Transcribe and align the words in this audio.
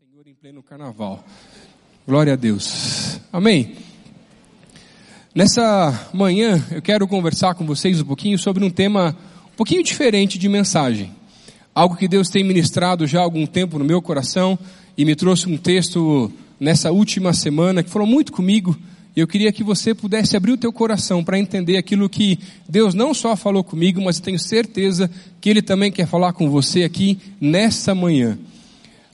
Senhor 0.00 0.28
em 0.28 0.34
pleno 0.34 0.62
carnaval. 0.62 1.24
Glória 2.06 2.34
a 2.34 2.36
Deus. 2.36 3.18
Amém. 3.32 3.74
Nessa 5.34 6.08
manhã 6.14 6.64
eu 6.70 6.80
quero 6.80 7.08
conversar 7.08 7.56
com 7.56 7.66
vocês 7.66 8.00
um 8.00 8.04
pouquinho 8.04 8.38
sobre 8.38 8.64
um 8.64 8.70
tema 8.70 9.16
um 9.52 9.56
pouquinho 9.56 9.82
diferente 9.82 10.38
de 10.38 10.48
mensagem. 10.48 11.10
Algo 11.74 11.96
que 11.96 12.06
Deus 12.06 12.28
tem 12.28 12.44
ministrado 12.44 13.08
já 13.08 13.18
há 13.18 13.24
algum 13.24 13.44
tempo 13.44 13.76
no 13.76 13.84
meu 13.84 14.00
coração 14.00 14.56
e 14.96 15.04
me 15.04 15.16
trouxe 15.16 15.48
um 15.48 15.56
texto 15.56 16.30
nessa 16.60 16.92
última 16.92 17.32
semana 17.32 17.82
que 17.82 17.90
falou 17.90 18.06
muito 18.06 18.30
comigo. 18.30 18.78
E 19.16 19.20
eu 19.20 19.26
queria 19.26 19.50
que 19.50 19.64
você 19.64 19.96
pudesse 19.96 20.36
abrir 20.36 20.52
o 20.52 20.58
teu 20.58 20.72
coração 20.72 21.24
para 21.24 21.40
entender 21.40 21.76
aquilo 21.76 22.08
que 22.08 22.38
Deus 22.68 22.94
não 22.94 23.12
só 23.12 23.34
falou 23.34 23.64
comigo, 23.64 24.00
mas 24.00 24.18
eu 24.18 24.22
tenho 24.22 24.38
certeza 24.38 25.10
que 25.40 25.50
Ele 25.50 25.60
também 25.60 25.90
quer 25.90 26.06
falar 26.06 26.34
com 26.34 26.48
você 26.48 26.84
aqui 26.84 27.18
nessa 27.40 27.96
manhã. 27.96 28.38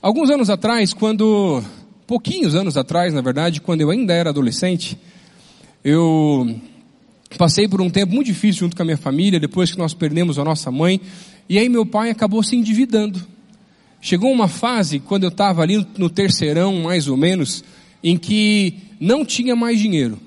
Alguns 0.05 0.29
anos 0.29 0.51
atrás, 0.51 0.93
quando, 0.93 1.63
pouquinhos 2.05 2.53
anos 2.53 2.77
atrás, 2.77 3.11
na 3.11 3.21
verdade, 3.21 3.59
quando 3.59 3.81
eu 3.81 3.89
ainda 3.89 4.13
era 4.13 4.29
adolescente, 4.29 4.95
eu 5.83 6.59
passei 7.39 7.67
por 7.67 7.81
um 7.81 7.89
tempo 7.89 8.13
muito 8.13 8.27
difícil 8.27 8.59
junto 8.59 8.75
com 8.75 8.83
a 8.83 8.85
minha 8.85 8.99
família, 8.99 9.39
depois 9.39 9.71
que 9.71 9.79
nós 9.79 9.95
perdemos 9.95 10.37
a 10.37 10.43
nossa 10.43 10.69
mãe, 10.69 11.01
e 11.49 11.57
aí 11.57 11.67
meu 11.67 11.87
pai 11.87 12.11
acabou 12.11 12.43
se 12.43 12.55
endividando. 12.55 13.19
Chegou 13.99 14.31
uma 14.31 14.47
fase, 14.47 14.99
quando 14.99 15.23
eu 15.23 15.29
estava 15.29 15.63
ali 15.63 15.83
no 15.97 16.07
terceirão, 16.07 16.83
mais 16.83 17.07
ou 17.07 17.17
menos, 17.17 17.63
em 18.03 18.15
que 18.15 18.75
não 18.99 19.25
tinha 19.25 19.55
mais 19.55 19.79
dinheiro, 19.79 20.19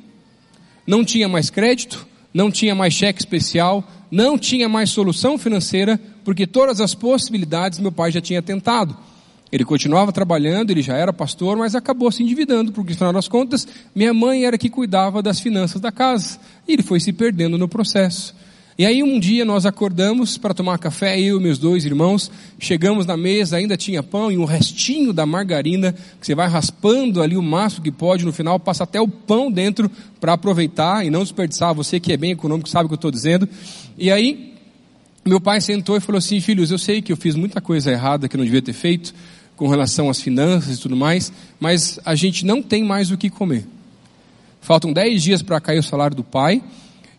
não 0.85 1.05
tinha 1.05 1.29
mais 1.29 1.51
crédito, 1.51 2.05
não 2.35 2.51
tinha 2.51 2.75
mais 2.75 2.95
cheque 2.95 3.21
especial, 3.21 3.89
não 4.11 4.37
tinha 4.37 4.69
mais 4.69 4.91
solução 4.91 5.39
financeira, 5.39 6.01
porque 6.25 6.49
todas 6.49 6.81
as 6.81 6.97
possibilidades 6.97 7.79
meu 7.79 7.93
pai 7.93 8.11
já 8.11 8.21
tinha 8.21 8.43
tentado. 8.43 9.07
Ele 9.51 9.65
continuava 9.65 10.13
trabalhando, 10.13 10.71
ele 10.71 10.83
já 10.83 10.97
era 10.97 11.13
pastor, 11.13 11.57
mas 11.57 11.75
acabou 11.75 12.11
se 12.13 12.23
endividando, 12.23 12.73
porque, 12.73 12.93
afinal 12.93 13.13
das 13.13 13.29
contas, 13.29 13.67
minha 13.95 14.13
mãe 14.13 14.45
era 14.45 14.59
que 14.59 14.69
cuidava 14.69 15.23
das 15.23 15.41
finanças 15.41 15.81
da 15.81 15.91
casa. 15.91 16.39
E 16.67 16.73
ele 16.73 16.83
foi 16.83 17.01
se 17.01 17.13
perdendo 17.13 17.57
no 17.57 17.67
processo. 17.67 18.35
E 18.79 18.87
aí 18.87 19.03
um 19.03 19.19
dia 19.19 19.45
nós 19.45 19.67
acordamos 19.67 20.39
para 20.39 20.55
tomar 20.55 20.79
café, 20.79 21.19
eu 21.21 21.41
e 21.41 21.43
meus 21.43 21.59
dois 21.59 21.85
irmãos, 21.85 22.31
chegamos 22.61 23.07
na 23.07 23.17
mesa, 23.17 23.57
ainda 23.57 23.77
tinha 23.77 24.05
pão 24.05 24.31
e 24.31 24.39
um 24.39 24.45
restinho 24.45 25.13
da 25.13 25.27
margarina, 25.27 25.93
que 25.93 26.25
você 26.25 26.33
vai 26.33 26.47
raspando 26.47 27.21
ali 27.21 27.37
o 27.37 27.43
máximo 27.43 27.83
que 27.83 27.91
pode, 27.91 28.25
no 28.25 28.33
final 28.33 28.61
passa 28.61 28.85
até 28.85 29.01
o 29.01 29.09
pão 29.09 29.51
dentro 29.51 29.91
para 30.21 30.35
aproveitar 30.35 31.05
e 31.05 31.11
não 31.11 31.25
desperdiçar, 31.25 31.75
você 31.75 31.99
que 31.99 32.13
é 32.13 32.17
bem 32.17 32.31
econômico 32.31 32.69
sabe 32.69 32.85
o 32.85 32.89
que 32.89 32.95
eu 32.95 32.99
estou 32.99 33.11
dizendo. 33.11 33.49
E 33.99 34.13
aí, 34.13 34.55
meu 35.27 35.41
pai 35.41 35.61
sentou 35.61 35.97
e 35.97 36.01
falou 36.01 36.19
assim, 36.19 36.41
filhos, 36.41 36.71
eu 36.71 36.79
sei 36.79 37.03
que 37.03 37.11
eu 37.11 37.17
fiz 37.17 37.35
muita 37.35 37.61
coisa 37.61 37.91
errada 37.91 38.29
que 38.29 38.37
eu 38.37 38.39
não 38.39 38.45
devia 38.45 38.63
ter 38.63 38.75
feito, 38.75 39.13
com 39.59 39.67
relação 39.67 40.09
às 40.09 40.21
finanças 40.21 40.79
e 40.79 40.81
tudo 40.81 40.97
mais, 40.97 41.33
mas 41.59 41.99
a 42.05 42.15
gente 42.15 42.47
não 42.47 42.63
tem 42.63 42.85
mais 42.85 43.11
o 43.11 43.19
que 43.19 43.29
comer. 43.29 43.67
Faltam 44.61 44.93
10 44.93 45.23
dias 45.23 45.43
para 45.43 45.61
cair 45.61 45.81
o 45.81 45.83
salário 45.83 46.17
do 46.17 46.23
pai, 46.23 46.63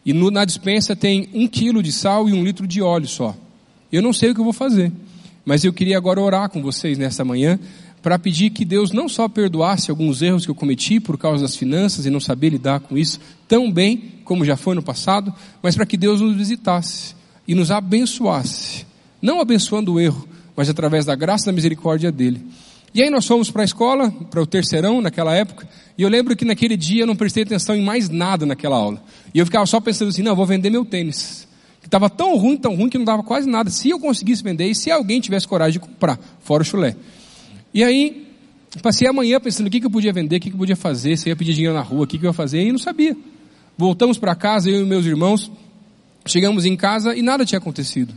e 0.05 0.13
no, 0.13 0.31
na 0.31 0.45
dispensa 0.45 0.95
tem 0.95 1.27
um 1.33 1.47
quilo 1.47 1.83
de 1.83 1.91
sal 1.91 2.29
e 2.29 2.33
um 2.33 2.41
litro 2.41 2.65
de 2.65 2.81
óleo 2.81 3.07
só. 3.07 3.35
Eu 3.91 4.01
não 4.01 4.13
sei 4.13 4.31
o 4.31 4.33
que 4.33 4.39
eu 4.39 4.45
vou 4.45 4.53
fazer, 4.53 4.89
mas 5.43 5.65
eu 5.65 5.73
queria 5.73 5.97
agora 5.97 6.21
orar 6.21 6.49
com 6.49 6.61
vocês 6.61 6.97
nessa 6.97 7.25
manhã, 7.25 7.59
para 8.01 8.17
pedir 8.17 8.51
que 8.51 8.63
Deus 8.63 8.93
não 8.93 9.09
só 9.09 9.27
perdoasse 9.27 9.91
alguns 9.91 10.21
erros 10.21 10.45
que 10.45 10.51
eu 10.51 10.55
cometi 10.55 11.01
por 11.01 11.17
causa 11.17 11.43
das 11.43 11.57
finanças 11.57 12.05
e 12.05 12.09
não 12.09 12.21
saber 12.21 12.51
lidar 12.51 12.79
com 12.79 12.97
isso 12.97 13.19
tão 13.49 13.69
bem 13.69 14.13
como 14.23 14.45
já 14.45 14.55
foi 14.55 14.75
no 14.75 14.81
passado, 14.81 15.33
mas 15.61 15.75
para 15.75 15.85
que 15.85 15.97
Deus 15.97 16.21
nos 16.21 16.37
visitasse 16.37 17.13
e 17.45 17.53
nos 17.53 17.69
abençoasse. 17.69 18.85
Não 19.21 19.41
abençoando 19.41 19.93
o 19.93 19.99
erro, 19.99 20.25
mas 20.59 20.69
através 20.69 21.05
da 21.05 21.15
graça 21.15 21.45
e 21.45 21.47
da 21.47 21.53
misericórdia 21.53 22.11
dele. 22.11 22.45
E 22.93 23.01
aí 23.01 23.09
nós 23.09 23.25
fomos 23.25 23.49
para 23.49 23.61
a 23.61 23.65
escola, 23.65 24.11
para 24.29 24.41
o 24.41 24.45
terceirão 24.45 25.01
naquela 25.01 25.33
época, 25.33 25.65
e 25.97 26.01
eu 26.01 26.09
lembro 26.09 26.35
que 26.35 26.43
naquele 26.43 26.75
dia 26.75 27.03
eu 27.03 27.07
não 27.07 27.15
prestei 27.15 27.43
atenção 27.43 27.77
em 27.77 27.81
mais 27.81 28.09
nada 28.09 28.45
naquela 28.45 28.75
aula. 28.75 29.01
E 29.33 29.39
eu 29.39 29.45
ficava 29.45 29.65
só 29.65 29.79
pensando 29.79 30.09
assim, 30.09 30.21
não, 30.21 30.35
vou 30.35 30.45
vender 30.45 30.69
meu 30.69 30.83
tênis. 30.83 31.47
Que 31.79 31.87
estava 31.87 32.09
tão 32.09 32.35
ruim, 32.35 32.57
tão 32.57 32.75
ruim, 32.75 32.89
que 32.89 32.97
não 32.97 33.05
dava 33.05 33.23
quase 33.23 33.49
nada. 33.49 33.69
Se 33.69 33.89
eu 33.89 34.01
conseguisse 34.01 34.43
vender 34.43 34.65
e 34.65 34.75
se 34.75 34.91
alguém 34.91 35.21
tivesse 35.21 35.47
coragem 35.47 35.79
de 35.79 35.79
comprar, 35.79 36.19
fora 36.41 36.61
o 36.61 36.65
chulé. 36.65 36.93
E 37.73 37.81
aí, 37.81 38.27
passei 38.81 39.07
a 39.07 39.13
manhã 39.13 39.39
pensando 39.39 39.67
o 39.67 39.69
que, 39.69 39.79
que 39.79 39.85
eu 39.85 39.91
podia 39.91 40.11
vender, 40.11 40.35
o 40.35 40.39
que, 40.41 40.49
que 40.49 40.55
eu 40.57 40.59
podia 40.59 40.75
fazer, 40.75 41.15
se 41.15 41.29
eu 41.29 41.31
ia 41.31 41.37
pedir 41.37 41.53
dinheiro 41.53 41.73
na 41.73 41.81
rua, 41.81 42.03
o 42.03 42.07
que, 42.07 42.17
que 42.17 42.25
eu 42.25 42.31
ia 42.31 42.33
fazer, 42.33 42.61
e 42.61 42.69
não 42.73 42.79
sabia. 42.79 43.15
Voltamos 43.77 44.17
para 44.17 44.35
casa, 44.35 44.69
eu 44.69 44.81
e 44.81 44.85
meus 44.85 45.05
irmãos, 45.05 45.49
chegamos 46.25 46.65
em 46.65 46.75
casa 46.75 47.15
e 47.15 47.21
nada 47.21 47.45
tinha 47.45 47.59
acontecido. 47.59 48.13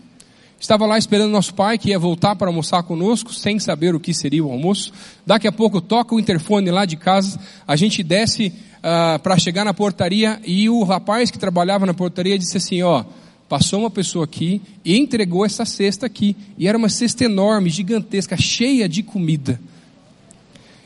Estava 0.62 0.86
lá 0.86 0.96
esperando 0.96 1.32
nosso 1.32 1.52
pai, 1.54 1.76
que 1.76 1.88
ia 1.88 1.98
voltar 1.98 2.36
para 2.36 2.46
almoçar 2.46 2.84
conosco, 2.84 3.34
sem 3.34 3.58
saber 3.58 3.96
o 3.96 4.00
que 4.00 4.14
seria 4.14 4.44
o 4.44 4.52
almoço. 4.52 4.92
Daqui 5.26 5.48
a 5.48 5.50
pouco 5.50 5.80
toca 5.80 6.14
o 6.14 6.20
interfone 6.20 6.70
lá 6.70 6.84
de 6.84 6.96
casa, 6.96 7.36
a 7.66 7.74
gente 7.74 8.00
desce 8.00 8.54
uh, 8.78 9.18
para 9.18 9.36
chegar 9.40 9.64
na 9.64 9.74
portaria 9.74 10.40
e 10.46 10.70
o 10.70 10.84
rapaz 10.84 11.32
que 11.32 11.38
trabalhava 11.38 11.84
na 11.84 11.92
portaria 11.92 12.38
disse 12.38 12.58
assim, 12.58 12.80
ó, 12.80 13.04
passou 13.48 13.80
uma 13.80 13.90
pessoa 13.90 14.24
aqui 14.24 14.62
e 14.84 14.96
entregou 14.96 15.44
essa 15.44 15.64
cesta 15.64 16.06
aqui. 16.06 16.36
E 16.56 16.68
era 16.68 16.78
uma 16.78 16.88
cesta 16.88 17.24
enorme, 17.24 17.68
gigantesca, 17.68 18.36
cheia 18.36 18.88
de 18.88 19.02
comida. 19.02 19.60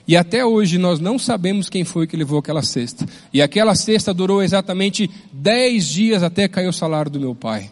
E 0.09 0.17
até 0.17 0.43
hoje 0.43 0.79
nós 0.79 1.01
não 1.01 1.19
sabemos 1.19 1.69
quem 1.69 1.85
foi 1.85 2.07
que 2.07 2.17
levou 2.17 2.39
aquela 2.39 2.63
cesta. 2.63 3.07
E 3.31 3.43
aquela 3.43 3.75
cesta 3.75 4.15
durou 4.15 4.43
exatamente 4.43 5.11
dez 5.31 5.87
dias 5.87 6.23
até 6.23 6.49
cair 6.49 6.67
o 6.67 6.73
salário 6.73 7.11
do 7.11 7.21
meu 7.21 7.35
pai. 7.35 7.71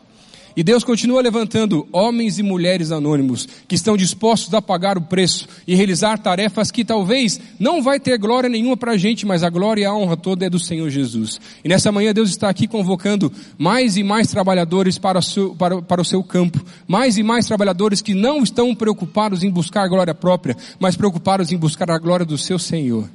E 0.56 0.62
Deus 0.62 0.84
continua 0.84 1.20
levantando 1.20 1.88
homens 1.90 2.38
e 2.38 2.42
mulheres 2.42 2.92
anônimos 2.92 3.48
que 3.66 3.74
estão 3.74 3.96
dispostos 3.96 4.54
a 4.54 4.62
pagar 4.62 4.96
o 4.96 5.02
preço 5.02 5.48
e 5.66 5.74
realizar 5.74 6.16
tarefas 6.18 6.70
que 6.70 6.84
talvez 6.84 7.40
não 7.58 7.82
vai 7.82 7.98
ter 7.98 8.16
glória 8.18 8.48
nenhuma 8.48 8.76
para 8.76 8.92
a 8.92 8.96
gente, 8.96 9.26
mas 9.26 9.42
a 9.42 9.50
glória 9.50 9.82
e 9.82 9.84
a 9.84 9.92
honra 9.92 10.16
toda 10.16 10.46
é 10.46 10.50
do 10.50 10.60
Senhor 10.60 10.88
Jesus. 10.90 11.40
E 11.64 11.68
nessa 11.68 11.90
manhã 11.90 12.14
Deus 12.14 12.30
está 12.30 12.48
aqui 12.48 12.68
convocando 12.68 13.32
mais 13.58 13.96
e 13.96 14.04
mais 14.04 14.28
trabalhadores 14.28 14.96
para 14.96 15.18
o 15.18 15.22
seu, 15.22 15.56
para, 15.56 15.82
para 15.82 16.00
o 16.00 16.04
seu 16.04 16.22
campo, 16.22 16.64
mais 16.86 17.18
e 17.18 17.24
mais 17.24 17.46
trabalhadores 17.46 18.00
que 18.00 18.14
não 18.14 18.44
estão 18.44 18.76
preocupados 18.76 19.42
em 19.42 19.50
buscar 19.50 19.82
a 19.82 19.88
glória 19.88 20.14
própria, 20.14 20.56
mas 20.78 20.96
preocupados 20.96 21.50
em 21.50 21.56
buscar 21.56 21.90
a 21.90 21.98
glória 21.98 22.24
do 22.24 22.38
seu 22.38 22.60
Senhor. 22.60 23.08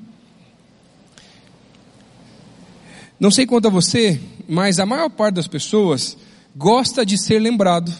Não 3.17 3.31
sei 3.31 3.45
quanto 3.45 3.67
a 3.67 3.71
você, 3.71 4.19
mas 4.47 4.77
a 4.77 4.85
maior 4.85 5.09
parte 5.09 5.35
das 5.35 5.47
pessoas 5.47 6.17
gosta 6.55 7.05
de 7.05 7.17
ser 7.17 7.39
lembrado, 7.39 7.93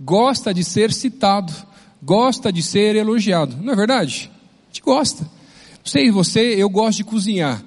gosta 0.00 0.52
de 0.54 0.64
ser 0.64 0.92
citado, 0.92 1.52
gosta 2.02 2.52
de 2.52 2.62
ser 2.62 2.96
elogiado. 2.96 3.56
Não 3.62 3.72
é 3.72 3.76
verdade? 3.76 4.30
A 4.64 4.66
gente 4.66 4.82
gosta. 4.82 5.22
Não 5.22 5.86
sei 5.86 6.10
você, 6.10 6.54
eu 6.56 6.68
gosto 6.68 6.98
de 6.98 7.04
cozinhar. 7.04 7.62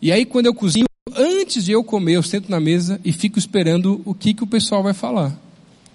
E 0.00 0.12
aí 0.12 0.24
quando 0.24 0.46
eu 0.46 0.54
cozinho, 0.54 0.86
antes 1.16 1.64
de 1.64 1.72
eu 1.72 1.82
comer, 1.82 2.14
eu 2.14 2.22
sento 2.22 2.50
na 2.50 2.60
mesa 2.60 3.00
e 3.04 3.12
fico 3.12 3.38
esperando 3.38 4.00
o 4.04 4.14
que, 4.14 4.34
que 4.34 4.44
o 4.44 4.46
pessoal 4.46 4.82
vai 4.82 4.94
falar. 4.94 5.36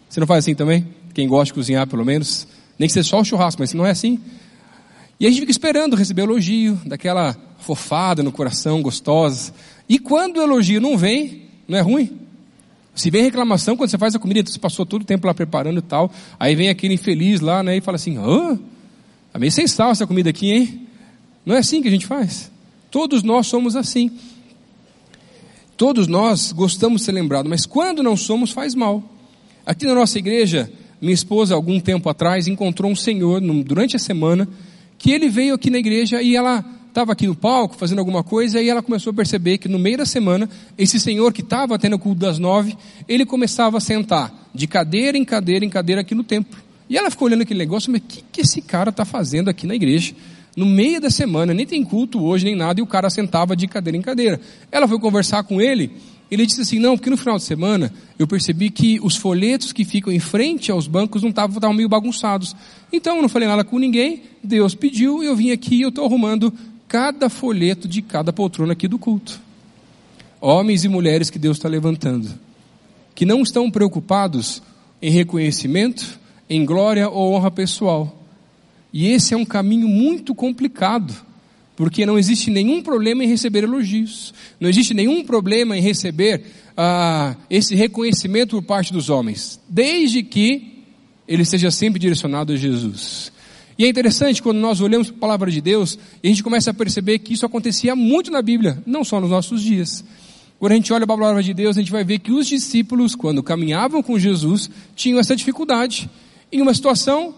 Você 0.10 0.20
não 0.20 0.28
faz 0.28 0.44
assim 0.44 0.56
também? 0.56 0.88
Quem 1.14 1.28
gosta 1.28 1.46
de 1.46 1.54
cozinhar, 1.54 1.88
pelo 1.88 2.06
menos. 2.06 2.48
Nem 2.78 2.88
que 2.88 2.94
seja 2.94 3.10
só 3.10 3.22
o 3.22 3.26
churrasco, 3.26 3.62
mas 3.62 3.74
não 3.74 3.86
é 3.86 3.92
assim. 3.92 4.20
E 5.20 5.26
a 5.26 5.30
gente 5.30 5.40
fica 5.42 5.52
esperando 5.52 5.96
receber 5.96 6.24
elogio, 6.24 6.80
daquela 6.86 7.36
fofada 7.60 8.22
no 8.22 8.32
coração, 8.32 8.82
gostosa. 8.82 9.54
E 9.88 9.98
quando 9.98 10.38
o 10.38 10.42
elogio 10.42 10.82
não 10.82 10.98
vem, 10.98 11.44
não 11.68 11.78
é 11.78 11.82
ruim? 11.82 12.20
Se 12.96 13.10
vem 13.10 13.24
reclamação, 13.24 13.76
quando 13.76 13.90
você 13.90 13.98
faz 13.98 14.14
a 14.16 14.20
comida, 14.20 14.48
você 14.48 14.60
passou 14.60 14.86
todo 14.86 15.02
o 15.02 15.06
tempo 15.06 15.26
lá 15.26 15.34
preparando 15.34 15.80
e 15.80 15.82
tal, 15.82 16.12
aí 16.40 16.56
vem 16.56 16.70
aquele 16.70 16.94
infeliz 16.94 17.42
lá, 17.42 17.64
né, 17.64 17.78
e 17.78 17.82
fala 17.82 17.96
assim, 17.96 18.18
ah, 18.18 18.58
tá 19.32 19.40
meio 19.40 19.52
sem 19.52 19.66
sal 19.68 19.92
essa 19.92 20.06
comida 20.06 20.30
aqui, 20.30 20.52
hein? 20.52 20.88
Não 21.46 21.56
é 21.56 21.60
assim 21.60 21.82
que 21.82 21.88
a 21.88 21.92
gente 21.92 22.06
faz. 22.06 22.52
Todos 22.92 23.24
nós 23.24 23.48
somos 23.48 23.76
assim. 23.76 24.12
Todos 25.76 26.08
nós 26.08 26.52
gostamos 26.52 27.02
de 27.02 27.06
ser 27.06 27.12
lembrados, 27.14 27.50
mas 27.50 27.66
quando 27.66 28.04
não 28.04 28.16
somos, 28.16 28.52
faz 28.52 28.76
mal. 28.76 29.04
Aqui 29.66 29.86
na 29.86 29.96
nossa 29.96 30.20
igreja, 30.20 30.72
minha 31.02 31.14
esposa, 31.14 31.56
algum 31.56 31.80
tempo 31.80 32.08
atrás, 32.10 32.48
encontrou 32.48 32.92
um 32.92 32.96
senhor, 32.96 33.42
durante 33.64 33.96
a 33.96 34.00
semana, 34.00 34.48
que 34.98 35.12
ele 35.12 35.30
veio 35.30 35.56
aqui 35.56 35.70
na 35.70 35.80
igreja 35.80 36.22
e 36.22 36.36
ela 36.36 36.64
estava 36.94 37.12
aqui 37.12 37.26
no 37.26 37.34
palco 37.34 37.76
fazendo 37.76 37.98
alguma 37.98 38.24
coisa 38.24 38.62
e 38.62 38.70
ela 38.70 38.84
começou 38.84 39.10
a 39.10 39.14
perceber 39.16 39.58
que 39.58 39.68
no 39.68 39.80
meio 39.80 39.98
da 39.98 40.06
semana, 40.06 40.48
esse 40.78 41.00
senhor 41.00 41.34
que 41.34 41.42
estava 41.42 41.78
tendo 41.80 41.96
o 41.96 42.00
culto 42.00 42.20
das 42.20 42.38
nove, 42.38 42.78
ele 43.08 43.26
começava 43.26 43.78
a 43.78 43.82
sentar 43.82 44.32
de 44.54 44.68
cadeira 44.68 45.18
em 45.18 45.26
cadeira 45.26 45.66
em 45.66 45.70
cadeira 45.70 46.02
aqui 46.02 46.14
no 46.14 46.24
templo. 46.24 46.62
E 46.88 46.96
ela 46.96 47.10
ficou 47.10 47.28
olhando 47.28 47.42
aquele 47.42 47.58
negócio, 47.58 47.92
mas 47.92 48.00
o 48.00 48.04
que, 48.04 48.24
que 48.32 48.42
esse 48.42 48.62
cara 48.62 48.92
está 48.92 49.04
fazendo 49.04 49.50
aqui 49.50 49.66
na 49.66 49.74
igreja? 49.74 50.14
No 50.56 50.68
meio 50.68 51.02
da 51.02 51.10
semana, 51.10 51.52
nem 51.52 51.66
tem 51.66 51.84
culto 51.84 52.24
hoje 52.24 52.46
nem 52.46 52.56
nada, 52.56 52.80
e 52.80 52.84
o 52.84 52.86
cara 52.86 53.10
sentava 53.10 53.56
de 53.56 53.68
cadeira 53.68 53.98
em 53.98 54.02
cadeira. 54.02 54.40
Ela 54.72 54.88
foi 54.88 55.00
conversar 55.00 55.44
com 55.46 55.60
ele, 55.60 55.92
ele 56.30 56.46
disse 56.46 56.62
assim, 56.62 56.78
não, 56.78 56.96
porque 56.96 57.10
no 57.10 57.18
final 57.18 57.38
de 57.38 57.44
semana 57.44 57.92
eu 58.20 58.28
percebi 58.28 58.70
que 58.70 59.00
os 59.02 59.16
folhetos 59.16 59.74
que 59.74 59.84
ficam 59.84 60.14
em 60.14 60.20
frente 60.20 60.72
aos 60.72 60.86
bancos 60.86 61.24
não 61.24 61.32
estavam, 61.32 61.56
estavam 61.56 61.76
meio 61.76 61.90
bagunçados. 61.90 62.56
Então 62.92 63.16
eu 63.16 63.22
não 63.24 63.30
falei 63.30 63.48
nada 63.48 63.64
com 63.64 63.80
ninguém, 63.80 64.22
Deus 64.44 64.76
pediu, 64.76 65.24
eu 65.24 65.36
vim 65.36 65.52
aqui 65.52 65.78
e 65.78 65.82
eu 65.82 65.90
estou 65.90 66.06
arrumando 66.06 66.54
cada 66.94 67.28
folheto 67.28 67.88
de 67.88 68.04
cada 68.04 68.32
poltrona 68.32 68.74
aqui 68.74 68.88
do 68.88 69.00
culto. 69.00 69.42
Homens 70.40 70.84
e 70.84 70.88
mulheres 70.88 71.32
que 71.32 71.40
Deus 71.40 71.58
está 71.58 71.68
levantando, 71.68 72.30
que 73.16 73.26
não 73.26 73.42
estão 73.42 73.72
preocupados 73.72 74.62
em 75.02 75.10
reconhecimento, 75.10 76.20
em 76.48 76.64
glória 76.64 77.10
ou 77.10 77.34
honra 77.34 77.50
pessoal, 77.50 78.20
E 78.94 79.08
esse 79.08 79.34
é 79.34 79.38
um 79.38 79.44
caminho 79.44 79.88
muito 79.88 80.36
complicado, 80.36 81.16
porque 81.76 82.06
não 82.06 82.20
existe 82.20 82.52
nenhum 82.52 82.84
problema 82.84 83.24
em 83.24 83.28
receber 83.28 83.64
elogios, 83.64 84.32
não 84.60 84.70
existe 84.70 84.94
nenhum 84.94 85.26
problema 85.26 85.76
em 85.76 85.82
receber 85.82 86.46
ah, 86.78 87.36
esse 87.50 87.74
reconhecimento 87.74 88.56
por 88.58 88.68
parte 88.68 88.94
dos 88.94 89.10
homens, 89.10 89.60
desde 89.68 90.22
que 90.22 90.84
ele 91.28 91.44
seja 91.44 91.72
sempre 91.72 92.00
direcionado 92.00 92.54
a 92.54 92.56
Jesus. 92.56 93.33
E 93.78 93.86
é 93.86 93.90
interessante 93.90 94.42
quando 94.42 94.58
nós 94.58 94.82
olhamos 94.82 95.08
para 95.08 95.18
a 95.18 95.20
palavra 95.20 95.52
de 95.52 95.60
Deus 95.60 95.98
e 96.22 96.28
a 96.28 96.30
gente 96.30 96.44
começa 96.44 96.72
a 96.72 96.74
perceber 96.74 97.20
que 97.20 97.34
isso 97.34 97.46
acontecia 97.46 97.96
muito 97.96 98.32
na 98.32 98.42
Bíblia, 98.42 98.82
não 98.86 99.04
só 99.04 99.20
nos 99.20 99.30
nossos 99.30 99.62
dias. 99.62 100.04
Quando 100.60 100.72
a 100.72 100.76
gente 100.76 100.94
olha 100.94 101.06
para 101.06 101.16
a 101.16 101.18
palavra 101.18 101.44
de 101.44 101.54
Deus, 101.54 101.76
a 101.76 101.80
gente 101.80 101.92
vai 101.92 102.04
ver 102.04 102.20
que 102.20 102.32
os 102.32 102.48
discípulos, 102.48 103.16
quando 103.16 103.44
caminhavam 103.44 104.02
com 104.02 104.18
Jesus, 104.18 104.70
tinham 104.96 105.20
essa 105.20 105.36
dificuldade. 105.36 106.10
Em 106.52 106.62
uma 106.62 106.74
situação, 106.74 107.36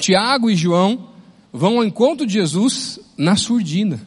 Tiago 0.00 0.50
e 0.50 0.56
João 0.56 1.10
vão 1.52 1.78
ao 1.78 1.84
encontro 1.84 2.26
de 2.26 2.32
Jesus 2.32 2.98
na 3.16 3.36
surdina, 3.36 4.00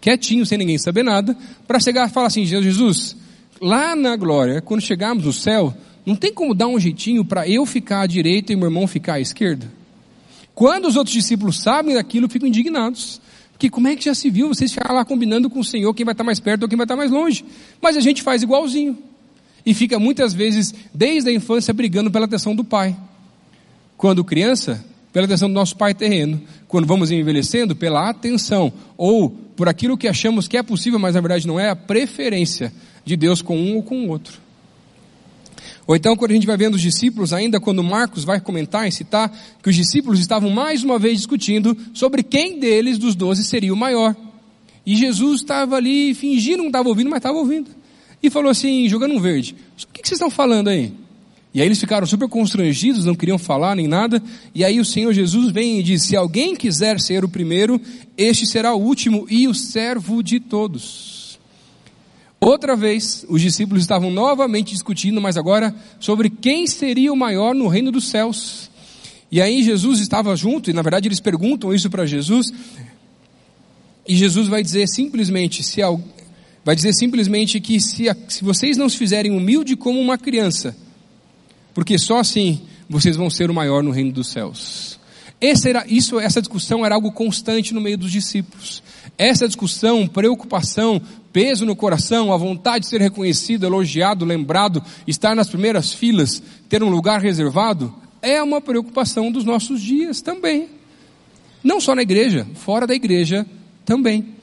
quietinho, 0.00 0.44
sem 0.44 0.58
ninguém 0.58 0.78
saber 0.78 1.02
nada, 1.02 1.36
para 1.66 1.80
chegar 1.80 2.08
e 2.08 2.12
falar 2.12 2.26
assim: 2.26 2.44
Jesus, 2.44 3.16
lá 3.60 3.96
na 3.96 4.16
glória, 4.16 4.60
quando 4.60 4.80
chegarmos 4.80 5.24
no 5.24 5.32
céu, 5.32 5.74
não 6.04 6.14
tem 6.14 6.32
como 6.32 6.54
dar 6.54 6.66
um 6.66 6.78
jeitinho 6.78 7.24
para 7.24 7.48
eu 7.48 7.64
ficar 7.64 8.02
à 8.02 8.06
direita 8.06 8.52
e 8.52 8.56
meu 8.56 8.66
irmão 8.66 8.86
ficar 8.86 9.14
à 9.14 9.20
esquerda? 9.20 9.77
Quando 10.58 10.88
os 10.88 10.96
outros 10.96 11.14
discípulos 11.14 11.60
sabem 11.60 11.94
daquilo, 11.94 12.28
ficam 12.28 12.48
indignados. 12.48 13.20
Porque 13.52 13.70
como 13.70 13.86
é 13.86 13.94
que 13.94 14.06
já 14.06 14.12
se 14.12 14.28
viu 14.28 14.48
vocês 14.48 14.72
ficar 14.72 14.92
lá 14.92 15.04
combinando 15.04 15.48
com 15.48 15.60
o 15.60 15.64
Senhor 15.64 15.94
quem 15.94 16.04
vai 16.04 16.14
estar 16.14 16.24
mais 16.24 16.40
perto 16.40 16.64
ou 16.64 16.68
quem 16.68 16.76
vai 16.76 16.84
estar 16.84 16.96
mais 16.96 17.12
longe? 17.12 17.44
Mas 17.80 17.96
a 17.96 18.00
gente 18.00 18.24
faz 18.24 18.42
igualzinho. 18.42 18.98
E 19.64 19.72
fica 19.72 20.00
muitas 20.00 20.34
vezes, 20.34 20.74
desde 20.92 21.30
a 21.30 21.32
infância, 21.32 21.72
brigando 21.72 22.10
pela 22.10 22.24
atenção 22.24 22.56
do 22.56 22.64
pai. 22.64 22.96
Quando 23.96 24.24
criança, 24.24 24.84
pela 25.12 25.26
atenção 25.26 25.48
do 25.48 25.54
nosso 25.54 25.76
pai 25.76 25.94
terreno. 25.94 26.42
Quando 26.66 26.88
vamos 26.88 27.12
envelhecendo, 27.12 27.76
pela 27.76 28.10
atenção. 28.10 28.72
Ou 28.96 29.30
por 29.30 29.68
aquilo 29.68 29.96
que 29.96 30.08
achamos 30.08 30.48
que 30.48 30.56
é 30.56 30.62
possível, 30.64 30.98
mas 30.98 31.14
na 31.14 31.20
verdade 31.20 31.46
não 31.46 31.60
é, 31.60 31.70
a 31.70 31.76
preferência 31.76 32.72
de 33.04 33.16
Deus 33.16 33.40
com 33.40 33.56
um 33.56 33.76
ou 33.76 33.82
com 33.84 34.06
o 34.06 34.08
outro. 34.08 34.40
Ou 35.88 35.96
então, 35.96 36.14
quando 36.14 36.32
a 36.32 36.34
gente 36.34 36.46
vai 36.46 36.58
vendo 36.58 36.74
os 36.74 36.82
discípulos, 36.82 37.32
ainda 37.32 37.58
quando 37.58 37.82
Marcos 37.82 38.22
vai 38.22 38.38
comentar 38.38 38.86
e 38.86 38.92
citar 38.92 39.34
que 39.62 39.70
os 39.70 39.74
discípulos 39.74 40.20
estavam 40.20 40.50
mais 40.50 40.84
uma 40.84 40.98
vez 40.98 41.16
discutindo 41.16 41.74
sobre 41.94 42.22
quem 42.22 42.60
deles 42.60 42.98
dos 42.98 43.14
doze 43.14 43.42
seria 43.42 43.72
o 43.72 43.76
maior. 43.76 44.14
E 44.84 44.94
Jesus 44.94 45.40
estava 45.40 45.76
ali 45.76 46.12
fingindo 46.12 46.56
que 46.58 46.62
não 46.64 46.66
estava 46.66 46.90
ouvindo, 46.90 47.08
mas 47.08 47.20
estava 47.20 47.38
ouvindo. 47.38 47.70
E 48.22 48.28
falou 48.28 48.50
assim, 48.50 48.86
jogando 48.86 49.14
um 49.14 49.20
verde: 49.20 49.56
O 49.82 49.86
que, 49.90 50.02
que 50.02 50.08
vocês 50.08 50.18
estão 50.18 50.28
falando 50.28 50.68
aí? 50.68 50.92
E 51.54 51.60
aí 51.62 51.66
eles 51.66 51.80
ficaram 51.80 52.06
super 52.06 52.28
constrangidos, 52.28 53.06
não 53.06 53.14
queriam 53.14 53.38
falar 53.38 53.74
nem 53.74 53.88
nada. 53.88 54.22
E 54.54 54.62
aí 54.62 54.78
o 54.78 54.84
Senhor 54.84 55.14
Jesus 55.14 55.50
vem 55.50 55.80
e 55.80 55.82
diz: 55.82 56.02
Se 56.02 56.14
alguém 56.14 56.54
quiser 56.54 57.00
ser 57.00 57.24
o 57.24 57.30
primeiro, 57.30 57.80
este 58.14 58.44
será 58.44 58.74
o 58.74 58.82
último 58.82 59.26
e 59.30 59.48
o 59.48 59.54
servo 59.54 60.22
de 60.22 60.38
todos. 60.38 61.17
Outra 62.40 62.76
vez, 62.76 63.26
os 63.28 63.42
discípulos 63.42 63.82
estavam 63.82 64.10
novamente 64.10 64.72
discutindo, 64.72 65.20
mas 65.20 65.36
agora 65.36 65.74
sobre 65.98 66.30
quem 66.30 66.66
seria 66.66 67.12
o 67.12 67.16
maior 67.16 67.54
no 67.54 67.66
reino 67.66 67.90
dos 67.90 68.08
céus. 68.08 68.70
E 69.30 69.42
aí 69.42 69.62
Jesus 69.62 70.00
estava 70.00 70.34
junto, 70.36 70.70
e 70.70 70.72
na 70.72 70.82
verdade 70.82 71.08
eles 71.08 71.20
perguntam 71.20 71.74
isso 71.74 71.90
para 71.90 72.06
Jesus, 72.06 72.52
e 74.06 74.16
Jesus 74.16 74.48
vai 74.48 74.62
dizer 74.62 74.88
simplesmente, 74.88 75.62
se 75.62 75.80
vai 76.64 76.74
dizer 76.74 76.94
simplesmente 76.94 77.60
que 77.60 77.78
se, 77.80 78.04
se 78.28 78.42
vocês 78.42 78.76
não 78.76 78.88
se 78.88 78.96
fizerem 78.96 79.32
humilde 79.32 79.76
como 79.76 80.00
uma 80.00 80.16
criança, 80.16 80.74
porque 81.74 81.98
só 81.98 82.18
assim 82.18 82.62
vocês 82.88 83.16
vão 83.16 83.28
ser 83.28 83.50
o 83.50 83.54
maior 83.54 83.82
no 83.82 83.90
reino 83.90 84.12
dos 84.12 84.28
céus. 84.28 84.98
Era, 85.40 85.84
isso, 85.86 86.18
essa 86.18 86.40
discussão 86.40 86.84
era 86.84 86.96
algo 86.96 87.12
constante 87.12 87.72
no 87.72 87.80
meio 87.80 87.96
dos 87.96 88.10
discípulos. 88.10 88.82
Essa 89.16 89.46
discussão, 89.46 90.06
preocupação, 90.06 91.00
peso 91.32 91.64
no 91.64 91.76
coração, 91.76 92.32
a 92.32 92.36
vontade 92.36 92.84
de 92.84 92.90
ser 92.90 93.00
reconhecido, 93.00 93.64
elogiado, 93.64 94.24
lembrado, 94.24 94.82
estar 95.06 95.36
nas 95.36 95.48
primeiras 95.48 95.92
filas, 95.92 96.42
ter 96.68 96.82
um 96.82 96.88
lugar 96.88 97.20
reservado, 97.20 97.94
é 98.20 98.42
uma 98.42 98.60
preocupação 98.60 99.30
dos 99.30 99.44
nossos 99.44 99.80
dias 99.80 100.20
também. 100.20 100.68
Não 101.62 101.80
só 101.80 101.94
na 101.94 102.02
igreja, 102.02 102.46
fora 102.54 102.86
da 102.86 102.94
igreja 102.94 103.46
também. 103.84 104.34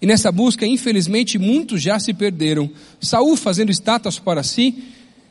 E 0.00 0.06
nessa 0.06 0.32
busca, 0.32 0.66
infelizmente, 0.66 1.38
muitos 1.38 1.82
já 1.82 1.98
se 1.98 2.14
perderam. 2.14 2.70
Saul 3.00 3.36
fazendo 3.36 3.70
estátuas 3.70 4.18
para 4.18 4.42
si, 4.42 4.82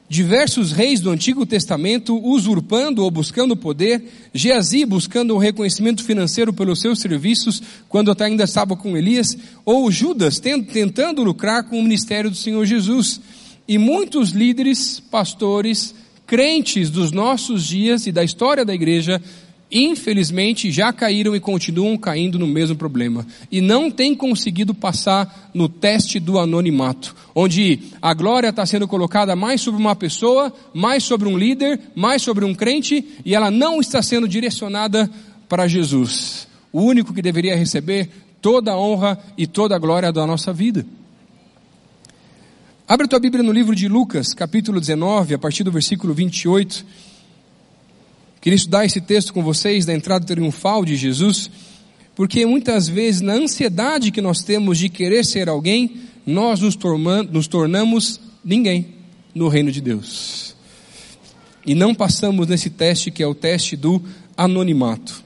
diversos 0.09 0.71
reis 0.71 0.99
do 0.99 1.11
Antigo 1.11 1.45
Testamento 1.45 2.19
usurpando 2.19 3.03
ou 3.03 3.11
buscando 3.11 3.55
poder, 3.55 4.03
Geazi 4.33 4.83
buscando 4.83 5.35
um 5.35 5.37
reconhecimento 5.37 6.03
financeiro 6.03 6.51
pelos 6.51 6.81
seus 6.81 6.99
serviços, 6.99 7.61
quando 7.87 8.15
ainda 8.19 8.43
estava 8.43 8.75
com 8.75 8.97
Elias, 8.97 9.37
ou 9.63 9.91
Judas 9.91 10.39
tentando 10.39 11.23
lucrar 11.23 11.63
com 11.63 11.79
o 11.79 11.83
ministério 11.83 12.31
do 12.31 12.35
Senhor 12.35 12.65
Jesus. 12.65 13.21
E 13.67 13.77
muitos 13.77 14.31
líderes, 14.31 14.99
pastores, 14.99 15.93
crentes 16.25 16.89
dos 16.89 17.11
nossos 17.11 17.63
dias 17.67 18.07
e 18.07 18.11
da 18.11 18.23
história 18.23 18.65
da 18.65 18.73
igreja 18.73 19.21
infelizmente 19.71 20.71
já 20.71 20.91
caíram 20.91 21.35
e 21.35 21.39
continuam 21.39 21.97
caindo 21.97 22.39
no 22.39 22.47
mesmo 22.47 22.75
problema. 22.75 23.25
E 23.51 23.61
não 23.61 23.91
têm 23.91 24.15
conseguido 24.15 24.73
passar 24.73 25.51
no 25.53 25.69
teste 25.69 26.19
do 26.19 26.39
anonimato, 26.39 27.15
onde 27.35 27.79
a 28.01 28.13
glória 28.13 28.49
está 28.49 28.65
sendo 28.65 28.87
colocada 28.87 29.35
mais 29.35 29.61
sobre 29.61 29.79
uma 29.79 29.95
pessoa, 29.95 30.51
mais 30.73 31.03
sobre 31.03 31.27
um 31.27 31.37
líder, 31.37 31.79
mais 31.95 32.21
sobre 32.21 32.45
um 32.45 32.53
crente, 32.55 33.05
e 33.23 33.35
ela 33.35 33.51
não 33.51 33.79
está 33.79 34.01
sendo 34.01 34.27
direcionada 34.27 35.09
para 35.47 35.67
Jesus, 35.67 36.47
o 36.71 36.81
único 36.81 37.13
que 37.13 37.21
deveria 37.21 37.55
receber 37.55 38.09
toda 38.41 38.71
a 38.71 38.77
honra 38.77 39.19
e 39.37 39.45
toda 39.45 39.75
a 39.75 39.79
glória 39.79 40.11
da 40.11 40.25
nossa 40.25 40.53
vida. 40.53 40.85
Abre 42.87 43.07
tua 43.07 43.19
Bíblia 43.19 43.43
no 43.43 43.51
livro 43.51 43.75
de 43.75 43.87
Lucas, 43.87 44.33
capítulo 44.33 44.79
19, 44.79 45.35
a 45.35 45.37
partir 45.37 45.63
do 45.63 45.71
versículo 45.71 46.11
28. 46.11 46.83
Queria 48.41 48.55
estudar 48.55 48.85
esse 48.85 49.01
texto 49.01 49.33
com 49.33 49.43
vocês 49.43 49.85
da 49.85 49.93
entrada 49.93 50.25
triunfal 50.25 50.85
de 50.85 50.95
Jesus, 50.95 51.51
porque 52.15 52.45
muitas 52.45 52.87
vezes 52.87 53.21
na 53.21 53.33
ansiedade 53.33 54.11
que 54.11 54.21
nós 54.21 54.41
temos 54.41 54.77
de 54.77 54.87
querer 54.87 55.25
ser 55.25 55.49
alguém, 55.49 55.97
nós 56.25 56.61
nos, 56.61 56.77
nos 57.31 57.47
tornamos 57.47 58.19
ninguém 58.43 58.87
no 59.35 59.47
reino 59.47 59.71
de 59.71 59.81
Deus. 59.81 60.55
E 61.65 61.75
não 61.75 61.93
passamos 61.93 62.47
nesse 62.47 62.69
teste 62.69 63.11
que 63.11 63.21
é 63.21 63.27
o 63.27 63.35
teste 63.35 63.75
do 63.75 64.01
anonimato. 64.37 65.23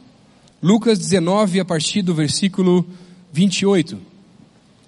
Lucas 0.61 0.97
19, 0.97 1.59
a 1.59 1.65
partir 1.65 2.01
do 2.01 2.15
versículo 2.15 2.85
28. 3.31 3.99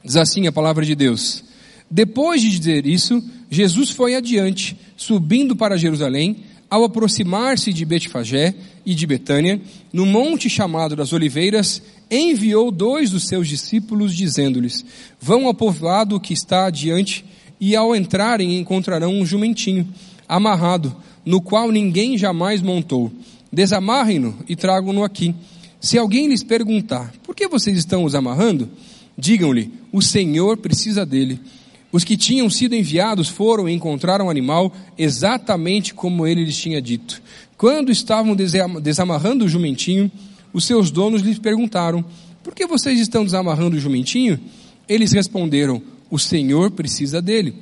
Diz 0.04 0.16
assim 0.16 0.48
a 0.48 0.52
palavra 0.52 0.84
de 0.84 0.96
Deus. 0.96 1.44
Depois 1.90 2.42
de 2.42 2.50
dizer 2.50 2.86
isso, 2.86 3.24
Jesus 3.50 3.90
foi 3.90 4.16
adiante, 4.16 4.76
subindo 4.98 5.56
para 5.56 5.78
Jerusalém, 5.78 6.38
ao 6.70 6.84
aproximar-se 6.84 7.72
de 7.72 7.86
Betfagé 7.86 8.56
e 8.86 8.94
de 8.94 9.06
Betânia, 9.08 9.62
no 9.92 10.06
monte 10.06 10.50
chamado 10.50 10.96
das 10.96 11.14
Oliveiras, 11.14 11.82
enviou 12.10 12.72
dois 12.72 13.10
dos 13.10 13.28
seus 13.28 13.48
discípulos, 13.48 14.16
dizendo-lhes: 14.16 14.86
Vão 15.20 15.48
ao 15.48 15.54
povoado 15.54 16.20
que 16.20 16.34
está 16.34 16.66
adiante, 16.66 17.26
e 17.60 17.76
ao 17.76 17.96
entrarem 17.96 18.58
encontrarão 18.58 19.14
um 19.14 19.26
jumentinho, 19.26 19.88
amarrado, 20.28 20.96
no 21.26 21.42
qual 21.42 21.72
ninguém 21.72 22.18
jamais 22.18 22.62
montou. 22.62 23.12
Desamarrem-no 23.52 24.36
e 24.48 24.56
tragam-no 24.56 25.04
aqui. 25.04 25.34
Se 25.80 25.98
alguém 25.98 26.28
lhes 26.28 26.44
perguntar, 26.44 27.14
por 27.24 27.36
que 27.36 27.48
vocês 27.48 27.78
estão 27.78 28.04
os 28.04 28.16
amarrando? 28.16 28.70
Digam-lhe, 29.18 29.72
o 29.92 30.02
Senhor 30.02 30.58
precisa 30.58 31.06
dele 31.06 31.40
os 31.96 32.04
que 32.04 32.18
tinham 32.18 32.50
sido 32.50 32.75
enviados 32.75 33.30
foram 33.30 33.70
e 33.70 33.74
encontraram 33.74 34.25
o 34.25 34.30
animal 34.30 34.70
exatamente 34.98 35.94
como 35.94 36.28
ele 36.28 36.44
lhes 36.44 36.58
tinha 36.58 36.82
dito. 36.82 37.22
Quando 37.58 37.90
estavam 37.90 38.36
desamarrando 38.82 39.46
o 39.46 39.48
jumentinho, 39.48 40.12
os 40.52 40.66
seus 40.66 40.92
donos 40.92 41.22
lhes 41.22 41.40
perguntaram: 41.40 42.04
Por 42.44 42.54
que 42.54 42.68
vocês 42.68 43.00
estão 43.00 43.24
desamarrando 43.24 43.78
o 43.78 43.80
jumentinho? 43.80 44.38
Eles 44.90 45.14
responderam: 45.14 45.82
O 46.12 46.20
Senhor 46.20 46.70
precisa 46.70 47.22
dele. 47.22 47.56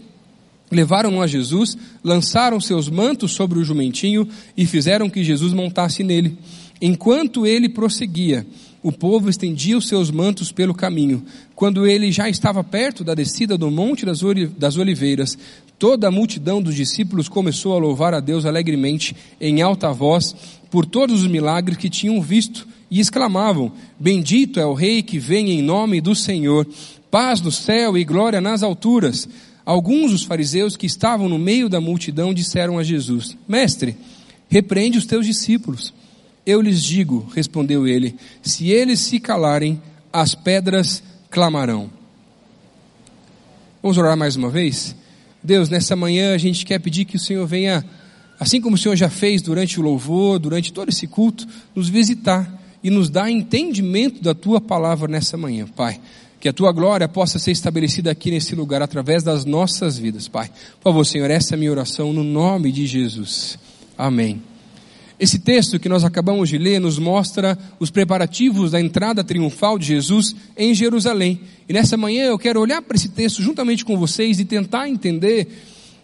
Levaram-no 0.72 1.22
a 1.22 1.28
Jesus, 1.28 1.78
lançaram 2.04 2.60
seus 2.60 2.90
mantos 2.90 3.34
sobre 3.34 3.60
o 3.60 3.64
jumentinho 3.64 4.28
e 4.58 4.66
fizeram 4.66 5.12
que 5.12 5.24
Jesus 5.24 5.54
montasse 5.54 6.04
nele. 6.04 6.36
Enquanto 6.82 7.46
ele 7.46 7.70
prosseguia, 7.70 8.48
o 8.84 8.92
povo 8.92 9.30
estendia 9.30 9.78
os 9.78 9.88
seus 9.88 10.12
mantos 10.12 10.52
pelo 10.52 10.74
caminho. 10.74 11.24
Quando 11.56 11.88
ele 11.88 12.12
já 12.12 12.28
estava 12.28 12.62
perto 12.64 13.02
da 13.02 13.16
descida 13.16 13.58
do 13.58 13.72
Monte 13.72 14.06
das 14.06 14.78
Oliveiras, 14.78 15.38
toda 15.80 16.10
a 16.10 16.12
multidão 16.12 16.62
dos 16.62 16.76
discípulos 16.76 17.30
começou 17.30 17.74
a 17.74 17.80
louvar 17.80 18.14
a 18.14 18.20
Deus 18.20 18.46
alegremente, 18.46 19.16
em 19.40 19.62
alta 19.62 19.94
voz, 19.94 20.36
por 20.70 20.86
todos 20.86 21.22
os 21.22 21.28
milagres 21.28 21.78
que 21.78 21.90
tinham 21.90 22.22
visto, 22.22 22.68
e 22.92 23.00
exclamavam: 23.00 23.72
Bendito 23.98 24.60
é 24.60 24.66
o 24.66 24.74
Rei 24.74 25.02
que 25.02 25.18
vem 25.18 25.52
em 25.52 25.62
nome 25.62 26.02
do 26.02 26.14
Senhor, 26.14 26.68
paz 27.10 27.40
no 27.40 27.52
céu 27.52 27.98
e 27.98 28.04
glória 28.04 28.42
nas 28.42 28.64
alturas. 28.64 29.30
Alguns 29.66 30.12
dos 30.12 30.24
fariseus 30.24 30.76
que 30.76 30.86
estavam 30.86 31.30
no 31.30 31.40
meio 31.40 31.70
da 31.70 31.80
multidão 31.80 32.34
disseram 32.34 32.78
a 32.78 32.84
Jesus: 32.84 33.38
Mestre, 33.48 33.96
repreende 34.50 34.98
os 34.98 35.06
teus 35.06 35.26
discípulos. 35.26 35.94
Eu 36.46 36.62
lhes 36.62 36.84
digo, 36.84 37.30
respondeu 37.34 37.88
ele, 37.88 38.16
se 38.42 38.70
eles 38.70 39.00
se 39.00 39.20
calarem, 39.20 39.82
as 40.12 40.36
pedras 40.36 41.02
clamarão. 41.30 41.90
Vamos 43.82 43.98
orar 43.98 44.16
mais 44.16 44.36
uma 44.36 44.50
vez? 44.50 44.96
Deus, 45.44 45.70
nessa 45.70 45.96
manhã 45.96 46.34
a 46.34 46.38
gente 46.38 46.66
quer 46.66 46.80
pedir 46.80 47.06
que 47.06 47.18
o 47.18 47.20
Senhor 47.20 47.46
venha, 47.46 47.84
assim 48.40 48.62
como 48.62 48.76
o 48.76 48.78
Senhor 48.78 48.96
já 48.96 49.10
fez 49.10 49.42
durante 49.42 49.80
o 49.80 49.84
louvor, 49.84 50.40
durante 50.40 50.72
todo 50.72 50.90
esse 50.90 51.08
culto, 51.08 51.48
nos 51.76 51.90
visitar 51.90 52.62
e 52.84 52.90
nos 52.90 53.10
dar 53.10 53.30
entendimento 53.30 54.22
da 54.22 54.34
tua 54.34 54.62
palavra 54.62 55.08
nessa 55.08 55.36
manhã, 55.38 55.66
Pai. 55.66 56.00
Que 56.40 56.50
a 56.50 56.54
tua 56.54 56.74
glória 56.74 57.08
possa 57.08 57.40
ser 57.40 57.52
estabelecida 57.52 58.12
aqui 58.12 58.30
nesse 58.30 58.54
lugar 58.54 58.82
através 58.82 59.24
das 59.24 59.46
nossas 59.46 59.98
vidas, 59.98 60.28
Pai. 60.28 60.50
Por 60.82 60.92
favor, 60.92 61.06
Senhor, 61.06 61.32
essa 61.32 61.54
é 61.54 61.56
a 61.56 61.60
minha 61.60 61.72
oração 61.72 62.12
no 62.12 62.24
nome 62.24 62.72
de 62.72 62.86
Jesus. 62.86 63.58
Amém. 63.98 64.53
Esse 65.24 65.40
texto 65.40 65.80
que 65.80 65.88
nós 65.88 66.04
acabamos 66.04 66.50
de 66.50 66.58
ler 66.58 66.82
nos 66.82 67.00
mostra 67.00 67.58
os 67.80 67.90
preparativos 67.90 68.72
da 68.72 68.82
entrada 68.82 69.24
triunfal 69.24 69.80
de 69.80 69.86
Jesus 69.86 70.36
em 70.58 70.74
Jerusalém. 70.74 71.40
E 71.66 71.72
nessa 71.72 71.96
manhã 71.96 72.26
eu 72.26 72.38
quero 72.38 72.60
olhar 72.60 72.82
para 72.82 72.98
esse 72.98 73.08
texto 73.08 73.42
juntamente 73.42 73.86
com 73.86 73.98
vocês 73.98 74.42
e 74.42 74.44
tentar 74.44 74.90
entender 74.90 75.48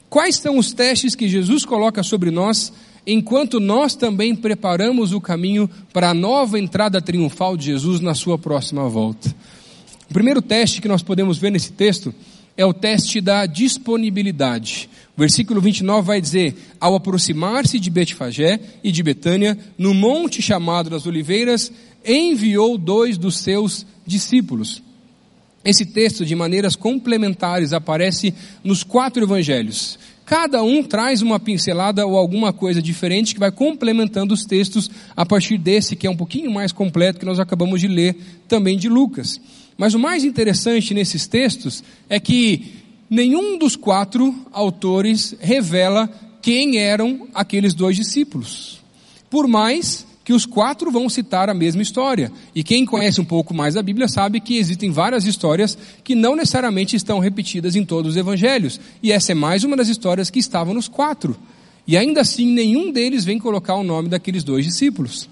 quais 0.09 0.38
são 0.38 0.57
os 0.57 0.71
testes 0.71 1.15
que 1.15 1.27
Jesus 1.27 1.65
coloca 1.65 2.01
sobre 2.01 2.31
nós 2.31 2.71
enquanto 3.05 3.59
nós 3.59 3.93
também 3.93 4.33
preparamos 4.33 5.11
o 5.11 5.19
caminho 5.19 5.69
para 5.91 6.11
a 6.11 6.13
nova 6.13 6.57
entrada 6.57 7.01
triunfal 7.01 7.57
de 7.57 7.65
Jesus 7.65 7.99
na 7.99 8.15
sua 8.15 8.38
próxima 8.38 8.88
volta. 8.88 9.35
O 10.09 10.13
primeiro 10.13 10.41
teste 10.41 10.79
que 10.81 10.88
nós 10.88 11.03
podemos 11.03 11.38
ver 11.38 11.51
nesse 11.51 11.73
texto 11.73 12.15
é 12.59 12.65
o 12.65 12.73
teste 12.73 13.21
da 13.21 13.45
disponibilidade. 13.45 14.89
Versículo 15.15 15.61
29 15.61 16.05
vai 16.05 16.19
dizer: 16.19 16.57
Ao 16.77 16.93
aproximar-se 16.93 17.79
de 17.79 17.89
Betfagé 17.89 18.59
e 18.83 18.91
de 18.91 19.01
Betânia, 19.01 19.57
no 19.77 19.93
monte 19.93 20.41
chamado 20.41 20.89
das 20.89 21.05
Oliveiras, 21.05 21.71
enviou 22.05 22.77
dois 22.77 23.17
dos 23.17 23.37
seus 23.37 23.85
discípulos. 24.05 24.83
Esse 25.63 25.85
texto, 25.85 26.25
de 26.25 26.35
maneiras 26.35 26.75
complementares, 26.75 27.71
aparece 27.71 28.33
nos 28.61 28.83
quatro 28.83 29.23
evangelhos. 29.23 29.97
Cada 30.25 30.61
um 30.61 30.83
traz 30.83 31.21
uma 31.21 31.39
pincelada 31.39 32.05
ou 32.05 32.17
alguma 32.17 32.51
coisa 32.51 32.81
diferente 32.81 33.33
que 33.33 33.39
vai 33.39 33.53
complementando 33.53 34.33
os 34.33 34.43
textos 34.43 34.91
a 35.15 35.25
partir 35.25 35.57
desse 35.57 35.95
que 35.95 36.05
é 36.05 36.09
um 36.09 36.17
pouquinho 36.17 36.51
mais 36.51 36.73
completo 36.73 37.19
que 37.19 37.25
nós 37.25 37.39
acabamos 37.39 37.79
de 37.79 37.87
ler 37.87 38.17
também 38.49 38.77
de 38.77 38.89
Lucas. 38.89 39.39
Mas 39.79 39.93
o 39.93 40.00
mais 40.00 40.25
interessante 40.25 40.93
nesses 40.93 41.25
textos 41.25 41.81
é 42.09 42.19
que 42.19 42.74
nenhum 43.09 43.57
dos 43.57 43.77
quatro 43.77 44.36
autores 44.51 45.33
revela 45.39 46.09
quem 46.41 46.79
eram 46.79 47.29
aqueles 47.33 47.74
dois 47.74 47.95
discípulos. 47.95 48.81
Por 49.29 49.48
mais 49.48 50.05
que 50.25 50.33
os 50.33 50.45
quatro 50.45 50.91
vão 50.91 51.07
citar 51.07 51.50
a 51.50 51.53
mesma 51.53 51.81
história. 51.81 52.29
E 52.53 52.62
quem 52.62 52.86
conhece 52.86 53.21
um 53.21 53.25
pouco 53.25 53.53
mais 53.53 53.77
a 53.77 53.81
Bíblia 53.81 54.09
sabe 54.09 54.41
que 54.41 54.57
existem 54.57 54.91
várias 54.91 55.25
histórias 55.25 55.77
que 56.03 56.13
não 56.13 56.36
necessariamente 56.36 56.98
estão 56.98 57.19
repetidas 57.19 57.74
em 57.74 57.86
todos 57.86 58.12
os 58.12 58.17
evangelhos. 58.17 58.81
E 59.01 59.13
essa 59.13 59.31
é 59.31 59.36
mais 59.36 59.63
uma 59.63 59.77
das 59.77 59.88
histórias 59.88 60.29
que 60.29 60.39
estavam 60.39 60.74
nos 60.74 60.89
quatro. 60.89 61.38
E 61.88 61.95
ainda 61.95 62.19
assim, 62.19 62.45
nenhum 62.45 62.91
deles 62.91 63.24
vem 63.24 63.39
colocar 63.39 63.75
o 63.75 63.83
nome 63.83 64.09
daqueles 64.09 64.43
dois 64.43 64.65
discípulos. 64.65 65.29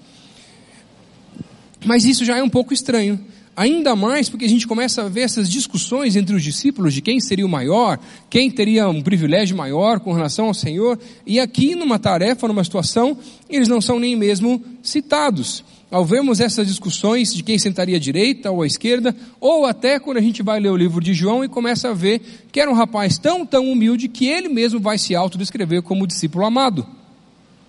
Mas 1.84 2.06
isso 2.06 2.24
já 2.24 2.38
é 2.38 2.42
um 2.42 2.48
pouco 2.48 2.72
estranho. 2.72 3.20
Ainda 3.58 3.96
mais 3.96 4.28
porque 4.28 4.44
a 4.44 4.48
gente 4.48 4.68
começa 4.68 5.02
a 5.02 5.08
ver 5.08 5.22
essas 5.22 5.50
discussões 5.50 6.14
entre 6.14 6.32
os 6.32 6.44
discípulos 6.44 6.94
de 6.94 7.02
quem 7.02 7.18
seria 7.18 7.44
o 7.44 7.48
maior, 7.48 7.98
quem 8.30 8.48
teria 8.48 8.88
um 8.88 9.02
privilégio 9.02 9.56
maior 9.56 9.98
com 9.98 10.12
relação 10.12 10.46
ao 10.46 10.54
Senhor, 10.54 10.96
e 11.26 11.40
aqui 11.40 11.74
numa 11.74 11.98
tarefa, 11.98 12.46
numa 12.46 12.62
situação, 12.62 13.18
eles 13.50 13.66
não 13.66 13.80
são 13.80 13.98
nem 13.98 14.14
mesmo 14.14 14.62
citados. 14.80 15.64
Ao 15.90 16.04
vermos 16.04 16.38
essas 16.38 16.68
discussões 16.68 17.34
de 17.34 17.42
quem 17.42 17.58
sentaria 17.58 17.96
à 17.96 17.98
direita 17.98 18.48
ou 18.48 18.62
à 18.62 18.66
esquerda, 18.66 19.12
ou 19.40 19.66
até 19.66 19.98
quando 19.98 20.18
a 20.18 20.22
gente 20.22 20.40
vai 20.40 20.60
ler 20.60 20.70
o 20.70 20.76
livro 20.76 21.00
de 21.00 21.12
João 21.12 21.42
e 21.42 21.48
começa 21.48 21.90
a 21.90 21.94
ver 21.94 22.22
que 22.52 22.60
era 22.60 22.70
um 22.70 22.74
rapaz 22.74 23.18
tão, 23.18 23.44
tão 23.44 23.68
humilde 23.68 24.06
que 24.06 24.28
ele 24.28 24.48
mesmo 24.48 24.78
vai 24.78 24.98
se 24.98 25.16
autodescrever 25.16 25.82
como 25.82 26.06
discípulo 26.06 26.44
amado. 26.44 26.86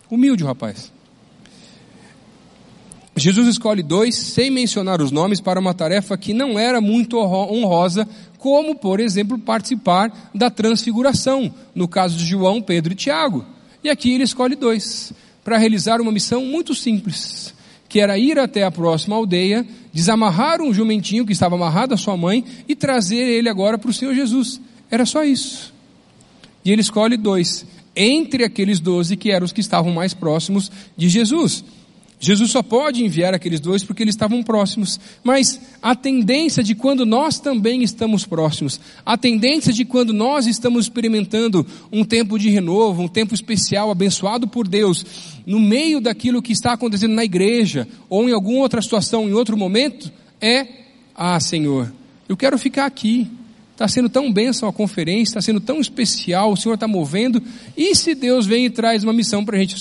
Humilde 0.07 0.43
o 0.43 0.47
rapaz. 0.47 0.98
Jesus 3.19 3.47
escolhe 3.47 3.83
dois, 3.83 4.15
sem 4.15 4.49
mencionar 4.49 5.01
os 5.01 5.11
nomes, 5.11 5.41
para 5.41 5.59
uma 5.59 5.73
tarefa 5.73 6.17
que 6.17 6.33
não 6.33 6.57
era 6.57 6.79
muito 6.79 7.17
honrosa, 7.17 8.07
como, 8.37 8.75
por 8.75 8.99
exemplo, 8.99 9.37
participar 9.37 10.31
da 10.33 10.49
transfiguração, 10.49 11.53
no 11.75 11.87
caso 11.87 12.17
de 12.17 12.25
João, 12.25 12.61
Pedro 12.61 12.93
e 12.93 12.95
Tiago. 12.95 13.45
E 13.83 13.89
aqui 13.89 14.13
ele 14.13 14.23
escolhe 14.23 14.55
dois, 14.55 15.13
para 15.43 15.57
realizar 15.57 16.01
uma 16.01 16.11
missão 16.11 16.45
muito 16.45 16.75
simples, 16.75 17.53
que 17.87 17.99
era 17.99 18.17
ir 18.17 18.37
até 18.37 18.63
a 18.63 18.71
próxima 18.71 19.15
aldeia, 19.15 19.65
desamarrar 19.91 20.61
um 20.61 20.73
jumentinho 20.73 21.25
que 21.25 21.33
estava 21.33 21.55
amarrado 21.55 21.93
à 21.93 21.97
sua 21.97 22.15
mãe 22.15 22.45
e 22.67 22.75
trazer 22.75 23.27
ele 23.27 23.49
agora 23.49 23.77
para 23.77 23.89
o 23.89 23.93
Senhor 23.93 24.13
Jesus. 24.13 24.61
Era 24.91 25.05
só 25.05 25.23
isso. 25.23 25.73
E 26.63 26.71
ele 26.71 26.81
escolhe 26.81 27.17
dois, 27.17 27.65
entre 27.95 28.43
aqueles 28.43 28.79
doze 28.79 29.17
que 29.17 29.31
eram 29.31 29.45
os 29.45 29.51
que 29.51 29.61
estavam 29.61 29.91
mais 29.91 30.13
próximos 30.13 30.71
de 30.95 31.09
Jesus. 31.09 31.63
Jesus 32.19 32.51
só 32.51 32.61
pode 32.61 33.03
enviar 33.03 33.33
aqueles 33.33 33.61
dois 33.61 33.81
porque 33.81 34.03
eles 34.03 34.13
estavam 34.13 34.43
próximos. 34.43 34.99
Mas 35.23 35.59
a 35.81 35.95
tendência 35.95 36.61
de 36.61 36.75
quando 36.75 37.05
nós 37.05 37.39
também 37.39 37.81
estamos 37.81 38.25
próximos, 38.25 38.79
a 39.05 39.17
tendência 39.17 39.71
de 39.71 39.85
quando 39.85 40.11
nós 40.11 40.45
estamos 40.45 40.85
experimentando 40.85 41.65
um 41.91 42.03
tempo 42.03 42.37
de 42.37 42.49
renovo, 42.49 43.03
um 43.03 43.07
tempo 43.07 43.33
especial, 43.33 43.89
abençoado 43.89 44.47
por 44.47 44.67
Deus, 44.67 45.05
no 45.45 45.59
meio 45.59 46.01
daquilo 46.01 46.41
que 46.41 46.51
está 46.51 46.73
acontecendo 46.73 47.13
na 47.13 47.23
igreja, 47.23 47.87
ou 48.09 48.27
em 48.27 48.33
alguma 48.33 48.59
outra 48.59 48.81
situação, 48.81 49.29
em 49.29 49.33
outro 49.33 49.55
momento, 49.55 50.11
é: 50.41 50.67
Ah, 51.15 51.39
Senhor, 51.39 51.91
eu 52.27 52.35
quero 52.35 52.57
ficar 52.57 52.85
aqui. 52.85 53.27
Está 53.71 53.87
sendo 53.87 54.09
tão 54.09 54.29
bênção 54.29 54.67
a 54.67 54.73
conferência, 54.73 55.31
está 55.31 55.41
sendo 55.41 55.61
tão 55.61 55.79
especial, 55.79 56.51
o 56.51 56.57
Senhor 56.57 56.75
está 56.75 56.85
movendo. 56.85 57.41
E 57.77 57.95
se 57.95 58.13
Deus 58.13 58.45
vem 58.45 58.65
e 58.65 58.69
traz 58.69 59.05
uma 59.05 59.13
missão 59.13 59.45
para 59.45 59.55
a 59.55 59.59
gente? 59.59 59.79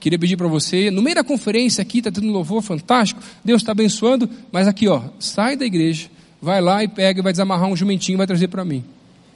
Queria 0.00 0.18
pedir 0.18 0.36
para 0.36 0.46
você, 0.46 0.90
no 0.90 1.02
meio 1.02 1.16
da 1.16 1.24
conferência 1.24 1.82
aqui, 1.82 1.98
está 1.98 2.10
tendo 2.10 2.28
um 2.28 2.32
louvor 2.32 2.62
fantástico, 2.62 3.20
Deus 3.44 3.62
está 3.62 3.72
abençoando, 3.72 4.28
mas 4.52 4.68
aqui, 4.68 4.86
ó, 4.86 5.02
sai 5.18 5.56
da 5.56 5.66
igreja, 5.66 6.08
vai 6.40 6.60
lá 6.60 6.84
e 6.84 6.88
pega 6.88 7.22
vai 7.22 7.32
desamarrar 7.32 7.68
um 7.68 7.76
jumentinho 7.76 8.16
e 8.16 8.18
vai 8.18 8.26
trazer 8.26 8.48
para 8.48 8.64
mim. 8.64 8.84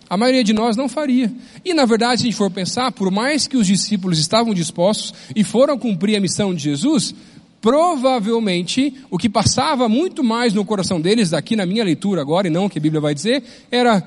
A 0.09 0.17
maioria 0.17 0.45
de 0.45 0.53
nós 0.53 0.77
não 0.77 0.89
faria. 0.89 1.33
E 1.65 1.73
na 1.73 1.85
verdade, 1.85 2.21
se 2.21 2.27
a 2.27 2.31
gente 2.31 2.37
for 2.37 2.51
pensar, 2.51 2.93
por 2.93 3.11
mais 3.11 3.47
que 3.47 3.57
os 3.57 3.67
discípulos 3.67 4.19
estavam 4.19 4.53
dispostos 4.53 5.15
e 5.35 5.43
foram 5.43 5.79
cumprir 5.79 6.17
a 6.17 6.21
missão 6.21 6.55
de 6.55 6.63
Jesus, 6.63 7.15
provavelmente 7.63 8.93
o 9.11 9.17
que 9.17 9.29
passava 9.29 9.89
muito 9.89 10.23
mais 10.23 10.53
no 10.53 10.65
coração 10.65 11.01
deles, 11.01 11.31
daqui 11.31 11.57
na 11.57 11.65
minha 11.65 11.83
leitura 11.83 12.21
agora, 12.21 12.47
e 12.47 12.51
não 12.51 12.67
o 12.67 12.71
que 12.71 12.79
a 12.79 12.83
Bíblia 12.83 13.01
vai 13.01 13.15
dizer, 13.15 13.43
era 13.71 14.05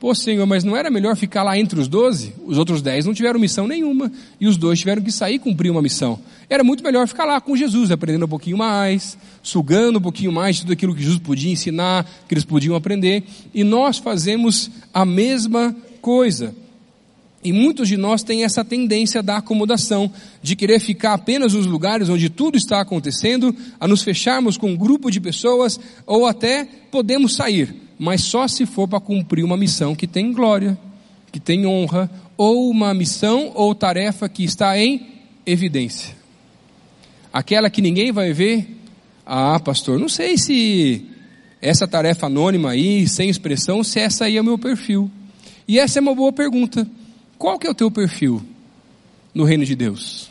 Pô, 0.00 0.14
Senhor, 0.14 0.46
mas 0.46 0.64
não 0.64 0.74
era 0.74 0.90
melhor 0.90 1.14
ficar 1.14 1.42
lá 1.42 1.58
entre 1.58 1.78
os 1.78 1.86
doze? 1.86 2.32
Os 2.46 2.56
outros 2.56 2.80
dez 2.80 3.04
não 3.04 3.12
tiveram 3.12 3.38
missão 3.38 3.66
nenhuma. 3.66 4.10
E 4.40 4.46
os 4.46 4.56
dois 4.56 4.78
tiveram 4.78 5.02
que 5.02 5.12
sair 5.12 5.34
e 5.34 5.38
cumprir 5.38 5.70
uma 5.70 5.82
missão. 5.82 6.18
Era 6.48 6.64
muito 6.64 6.82
melhor 6.82 7.06
ficar 7.06 7.26
lá 7.26 7.38
com 7.38 7.54
Jesus, 7.54 7.90
aprendendo 7.90 8.24
um 8.24 8.28
pouquinho 8.28 8.56
mais, 8.56 9.18
sugando 9.42 9.98
um 9.98 10.02
pouquinho 10.02 10.32
mais 10.32 10.56
de 10.56 10.62
tudo 10.62 10.72
aquilo 10.72 10.94
que 10.94 11.02
Jesus 11.02 11.18
podia 11.18 11.52
ensinar, 11.52 12.10
que 12.26 12.32
eles 12.32 12.46
podiam 12.46 12.74
aprender. 12.74 13.24
E 13.52 13.62
nós 13.62 13.98
fazemos 13.98 14.70
a 14.94 15.04
mesma 15.04 15.76
coisa. 16.00 16.54
E 17.44 17.52
muitos 17.52 17.86
de 17.86 17.98
nós 17.98 18.22
têm 18.22 18.42
essa 18.42 18.64
tendência 18.64 19.22
da 19.22 19.36
acomodação, 19.36 20.10
de 20.42 20.56
querer 20.56 20.80
ficar 20.80 21.12
apenas 21.12 21.52
nos 21.52 21.66
lugares 21.66 22.08
onde 22.08 22.30
tudo 22.30 22.56
está 22.56 22.80
acontecendo, 22.80 23.54
a 23.78 23.86
nos 23.86 24.02
fecharmos 24.02 24.56
com 24.56 24.70
um 24.70 24.76
grupo 24.76 25.10
de 25.10 25.20
pessoas, 25.20 25.78
ou 26.06 26.24
até 26.24 26.66
podemos 26.90 27.36
sair 27.36 27.89
mas 28.02 28.22
só 28.22 28.48
se 28.48 28.64
for 28.64 28.88
para 28.88 28.98
cumprir 28.98 29.44
uma 29.44 29.58
missão 29.58 29.94
que 29.94 30.06
tem 30.06 30.32
glória, 30.32 30.78
que 31.30 31.38
tem 31.38 31.66
honra, 31.66 32.10
ou 32.34 32.70
uma 32.70 32.94
missão 32.94 33.52
ou 33.54 33.74
tarefa 33.74 34.26
que 34.26 34.42
está 34.42 34.78
em 34.78 35.18
evidência. 35.44 36.16
Aquela 37.30 37.68
que 37.68 37.82
ninguém 37.82 38.10
vai 38.10 38.32
ver, 38.32 38.74
ah, 39.26 39.60
pastor, 39.60 39.98
não 39.98 40.08
sei 40.08 40.38
se 40.38 41.04
essa 41.60 41.86
tarefa 41.86 42.24
anônima 42.24 42.70
aí, 42.70 43.06
sem 43.06 43.28
expressão, 43.28 43.84
se 43.84 44.00
essa 44.00 44.24
aí 44.24 44.38
é 44.38 44.40
o 44.40 44.44
meu 44.44 44.56
perfil. 44.56 45.10
E 45.68 45.78
essa 45.78 45.98
é 45.98 46.00
uma 46.00 46.14
boa 46.14 46.32
pergunta. 46.32 46.88
Qual 47.36 47.58
que 47.58 47.66
é 47.66 47.70
o 47.70 47.74
teu 47.74 47.90
perfil 47.90 48.42
no 49.34 49.44
reino 49.44 49.66
de 49.66 49.76
Deus? 49.76 50.30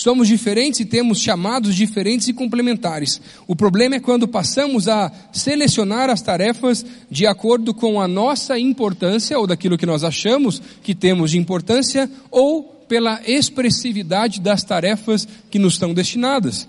Somos 0.00 0.28
diferentes 0.28 0.80
e 0.80 0.86
temos 0.86 1.20
chamados 1.20 1.76
diferentes 1.76 2.26
e 2.26 2.32
complementares. 2.32 3.20
O 3.46 3.54
problema 3.54 3.96
é 3.96 4.00
quando 4.00 4.26
passamos 4.26 4.88
a 4.88 5.12
selecionar 5.30 6.08
as 6.08 6.22
tarefas 6.22 6.86
de 7.10 7.26
acordo 7.26 7.74
com 7.74 8.00
a 8.00 8.08
nossa 8.08 8.58
importância, 8.58 9.38
ou 9.38 9.46
daquilo 9.46 9.76
que 9.76 9.84
nós 9.84 10.02
achamos 10.02 10.62
que 10.82 10.94
temos 10.94 11.32
de 11.32 11.36
importância, 11.36 12.10
ou 12.30 12.62
pela 12.88 13.20
expressividade 13.26 14.40
das 14.40 14.64
tarefas 14.64 15.28
que 15.50 15.58
nos 15.58 15.74
estão 15.74 15.92
destinadas. 15.92 16.66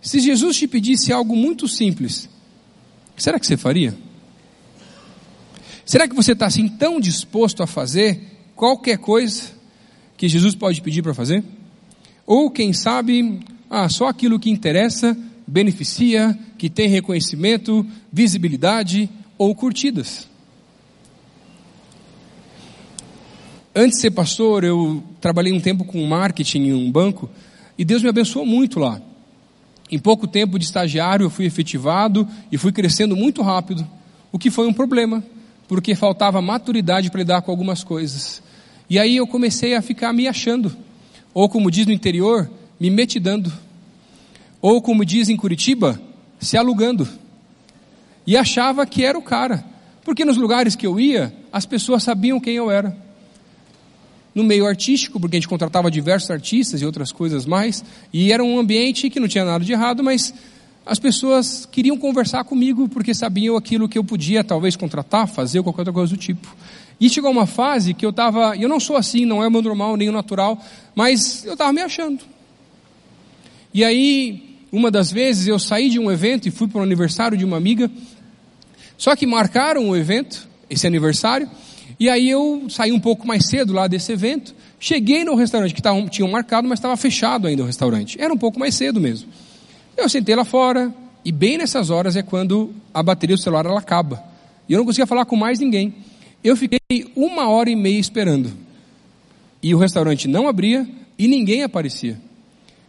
Se 0.00 0.20
Jesus 0.20 0.56
te 0.56 0.68
pedisse 0.68 1.12
algo 1.12 1.34
muito 1.34 1.66
simples, 1.66 2.28
será 3.16 3.40
que 3.40 3.48
você 3.48 3.56
faria? 3.56 3.98
Será 5.84 6.06
que 6.06 6.14
você 6.14 6.34
está 6.34 6.46
assim 6.46 6.68
tão 6.68 7.00
disposto 7.00 7.64
a 7.64 7.66
fazer 7.66 8.20
qualquer 8.54 8.98
coisa 8.98 9.50
que 10.16 10.28
Jesus 10.28 10.54
pode 10.54 10.80
pedir 10.80 11.02
para 11.02 11.12
fazer? 11.12 11.42
Ou 12.30 12.48
quem 12.48 12.72
sabe, 12.72 13.40
ah, 13.68 13.88
só 13.88 14.06
aquilo 14.06 14.38
que 14.38 14.48
interessa, 14.48 15.18
beneficia, 15.44 16.38
que 16.56 16.70
tem 16.70 16.88
reconhecimento, 16.88 17.84
visibilidade 18.12 19.10
ou 19.36 19.52
curtidas. 19.52 20.28
Antes 23.74 23.96
de 23.96 24.02
ser 24.02 24.12
pastor, 24.12 24.62
eu 24.62 25.02
trabalhei 25.20 25.52
um 25.52 25.58
tempo 25.58 25.84
com 25.84 26.06
marketing 26.06 26.68
em 26.68 26.72
um 26.72 26.88
banco 26.88 27.28
e 27.76 27.84
Deus 27.84 28.00
me 28.00 28.08
abençoou 28.08 28.46
muito 28.46 28.78
lá. 28.78 29.02
Em 29.90 29.98
pouco 29.98 30.28
tempo 30.28 30.56
de 30.56 30.64
estagiário, 30.64 31.24
eu 31.24 31.30
fui 31.30 31.46
efetivado 31.46 32.28
e 32.52 32.56
fui 32.56 32.70
crescendo 32.70 33.16
muito 33.16 33.42
rápido, 33.42 33.84
o 34.30 34.38
que 34.38 34.52
foi 34.52 34.68
um 34.68 34.72
problema, 34.72 35.20
porque 35.66 35.96
faltava 35.96 36.40
maturidade 36.40 37.10
para 37.10 37.22
lidar 37.22 37.42
com 37.42 37.50
algumas 37.50 37.82
coisas. 37.82 38.40
E 38.88 39.00
aí 39.00 39.16
eu 39.16 39.26
comecei 39.26 39.74
a 39.74 39.82
ficar 39.82 40.12
me 40.12 40.28
achando, 40.28 40.76
ou 41.32 41.48
como 41.48 41.70
diz 41.70 41.86
no 41.86 41.92
interior, 41.92 42.50
me 42.78 42.90
metidando, 42.90 43.52
ou 44.60 44.80
como 44.82 45.04
diz 45.04 45.28
em 45.28 45.36
Curitiba, 45.36 46.00
se 46.38 46.56
alugando. 46.56 47.08
E 48.26 48.36
achava 48.36 48.86
que 48.86 49.04
era 49.04 49.18
o 49.18 49.22
cara, 49.22 49.64
porque 50.04 50.24
nos 50.24 50.36
lugares 50.36 50.74
que 50.74 50.86
eu 50.86 50.98
ia, 50.98 51.34
as 51.52 51.66
pessoas 51.66 52.02
sabiam 52.02 52.40
quem 52.40 52.54
eu 52.54 52.70
era 52.70 52.96
no 54.34 54.44
meio 54.44 54.66
artístico, 54.66 55.18
porque 55.18 55.36
a 55.36 55.40
gente 55.40 55.48
contratava 55.48 55.90
diversos 55.90 56.30
artistas 56.30 56.80
e 56.80 56.86
outras 56.86 57.10
coisas 57.10 57.44
mais, 57.44 57.84
e 58.12 58.32
era 58.32 58.42
um 58.42 58.58
ambiente 58.58 59.10
que 59.10 59.18
não 59.18 59.26
tinha 59.26 59.44
nada 59.44 59.64
de 59.64 59.72
errado, 59.72 60.04
mas 60.04 60.32
as 60.86 60.98
pessoas 60.98 61.66
queriam 61.70 61.96
conversar 61.96 62.44
comigo 62.44 62.88
porque 62.88 63.12
sabiam 63.12 63.56
aquilo 63.56 63.88
que 63.88 63.98
eu 63.98 64.04
podia 64.04 64.42
talvez 64.42 64.76
contratar, 64.76 65.28
fazer 65.28 65.58
ou 65.58 65.64
qualquer 65.64 65.82
outra 65.82 65.92
coisa 65.92 66.14
do 66.14 66.18
tipo. 66.18 66.56
E 67.00 67.08
chegou 67.08 67.30
uma 67.30 67.46
fase 67.46 67.94
que 67.94 68.04
eu 68.04 68.10
estava, 68.10 68.56
eu 68.56 68.68
não 68.68 68.78
sou 68.78 68.96
assim, 68.96 69.24
não 69.24 69.42
é 69.42 69.48
meu 69.48 69.62
normal 69.62 69.96
nem 69.96 70.08
o 70.08 70.12
natural, 70.12 70.62
mas 70.94 71.44
eu 71.44 71.54
estava 71.54 71.72
me 71.72 71.80
achando. 71.80 72.20
E 73.72 73.82
aí, 73.82 74.58
uma 74.70 74.90
das 74.90 75.10
vezes 75.10 75.46
eu 75.46 75.58
saí 75.58 75.88
de 75.88 75.98
um 75.98 76.12
evento 76.12 76.46
e 76.46 76.50
fui 76.50 76.68
para 76.68 76.80
o 76.80 76.82
aniversário 76.82 77.38
de 77.38 77.44
uma 77.44 77.56
amiga, 77.56 77.90
só 78.98 79.16
que 79.16 79.26
marcaram 79.26 79.88
o 79.88 79.96
evento, 79.96 80.46
esse 80.68 80.86
aniversário, 80.86 81.48
e 81.98 82.08
aí 82.08 82.28
eu 82.28 82.66
saí 82.68 82.92
um 82.92 83.00
pouco 83.00 83.26
mais 83.26 83.46
cedo 83.46 83.72
lá 83.72 83.86
desse 83.86 84.12
evento, 84.12 84.54
cheguei 84.78 85.24
no 85.24 85.34
restaurante 85.34 85.72
que 85.72 85.80
tavam, 85.80 86.06
tinham 86.06 86.30
marcado, 86.30 86.68
mas 86.68 86.78
estava 86.78 86.96
fechado 86.96 87.46
ainda 87.46 87.62
o 87.62 87.66
restaurante. 87.66 88.20
Era 88.20 88.32
um 88.32 88.38
pouco 88.38 88.58
mais 88.58 88.74
cedo 88.74 89.00
mesmo. 89.00 89.28
Eu 89.96 90.08
sentei 90.08 90.34
lá 90.34 90.44
fora, 90.44 90.94
e 91.24 91.32
bem 91.32 91.58
nessas 91.58 91.90
horas 91.90 92.16
é 92.16 92.22
quando 92.22 92.74
a 92.92 93.02
bateria 93.02 93.36
do 93.36 93.42
celular 93.42 93.66
ela 93.66 93.78
acaba. 93.78 94.22
E 94.68 94.72
eu 94.72 94.78
não 94.78 94.86
conseguia 94.86 95.06
falar 95.06 95.24
com 95.24 95.36
mais 95.36 95.58
ninguém. 95.58 95.94
Eu 96.42 96.56
fiquei 96.56 96.80
uma 97.14 97.48
hora 97.48 97.68
e 97.68 97.76
meia 97.76 97.98
esperando. 97.98 98.52
E 99.62 99.74
o 99.74 99.78
restaurante 99.78 100.26
não 100.26 100.48
abria 100.48 100.88
e 101.18 101.28
ninguém 101.28 101.62
aparecia. 101.62 102.18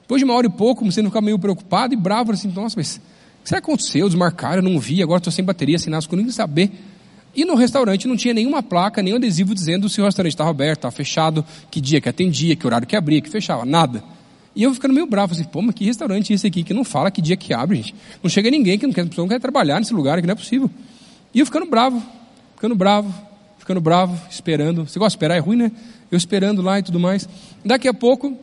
Depois 0.01 0.20
de 0.20 0.25
uma 0.25 0.34
hora 0.34 0.48
e 0.48 0.50
pouco, 0.50 0.79
comecei 0.79 1.03
a 1.03 1.08
ficar 1.08 1.22
meio 1.22 1.38
preocupado 1.38 1.93
e 1.93 1.98
bravo, 1.98 2.31
assim, 2.31 2.48
nossa, 2.50 2.75
mas 2.77 2.98
o 2.98 3.43
que 3.43 3.50
será 3.50 3.62
que 3.62 3.70
aconteceu? 3.70 4.08
Desmarcaram, 4.08 4.58
eu 4.58 4.62
não 4.62 4.79
vi, 4.79 5.01
agora 5.01 5.20
estou 5.20 5.31
sem 5.31 5.43
bateria, 5.43 5.77
sem 5.77 5.91
nada, 5.91 6.05
ninguém 6.12 6.31
saber. 6.31 6.72
E 7.34 7.46
no 7.46 7.55
restaurante 7.55 8.08
não 8.08 8.17
tinha 8.17 8.34
nenhuma 8.34 8.62
placa, 8.62 9.01
nenhum 9.01 9.15
adesivo 9.15 9.55
dizendo 9.55 9.88
se 9.88 10.01
o 10.01 10.05
restaurante 10.05 10.34
estava 10.34 10.50
aberto, 10.50 10.79
estava 10.79 10.91
fechado, 10.91 11.46
que 11.70 11.79
dia 11.79 12.01
que 12.01 12.10
atendia, 12.10 12.55
que 12.55 12.65
horário 12.65 12.86
que 12.86 12.96
abria, 12.96 13.22
que 13.22 13.29
fechava, 13.29 13.65
nada. 13.65 14.03
E 14.53 14.63
eu 14.63 14.74
ficando 14.74 14.93
meio 14.93 15.05
bravo, 15.08 15.34
assim, 15.34 15.46
pô, 15.46 15.62
mas 15.62 15.74
que 15.74 15.86
restaurante 15.86 16.34
é 16.34 16.36
esse 16.36 16.46
aqui 16.46 16.62
que 16.62 16.74
não 16.74 16.84
fala 16.84 17.10
que 17.10 17.22
dia 17.22 17.38
que 17.38 17.53
abre, 17.53 17.77
gente? 17.77 17.96
Não 18.22 18.29
chega 18.29 18.51
ninguém 18.51 18.77
que 18.77 18.86
não 18.86 18.93
quer, 18.93 19.08
não 19.17 19.27
quer 19.27 19.39
trabalhar 19.39 19.79
nesse 19.79 19.93
lugar, 19.93 20.20
que 20.20 20.27
não 20.27 20.34
é 20.34 20.36
possível. 20.36 20.70
E 21.34 21.39
eu 21.39 21.46
ficando 21.46 21.65
bravo, 21.65 22.03
ficando 22.55 22.75
bravo, 22.75 23.13
ficando 23.62 23.80
bravo, 23.80 24.20
esperando. 24.27 24.88
Você 24.88 24.98
gosta 24.98 25.12
de 25.12 25.18
esperar? 25.18 25.38
É 25.38 25.39
ruim, 25.39 25.56
né? 25.56 25.72
Eu 26.10 26.18
esperando 26.18 26.63
lá 26.63 26.80
e 26.80 26.84
tudo 26.84 27.00
mais. 27.00 27.30
Daqui 27.63 27.88
a 27.88 27.94
pouco, 27.94 28.36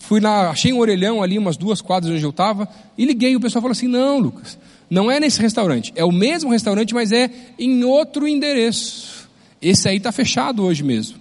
fui 0.00 0.20
lá, 0.20 0.50
achei 0.50 0.70
um 0.70 0.78
orelhão 0.78 1.22
ali, 1.22 1.38
umas 1.38 1.56
duas 1.56 1.80
quadras 1.80 2.14
onde 2.14 2.22
eu 2.22 2.30
estava, 2.30 2.68
e 2.96 3.06
liguei, 3.06 3.34
o 3.34 3.40
pessoal 3.40 3.62
falou 3.62 3.72
assim, 3.72 3.88
não, 3.88 4.18
Lucas, 4.18 4.58
não 4.90 5.10
é 5.10 5.18
nesse 5.18 5.40
restaurante, 5.40 5.92
é 5.96 6.04
o 6.04 6.12
mesmo 6.12 6.50
restaurante, 6.50 6.92
mas 6.92 7.10
é 7.10 7.30
em 7.58 7.84
outro 7.84 8.28
endereço. 8.28 9.26
Esse 9.62 9.88
aí 9.88 9.96
está 9.96 10.12
fechado 10.12 10.62
hoje 10.62 10.82
mesmo. 10.82 11.16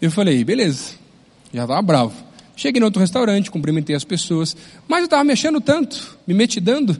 Eu 0.00 0.10
falei, 0.12 0.44
beleza, 0.44 0.92
já 1.52 1.62
estava 1.62 1.82
bravo. 1.82 2.14
Cheguei 2.54 2.78
no 2.78 2.86
outro 2.86 3.00
restaurante, 3.00 3.50
cumprimentei 3.50 3.96
as 3.96 4.04
pessoas, 4.04 4.56
mas 4.86 5.00
eu 5.00 5.06
estava 5.06 5.24
me 5.24 5.32
achando 5.32 5.60
tanto, 5.60 6.16
me 6.24 6.34
metidando, 6.34 6.98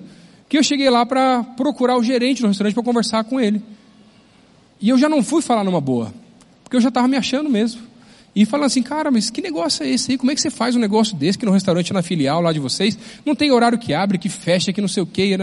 que 0.49 0.59
eu 0.59 0.65
cheguei 0.65 0.91
lá 0.91 1.07
para 1.07 1.45
procurar 1.45 1.97
o 1.97 2.03
gerente 2.03 2.43
do 2.43 2.49
restaurante 2.49 2.75
para 2.75 2.83
conversar 2.83 3.23
com 3.23 3.41
ele. 3.41 3.63
E 4.81 4.89
eu 4.89 4.99
já 4.99 5.09
não 5.09 5.23
fui 5.23 5.43
falar 5.43 5.65
numa 5.65 5.81
boa, 5.81 6.13
porque 6.63 6.77
eu 6.77 6.81
já 6.81 6.89
estava 6.89 7.09
me 7.09 7.17
achando 7.17 7.49
mesmo. 7.49 7.81
E 8.35 8.45
falando 8.45 8.67
assim, 8.67 8.83
cara, 8.83 9.11
mas 9.11 9.31
que 9.31 9.41
negócio 9.41 9.83
é 9.83 9.89
esse 9.89 10.13
aí? 10.13 10.19
Como 10.19 10.31
é 10.31 10.35
que 10.35 10.41
você 10.43 10.51
faz 10.51 10.77
um 10.77 10.79
negócio 10.79 11.17
desse 11.17 11.39
que 11.39 11.47
no 11.47 11.53
restaurante 11.53 11.91
na 11.95 12.03
filial 12.03 12.43
lá 12.43 12.53
de 12.53 12.61
vocês 12.61 12.99
não 13.25 13.35
tem 13.35 13.51
horário 13.51 13.79
que 13.79 13.95
abre, 13.95 14.19
que 14.19 14.29
fecha, 14.29 14.75
que 14.75 14.81
não 14.81 14.89
sei 14.89 15.03
o 15.03 15.07
quê, 15.07 15.35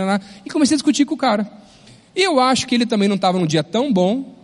e 0.46 0.50
comecei 0.50 0.76
a 0.76 0.78
discutir 0.78 1.04
com 1.04 1.16
o 1.16 1.18
cara. 1.18 1.52
E 2.16 2.22
eu 2.22 2.40
acho 2.40 2.68
que 2.68 2.76
ele 2.76 2.86
também 2.86 3.08
não 3.08 3.16
estava 3.16 3.40
num 3.40 3.48
dia 3.48 3.64
tão 3.64 3.92
bom, 3.92 4.36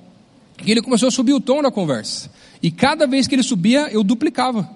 que 0.58 0.71
ele 0.71 0.82
começou 0.82 1.08
a 1.08 1.12
subir 1.12 1.34
o 1.34 1.39
tom 1.39 1.62
da 1.62 1.69
conversa. 1.69 2.32
E 2.62 2.71
cada 2.71 3.06
vez 3.06 3.28
que 3.28 3.36
ele 3.36 3.43
subia, 3.43 3.88
eu 3.91 4.04
duplicava. 4.04 4.69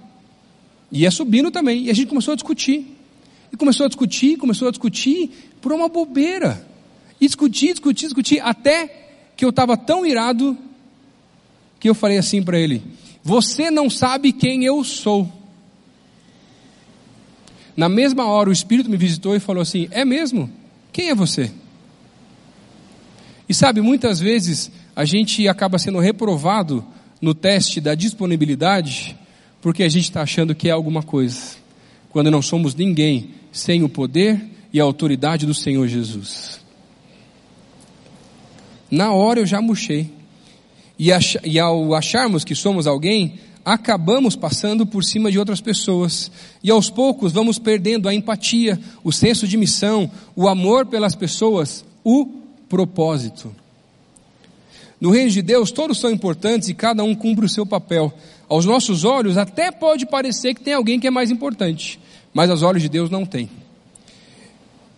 E 0.91 1.01
ia 1.01 1.11
subindo 1.11 1.49
também. 1.49 1.85
E 1.85 1.89
a 1.89 1.93
gente 1.93 2.07
começou 2.07 2.33
a 2.33 2.35
discutir. 2.35 2.95
E 3.51 3.57
começou 3.57 3.85
a 3.85 3.89
discutir, 3.89 4.37
começou 4.37 4.67
a 4.67 4.71
discutir 4.71 5.31
por 5.59 5.73
uma 5.73 5.89
bobeira. 5.89 6.65
E 7.19 7.25
discutir, 7.25 7.71
discutir, 7.71 8.05
discutir, 8.05 8.39
até 8.39 9.02
que 9.43 9.45
eu 9.45 9.49
estava 9.49 9.75
tão 9.75 10.05
irado 10.05 10.57
que 11.77 11.89
eu 11.89 11.93
falei 11.93 12.17
assim 12.17 12.41
para 12.41 12.57
ele: 12.57 12.81
você 13.21 13.69
não 13.69 13.89
sabe 13.89 14.31
quem 14.31 14.63
eu 14.63 14.81
sou. 14.85 15.29
Na 17.75 17.89
mesma 17.89 18.25
hora 18.25 18.49
o 18.49 18.53
Espírito 18.53 18.89
me 18.89 18.95
visitou 18.95 19.35
e 19.35 19.41
falou 19.41 19.61
assim: 19.61 19.89
É 19.91 20.05
mesmo? 20.05 20.49
Quem 20.93 21.09
é 21.09 21.15
você? 21.15 21.51
E 23.49 23.53
sabe, 23.53 23.81
muitas 23.81 24.17
vezes 24.17 24.71
a 24.95 25.03
gente 25.03 25.45
acaba 25.45 25.77
sendo 25.77 25.99
reprovado 25.99 26.85
no 27.21 27.33
teste 27.33 27.81
da 27.81 27.95
disponibilidade 27.95 29.17
porque 29.61 29.83
a 29.83 29.89
gente 29.89 30.05
está 30.05 30.21
achando 30.21 30.55
que 30.55 30.69
é 30.69 30.71
alguma 30.71 31.03
coisa, 31.03 31.57
quando 32.09 32.31
não 32.31 32.41
somos 32.41 32.75
ninguém 32.75 33.31
sem 33.51 33.83
o 33.83 33.89
poder 33.89 34.41
e 34.71 34.79
a 34.79 34.83
autoridade 34.85 35.45
do 35.45 35.53
Senhor 35.53 35.85
Jesus. 35.89 36.62
Na 38.93 39.11
hora 39.11 39.39
eu 39.39 39.45
já 39.47 39.59
murchei. 39.59 40.07
E, 40.99 41.11
ach, 41.11 41.35
e 41.43 41.57
ao 41.57 41.95
acharmos 41.95 42.43
que 42.43 42.53
somos 42.53 42.85
alguém, 42.85 43.39
acabamos 43.65 44.35
passando 44.35 44.85
por 44.85 45.03
cima 45.03 45.31
de 45.31 45.39
outras 45.39 45.59
pessoas. 45.59 46.29
E 46.63 46.69
aos 46.69 46.91
poucos 46.91 47.31
vamos 47.31 47.57
perdendo 47.57 48.07
a 48.07 48.13
empatia, 48.13 48.79
o 49.03 49.11
senso 49.11 49.47
de 49.47 49.57
missão, 49.57 50.11
o 50.35 50.47
amor 50.47 50.85
pelas 50.85 51.15
pessoas, 51.15 51.83
o 52.03 52.27
propósito. 52.69 53.51
No 55.01 55.09
reino 55.09 55.31
de 55.31 55.41
Deus, 55.41 55.71
todos 55.71 55.99
são 55.99 56.11
importantes 56.11 56.69
e 56.69 56.75
cada 56.75 57.03
um 57.03 57.15
cumpre 57.15 57.47
o 57.47 57.49
seu 57.49 57.65
papel. 57.65 58.13
Aos 58.47 58.63
nossos 58.63 59.03
olhos, 59.03 59.37
até 59.37 59.71
pode 59.71 60.05
parecer 60.05 60.53
que 60.53 60.61
tem 60.61 60.75
alguém 60.75 60.99
que 60.99 61.07
é 61.07 61.11
mais 61.11 61.31
importante, 61.31 61.99
mas 62.31 62.47
aos 62.47 62.61
olhos 62.61 62.83
de 62.83 62.89
Deus 62.89 63.09
não 63.09 63.25
tem. 63.25 63.49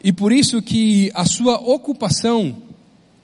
E 0.03 0.11
por 0.11 0.33
isso 0.33 0.61
que 0.61 1.09
a 1.15 1.23
sua 1.23 1.55
ocupação, 1.55 2.64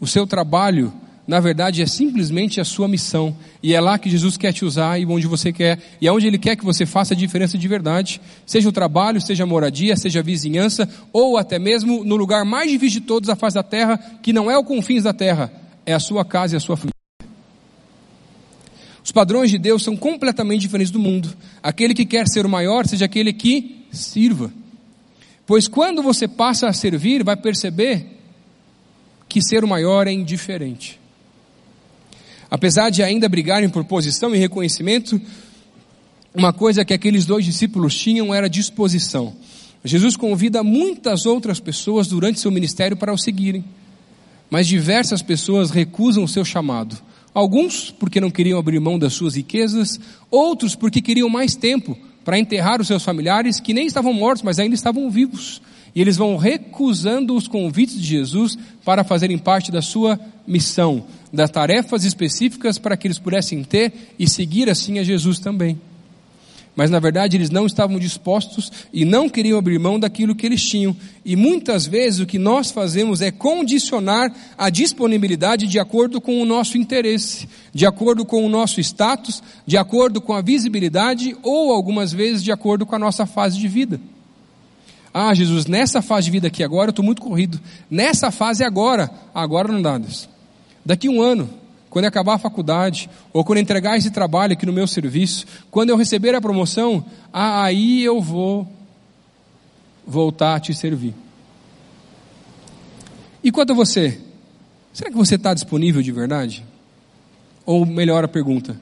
o 0.01 0.07
seu 0.07 0.25
trabalho, 0.25 0.91
na 1.27 1.39
verdade 1.39 1.81
é 1.81 1.85
simplesmente 1.85 2.59
a 2.59 2.65
sua 2.65 2.87
missão. 2.87 3.37
E 3.61 3.75
é 3.75 3.79
lá 3.79 3.99
que 3.99 4.09
Jesus 4.09 4.35
quer 4.35 4.51
te 4.51 4.65
usar 4.65 4.99
e 4.99 5.05
onde 5.05 5.27
você 5.27 5.53
quer, 5.53 5.79
e 6.01 6.07
é 6.07 6.11
onde 6.11 6.25
Ele 6.25 6.39
quer 6.39 6.55
que 6.55 6.65
você 6.65 6.87
faça 6.87 7.13
a 7.13 7.17
diferença 7.17 7.55
de 7.55 7.67
verdade. 7.67 8.19
Seja 8.43 8.67
o 8.67 8.71
trabalho, 8.71 9.21
seja 9.21 9.43
a 9.43 9.47
moradia, 9.47 9.95
seja 9.95 10.19
a 10.19 10.23
vizinhança, 10.23 10.89
ou 11.13 11.37
até 11.37 11.59
mesmo 11.59 12.03
no 12.03 12.15
lugar 12.15 12.43
mais 12.43 12.71
difícil 12.71 12.99
de 12.99 13.07
todos, 13.07 13.29
a 13.29 13.35
face 13.35 13.53
da 13.53 13.63
terra, 13.63 13.97
que 14.23 14.33
não 14.33 14.49
é 14.49 14.57
o 14.57 14.63
confins 14.63 15.03
da 15.03 15.13
terra, 15.13 15.53
é 15.85 15.93
a 15.93 15.99
sua 15.99 16.25
casa 16.25 16.55
e 16.55 16.57
a 16.57 16.59
sua 16.59 16.75
família. 16.75 16.91
Os 19.03 19.11
padrões 19.11 19.51
de 19.51 19.59
Deus 19.59 19.83
são 19.83 19.95
completamente 19.95 20.61
diferentes 20.61 20.91
do 20.91 20.99
mundo. 20.99 21.29
Aquele 21.61 21.93
que 21.93 22.05
quer 22.05 22.27
ser 22.27 22.45
o 22.45 22.49
maior, 22.49 22.87
seja 22.87 23.05
aquele 23.05 23.31
que 23.31 23.85
sirva. 23.91 24.51
Pois 25.45 25.67
quando 25.67 26.01
você 26.01 26.27
passa 26.27 26.67
a 26.67 26.73
servir, 26.73 27.23
vai 27.23 27.35
perceber 27.35 28.20
que 29.31 29.41
ser 29.41 29.63
o 29.63 29.67
maior 29.67 30.07
é 30.07 30.11
indiferente. 30.11 30.99
Apesar 32.49 32.89
de 32.89 33.01
ainda 33.01 33.29
brigarem 33.29 33.69
por 33.69 33.85
posição 33.85 34.35
e 34.35 34.37
reconhecimento, 34.37 35.19
uma 36.33 36.51
coisa 36.51 36.83
que 36.83 36.93
aqueles 36.93 37.25
dois 37.25 37.45
discípulos 37.45 37.95
tinham 37.95 38.33
era 38.33 38.49
disposição. 38.49 39.33
Jesus 39.85 40.17
convida 40.17 40.61
muitas 40.63 41.25
outras 41.25 41.59
pessoas 41.59 42.07
durante 42.07 42.39
seu 42.39 42.51
ministério 42.51 42.97
para 42.97 43.13
o 43.13 43.17
seguirem, 43.17 43.63
mas 44.49 44.67
diversas 44.67 45.21
pessoas 45.21 45.71
recusam 45.71 46.23
o 46.23 46.27
seu 46.27 46.43
chamado. 46.43 46.97
Alguns 47.33 47.89
porque 47.89 48.19
não 48.19 48.29
queriam 48.29 48.59
abrir 48.59 48.79
mão 48.81 48.99
das 48.99 49.13
suas 49.13 49.35
riquezas, 49.35 49.97
outros 50.29 50.75
porque 50.75 51.01
queriam 51.01 51.29
mais 51.29 51.55
tempo 51.55 51.97
para 52.25 52.37
enterrar 52.37 52.81
os 52.81 52.87
seus 52.87 53.03
familiares 53.03 53.61
que 53.61 53.73
nem 53.73 53.87
estavam 53.87 54.13
mortos, 54.13 54.43
mas 54.43 54.59
ainda 54.59 54.75
estavam 54.75 55.09
vivos. 55.09 55.61
E 55.93 56.01
eles 56.01 56.17
vão 56.17 56.37
recusando 56.37 57.35
os 57.35 57.47
convites 57.47 57.95
de 57.99 58.07
Jesus 58.07 58.57
para 58.85 59.03
fazerem 59.03 59.37
parte 59.37 59.71
da 59.71 59.81
sua 59.81 60.19
missão, 60.47 61.03
das 61.31 61.49
tarefas 61.49 62.03
específicas 62.03 62.77
para 62.77 62.95
que 62.95 63.07
eles 63.07 63.19
pudessem 63.19 63.63
ter 63.63 64.13
e 64.17 64.27
seguir 64.27 64.69
assim 64.69 64.99
a 64.99 65.03
Jesus 65.03 65.39
também. 65.39 65.79
mas 66.75 66.89
na 66.89 66.99
verdade 66.99 67.35
eles 67.35 67.49
não 67.49 67.65
estavam 67.65 67.99
dispostos 67.99 68.71
e 68.93 69.03
não 69.03 69.27
queriam 69.27 69.59
abrir 69.59 69.77
mão 69.77 69.99
daquilo 69.99 70.33
que 70.33 70.45
eles 70.45 70.63
tinham. 70.63 70.95
E 71.23 71.35
muitas 71.35 71.85
vezes 71.85 72.21
o 72.21 72.25
que 72.25 72.39
nós 72.39 72.71
fazemos 72.71 73.21
é 73.21 73.29
condicionar 73.29 74.33
a 74.57 74.69
disponibilidade 74.69 75.67
de 75.67 75.79
acordo 75.79 76.21
com 76.21 76.41
o 76.41 76.45
nosso 76.45 76.77
interesse, 76.77 77.47
de 77.73 77.85
acordo 77.85 78.25
com 78.25 78.45
o 78.45 78.49
nosso 78.49 78.79
status, 78.79 79.43
de 79.65 79.77
acordo 79.77 80.21
com 80.21 80.33
a 80.33 80.41
visibilidade 80.41 81.35
ou 81.43 81.73
algumas 81.73 82.13
vezes 82.13 82.41
de 82.41 82.51
acordo 82.51 82.85
com 82.85 82.95
a 82.95 82.99
nossa 82.99 83.25
fase 83.25 83.59
de 83.59 83.67
vida. 83.67 83.99
Ah, 85.13 85.33
Jesus, 85.33 85.65
nessa 85.65 86.01
fase 86.01 86.25
de 86.25 86.31
vida 86.31 86.47
aqui 86.47 86.63
agora 86.63 86.89
eu 86.89 86.91
estou 86.91 87.03
muito 87.03 87.21
corrido. 87.21 87.59
Nessa 87.89 88.31
fase 88.31 88.63
agora, 88.63 89.09
agora 89.33 89.71
não 89.71 89.81
dá, 89.81 89.97
Deus. 89.97 90.29
Daqui 90.85 91.09
um 91.09 91.21
ano, 91.21 91.49
quando 91.89 92.05
acabar 92.05 92.35
a 92.35 92.39
faculdade, 92.39 93.09
ou 93.33 93.43
quando 93.43 93.59
entregar 93.59 93.97
esse 93.97 94.09
trabalho 94.09 94.53
aqui 94.53 94.65
no 94.65 94.71
meu 94.71 94.87
serviço, 94.87 95.45
quando 95.69 95.89
eu 95.89 95.97
receber 95.97 96.33
a 96.33 96.41
promoção, 96.41 97.03
aí 97.33 98.01
eu 98.01 98.21
vou 98.21 98.67
voltar 100.07 100.55
a 100.55 100.59
te 100.59 100.73
servir. 100.73 101.13
E 103.43 103.51
quanto 103.51 103.73
a 103.73 103.75
você? 103.75 104.19
Será 104.93 105.09
que 105.09 105.17
você 105.17 105.35
está 105.35 105.53
disponível 105.53 106.01
de 106.01 106.11
verdade? 106.11 106.65
Ou 107.65 107.85
melhor 107.85 108.23
a 108.23 108.27
pergunta, 108.27 108.79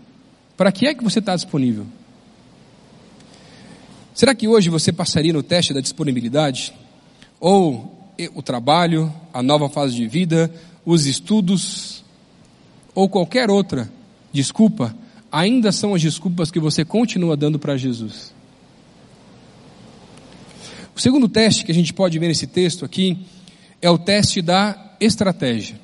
para 0.56 0.72
que 0.72 0.86
é 0.86 0.94
que 0.94 1.04
você 1.04 1.20
está 1.20 1.36
disponível? 1.36 1.86
Será 4.20 4.36
que 4.36 4.50
hoje 4.50 4.70
você 4.70 4.92
passaria 4.92 5.32
no 5.32 5.42
teste 5.42 5.74
da 5.74 5.80
disponibilidade? 5.80 6.74
Ou 7.40 8.14
o 8.36 8.42
trabalho, 8.42 9.14
a 9.34 9.42
nova 9.42 9.70
fase 9.70 9.96
de 9.96 10.06
vida, 10.10 10.54
os 10.86 11.06
estudos, 11.06 12.04
ou 12.94 13.08
qualquer 13.08 13.50
outra 13.50 13.90
desculpa, 14.34 14.94
ainda 15.32 15.72
são 15.72 15.96
as 15.96 16.02
desculpas 16.02 16.52
que 16.52 16.60
você 16.60 16.84
continua 16.84 17.38
dando 17.38 17.58
para 17.58 17.78
Jesus. 17.78 18.34
O 20.94 21.00
segundo 21.00 21.30
teste 21.30 21.64
que 21.64 21.72
a 21.72 21.76
gente 21.76 21.94
pode 21.94 22.20
ver 22.20 22.28
nesse 22.28 22.46
texto 22.46 22.84
aqui 22.84 23.20
é 23.82 23.90
o 23.90 23.98
teste 23.98 24.42
da 24.42 24.98
estratégia. 25.00 25.80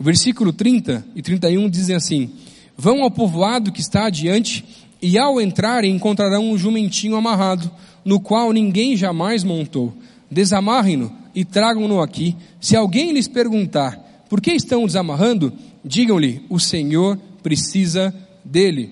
O 0.00 0.02
versículo 0.02 0.52
30 0.52 1.06
e 1.14 1.22
31 1.22 1.70
dizem 1.70 1.94
assim: 1.94 2.32
Vão 2.76 3.04
ao 3.04 3.10
povoado 3.12 3.70
que 3.70 3.80
está 3.80 4.06
adiante, 4.06 4.64
e 5.02 5.18
ao 5.18 5.40
entrarem 5.40 5.94
encontrarão 5.94 6.50
um 6.50 6.56
jumentinho 6.56 7.16
amarrado, 7.16 7.70
no 8.04 8.20
qual 8.20 8.52
ninguém 8.52 8.96
jamais 8.96 9.42
montou. 9.42 9.92
Desamarrem-no 10.30 11.12
e 11.34 11.44
tragam-no 11.44 12.00
aqui. 12.00 12.36
Se 12.60 12.76
alguém 12.76 13.12
lhes 13.12 13.26
perguntar 13.26 14.24
por 14.30 14.40
que 14.40 14.52
estão 14.52 14.86
desamarrando, 14.86 15.52
digam-lhe: 15.84 16.42
o 16.48 16.58
Senhor 16.60 17.18
precisa 17.42 18.14
dele. 18.44 18.90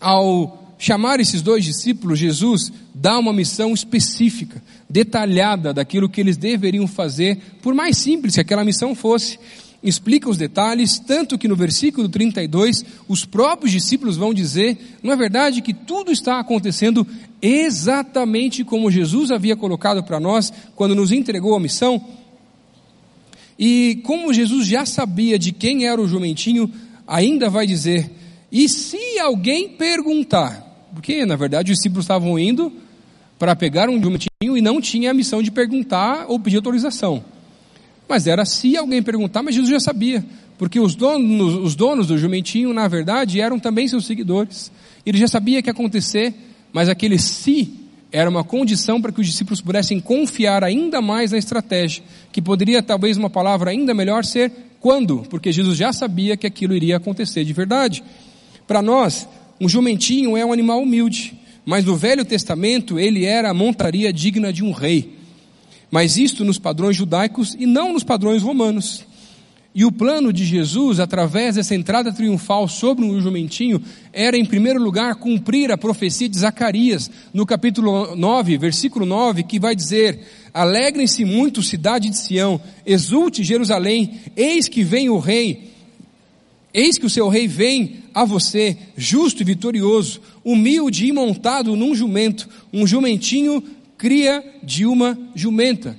Ao 0.00 0.74
chamar 0.78 1.20
esses 1.20 1.42
dois 1.42 1.64
discípulos, 1.64 2.18
Jesus 2.18 2.72
dá 2.94 3.18
uma 3.18 3.32
missão 3.32 3.74
específica, 3.74 4.62
detalhada 4.88 5.74
daquilo 5.74 6.08
que 6.08 6.20
eles 6.20 6.36
deveriam 6.36 6.86
fazer, 6.86 7.38
por 7.62 7.74
mais 7.74 7.98
simples 7.98 8.34
que 8.34 8.40
aquela 8.40 8.64
missão 8.64 8.94
fosse. 8.94 9.38
Explica 9.86 10.28
os 10.28 10.36
detalhes, 10.36 10.98
tanto 10.98 11.38
que 11.38 11.46
no 11.46 11.54
versículo 11.54 12.08
32, 12.08 12.84
os 13.06 13.24
próprios 13.24 13.70
discípulos 13.70 14.16
vão 14.16 14.34
dizer: 14.34 14.76
não 15.00 15.12
é 15.12 15.16
verdade 15.16 15.62
que 15.62 15.72
tudo 15.72 16.10
está 16.10 16.40
acontecendo 16.40 17.06
exatamente 17.40 18.64
como 18.64 18.90
Jesus 18.90 19.30
havia 19.30 19.54
colocado 19.54 20.02
para 20.02 20.18
nós 20.18 20.52
quando 20.74 20.96
nos 20.96 21.12
entregou 21.12 21.54
a 21.54 21.60
missão? 21.60 22.04
E 23.56 24.00
como 24.02 24.34
Jesus 24.34 24.66
já 24.66 24.84
sabia 24.84 25.38
de 25.38 25.52
quem 25.52 25.86
era 25.86 26.02
o 26.02 26.08
jumentinho, 26.08 26.68
ainda 27.06 27.48
vai 27.48 27.64
dizer: 27.64 28.10
e 28.50 28.68
se 28.68 29.20
alguém 29.20 29.68
perguntar? 29.68 30.88
Porque 30.92 31.24
na 31.24 31.36
verdade 31.36 31.70
os 31.70 31.78
discípulos 31.78 32.06
estavam 32.06 32.36
indo 32.36 32.72
para 33.38 33.54
pegar 33.54 33.88
um 33.88 34.02
jumentinho 34.02 34.56
e 34.56 34.60
não 34.60 34.80
tinha 34.80 35.12
a 35.12 35.14
missão 35.14 35.40
de 35.40 35.52
perguntar 35.52 36.24
ou 36.26 36.40
pedir 36.40 36.56
autorização. 36.56 37.35
Mas 38.08 38.26
era 38.26 38.44
se 38.44 38.76
alguém 38.76 39.02
perguntar, 39.02 39.42
mas 39.42 39.54
Jesus 39.54 39.70
já 39.70 39.80
sabia, 39.80 40.24
porque 40.58 40.78
os 40.78 40.94
donos, 40.94 41.54
os 41.54 41.74
donos 41.74 42.06
do 42.06 42.16
jumentinho, 42.16 42.72
na 42.72 42.86
verdade, 42.88 43.40
eram 43.40 43.58
também 43.58 43.88
seus 43.88 44.06
seguidores. 44.06 44.70
Ele 45.04 45.18
já 45.18 45.28
sabia 45.28 45.60
que 45.60 45.68
ia 45.68 45.72
acontecer, 45.72 46.34
mas 46.72 46.88
aquele 46.88 47.18
se 47.18 47.72
era 48.12 48.30
uma 48.30 48.44
condição 48.44 49.00
para 49.00 49.12
que 49.12 49.20
os 49.20 49.26
discípulos 49.26 49.60
pudessem 49.60 50.00
confiar 50.00 50.62
ainda 50.62 51.02
mais 51.02 51.32
na 51.32 51.38
estratégia, 51.38 52.02
que 52.32 52.40
poderia 52.40 52.82
talvez 52.82 53.16
uma 53.16 53.28
palavra 53.28 53.70
ainda 53.70 53.92
melhor 53.92 54.24
ser 54.24 54.52
quando, 54.80 55.24
porque 55.28 55.52
Jesus 55.52 55.76
já 55.76 55.92
sabia 55.92 56.36
que 56.36 56.46
aquilo 56.46 56.74
iria 56.74 56.96
acontecer 56.96 57.44
de 57.44 57.52
verdade. 57.52 58.04
Para 58.66 58.80
nós, 58.80 59.28
um 59.60 59.68
jumentinho 59.68 60.36
é 60.36 60.44
um 60.44 60.52
animal 60.52 60.80
humilde, 60.80 61.38
mas 61.64 61.84
no 61.84 61.96
Velho 61.96 62.24
Testamento 62.24 62.98
ele 62.98 63.24
era 63.24 63.50
a 63.50 63.54
montaria 63.54 64.12
digna 64.12 64.52
de 64.52 64.62
um 64.62 64.70
rei. 64.70 65.16
Mas 65.90 66.16
isto 66.16 66.44
nos 66.44 66.58
padrões 66.58 66.96
judaicos 66.96 67.54
e 67.58 67.66
não 67.66 67.92
nos 67.92 68.02
padrões 68.02 68.42
romanos. 68.42 69.04
E 69.78 69.84
o 69.84 69.92
plano 69.92 70.32
de 70.32 70.42
Jesus, 70.42 70.98
através 70.98 71.56
dessa 71.56 71.74
entrada 71.74 72.10
triunfal 72.10 72.66
sobre 72.66 73.04
um 73.04 73.20
jumentinho, 73.20 73.78
era, 74.10 74.34
em 74.34 74.44
primeiro 74.44 74.82
lugar, 74.82 75.16
cumprir 75.16 75.70
a 75.70 75.76
profecia 75.76 76.30
de 76.30 76.38
Zacarias, 76.38 77.10
no 77.30 77.44
capítulo 77.44 78.16
9, 78.16 78.56
versículo 78.56 79.04
9, 79.04 79.42
que 79.42 79.60
vai 79.60 79.76
dizer: 79.76 80.18
Alegrem-se 80.54 81.26
muito, 81.26 81.62
cidade 81.62 82.08
de 82.08 82.16
Sião, 82.16 82.58
exulte 82.86 83.44
Jerusalém, 83.44 84.18
eis 84.34 84.66
que 84.66 84.82
vem 84.82 85.10
o 85.10 85.18
rei, 85.18 85.72
eis 86.72 86.96
que 86.96 87.04
o 87.04 87.10
seu 87.10 87.28
rei 87.28 87.46
vem 87.46 87.96
a 88.14 88.24
você, 88.24 88.78
justo 88.96 89.42
e 89.42 89.44
vitorioso, 89.44 90.22
humilde 90.42 91.04
e 91.04 91.12
montado 91.12 91.76
num 91.76 91.94
jumento, 91.94 92.48
um 92.72 92.86
jumentinho 92.86 93.62
cria 93.96 94.44
de 94.62 94.86
uma 94.86 95.18
jumenta. 95.34 95.96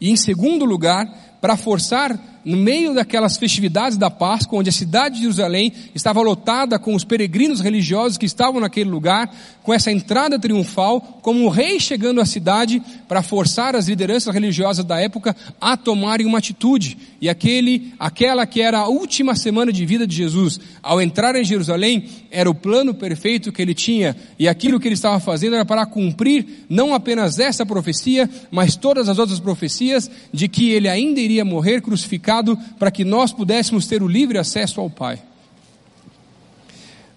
E 0.00 0.10
em 0.10 0.16
segundo 0.16 0.64
lugar, 0.64 1.06
para 1.40 1.56
forçar 1.56 2.29
no 2.50 2.56
meio 2.56 2.92
daquelas 2.92 3.36
festividades 3.36 3.96
da 3.96 4.10
Páscoa, 4.10 4.58
onde 4.58 4.68
a 4.68 4.72
cidade 4.72 5.16
de 5.16 5.22
Jerusalém 5.22 5.72
estava 5.94 6.20
lotada 6.20 6.78
com 6.78 6.94
os 6.94 7.04
peregrinos 7.04 7.60
religiosos 7.60 8.18
que 8.18 8.26
estavam 8.26 8.60
naquele 8.60 8.90
lugar, 8.90 9.32
com 9.62 9.72
essa 9.72 9.92
entrada 9.92 10.38
triunfal, 10.38 11.00
como 11.22 11.44
o 11.44 11.48
rei 11.48 11.78
chegando 11.78 12.20
à 12.20 12.26
cidade 12.26 12.82
para 13.06 13.22
forçar 13.22 13.76
as 13.76 13.86
lideranças 13.86 14.34
religiosas 14.34 14.84
da 14.84 15.00
época 15.00 15.36
a 15.60 15.76
tomarem 15.76 16.26
uma 16.26 16.38
atitude. 16.38 16.98
E 17.20 17.28
aquele, 17.28 17.92
aquela 17.98 18.44
que 18.46 18.60
era 18.60 18.78
a 18.78 18.88
última 18.88 19.36
semana 19.36 19.72
de 19.72 19.86
vida 19.86 20.06
de 20.06 20.16
Jesus, 20.16 20.58
ao 20.82 21.00
entrar 21.00 21.36
em 21.36 21.44
Jerusalém, 21.44 22.08
era 22.30 22.50
o 22.50 22.54
plano 22.54 22.94
perfeito 22.94 23.52
que 23.52 23.60
ele 23.60 23.74
tinha, 23.74 24.16
e 24.38 24.48
aquilo 24.48 24.80
que 24.80 24.88
ele 24.88 24.94
estava 24.94 25.20
fazendo 25.20 25.54
era 25.54 25.64
para 25.64 25.86
cumprir 25.86 26.64
não 26.68 26.94
apenas 26.94 27.38
essa 27.38 27.66
profecia, 27.66 28.28
mas 28.50 28.76
todas 28.76 29.08
as 29.08 29.18
outras 29.18 29.38
profecias 29.38 30.10
de 30.32 30.48
que 30.48 30.70
ele 30.70 30.88
ainda 30.88 31.20
iria 31.20 31.44
morrer 31.44 31.80
crucificado 31.82 32.39
para 32.78 32.90
que 32.90 33.04
nós 33.04 33.32
pudéssemos 33.32 33.86
ter 33.86 34.02
o 34.02 34.08
livre 34.08 34.38
acesso 34.38 34.80
ao 34.80 34.90
Pai. 34.90 35.20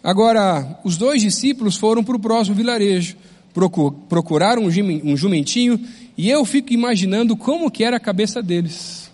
Agora, 0.03 0.79
os 0.83 0.97
dois 0.97 1.21
discípulos 1.21 1.77
foram 1.77 2.03
para 2.03 2.15
o 2.15 2.19
próximo 2.19 2.55
vilarejo, 2.55 3.15
procuraram 4.09 4.63
um 4.65 5.15
jumentinho, 5.15 5.79
e 6.17 6.29
eu 6.29 6.43
fico 6.43 6.73
imaginando 6.73 7.37
como 7.37 7.71
que 7.71 7.83
era 7.83 7.97
a 7.97 7.99
cabeça 7.99 8.41
deles. 8.41 9.09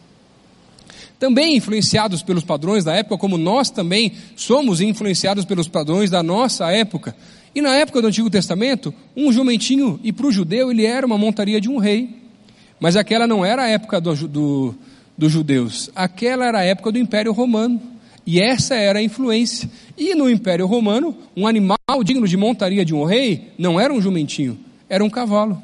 Também 1.19 1.57
influenciados 1.57 2.23
pelos 2.23 2.43
padrões 2.43 2.85
da 2.85 2.95
época, 2.95 3.17
como 3.17 3.37
nós 3.37 3.69
também 3.69 4.13
somos 4.37 4.79
influenciados 4.79 5.43
pelos 5.43 5.67
padrões 5.67 6.09
da 6.09 6.23
nossa 6.23 6.71
época. 6.71 7.15
E 7.53 7.61
na 7.61 7.75
época 7.75 8.01
do 8.01 8.07
Antigo 8.07 8.29
Testamento, 8.29 8.93
um 9.15 9.31
jumentinho, 9.31 9.99
e 10.01 10.13
para 10.13 10.27
o 10.27 10.31
judeu 10.31 10.71
ele 10.71 10.85
era 10.85 11.05
uma 11.05 11.17
montaria 11.17 11.59
de 11.59 11.69
um 11.69 11.77
rei. 11.77 12.17
Mas 12.79 12.95
aquela 12.95 13.27
não 13.27 13.43
era 13.45 13.63
a 13.63 13.67
época 13.67 13.99
do, 13.99 14.27
do, 14.27 14.75
dos 15.19 15.34
judeus. 15.34 15.91
Aquela 15.93 16.45
era 16.45 16.60
a 16.60 16.63
época 16.63 16.91
do 16.93 16.97
Império 16.97 17.34
Romano. 17.34 17.79
E 18.25 18.39
essa 18.39 18.75
era 18.75 18.99
a 18.99 19.01
influência. 19.01 19.69
E 19.97 20.15
no 20.15 20.29
Império 20.29 20.65
Romano, 20.65 21.15
um 21.36 21.45
animal 21.45 21.77
digno 22.03 22.27
de 22.27 22.38
montaria 22.38 22.86
de 22.86 22.93
um 22.93 23.03
rei 23.03 23.51
não 23.58 23.79
era 23.79 23.93
um 23.93 24.01
jumentinho, 24.01 24.58
era 24.88 25.03
um 25.03 25.10
cavalo. 25.10 25.62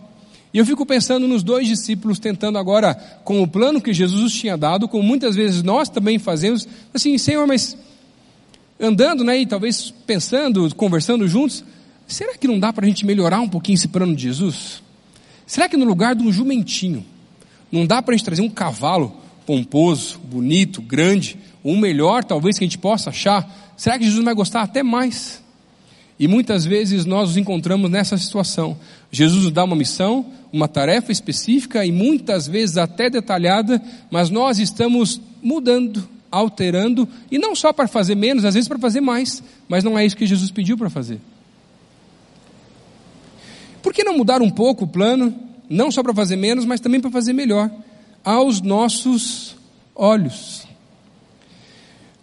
E 0.54 0.58
eu 0.58 0.65
fico 0.65 0.86
pensando 0.86 1.28
nos 1.28 1.44
dois 1.44 1.68
discípulos 1.68 2.18
tentando 2.18 2.58
agora, 2.58 2.96
com 3.24 3.41
o 3.41 3.48
plano 3.48 3.82
que 3.82 3.94
Jesus 3.94 4.34
tinha 4.34 4.58
dado, 4.58 4.88
como 4.88 5.04
muitas 5.04 5.36
vezes 5.36 5.63
nós 5.63 5.89
também 5.89 6.18
fazemos, 6.18 6.68
assim, 6.94 7.18
Senhor, 7.18 7.46
mas 7.46 7.78
andando, 8.80 9.24
né, 9.24 9.38
e 9.38 9.46
talvez 9.46 9.94
pensando, 10.08 10.74
conversando 10.76 11.28
juntos, 11.28 11.63
será 12.08 12.36
que 12.38 12.48
não 12.48 12.60
dá 12.60 12.74
para 12.74 12.86
a 12.86 12.88
gente 12.88 13.06
melhorar 13.06 13.41
um 13.41 13.50
pouquinho 13.50 13.76
esse 13.76 13.89
plano 13.89 14.15
de 14.15 14.24
Jesus? 14.24 14.82
Será 15.46 15.70
que 15.70 15.78
no 15.78 15.86
lugar 15.86 16.15
de 16.15 16.24
um 16.24 16.32
jumentinho, 16.32 17.06
não 17.72 17.86
dá 17.86 18.02
para 18.02 18.15
a 18.15 18.18
gente 18.18 18.26
trazer 18.26 18.41
um 18.41 18.50
cavalo 18.50 19.25
pomposo, 19.45 20.19
bonito, 20.19 20.81
grande, 20.81 21.38
ou 21.63 21.75
melhor 21.77 22.23
talvez 22.23 22.58
que 22.58 22.63
a 22.63 22.67
gente 22.67 22.77
possa 22.77 23.10
achar, 23.10 23.73
será 23.77 23.97
que 23.97 24.05
Jesus 24.05 24.23
vai 24.23 24.34
gostar 24.34 24.62
até 24.62 24.84
mais? 24.84 25.43
E 26.17 26.27
muitas 26.27 26.65
vezes 26.65 27.05
nós 27.05 27.29
nos 27.29 27.38
encontramos 27.38 27.89
nessa 27.89 28.17
situação. 28.17 28.77
Jesus 29.12 29.43
nos 29.43 29.51
dá 29.51 29.63
uma 29.63 29.75
missão, 29.75 30.25
uma 30.51 30.67
tarefa 30.67 31.12
específica 31.12 31.86
e 31.86 31.91
muitas 31.91 32.47
vezes 32.47 32.77
até 32.77 33.10
detalhada, 33.10 33.81
mas 34.10 34.29
nós 34.29 34.58
estamos 34.58 35.19
mudando, 35.43 36.08
alterando, 36.31 37.08
e 37.29 37.38
não 37.38 37.55
só 37.55 37.73
para 37.73 37.88
fazer 37.88 38.15
menos, 38.15 38.45
às 38.45 38.53
vezes 38.53 38.67
para 38.67 38.79
fazer 38.79 39.01
mais, 39.01 39.43
mas 39.67 39.84
não 39.84 39.97
é 39.97 40.05
isso 40.05 40.15
que 40.15 40.25
Jesus 40.25 40.51
pediu 40.51 40.77
para 40.77 40.89
fazer. 40.89 41.19
Por 43.81 43.93
que 43.93 44.03
não 44.03 44.17
mudar 44.17 44.41
um 44.41 44.49
pouco 44.49 44.86
o 44.86 44.88
plano, 44.88 45.36
não 45.69 45.91
só 45.91 46.01
para 46.01 46.13
fazer 46.13 46.36
menos, 46.36 46.65
mas 46.65 46.79
também 46.79 46.99
para 46.99 47.12
fazer 47.12 47.34
melhor, 47.34 47.69
aos 48.26 48.60
nossos 48.60 49.56
olhos? 49.96 50.68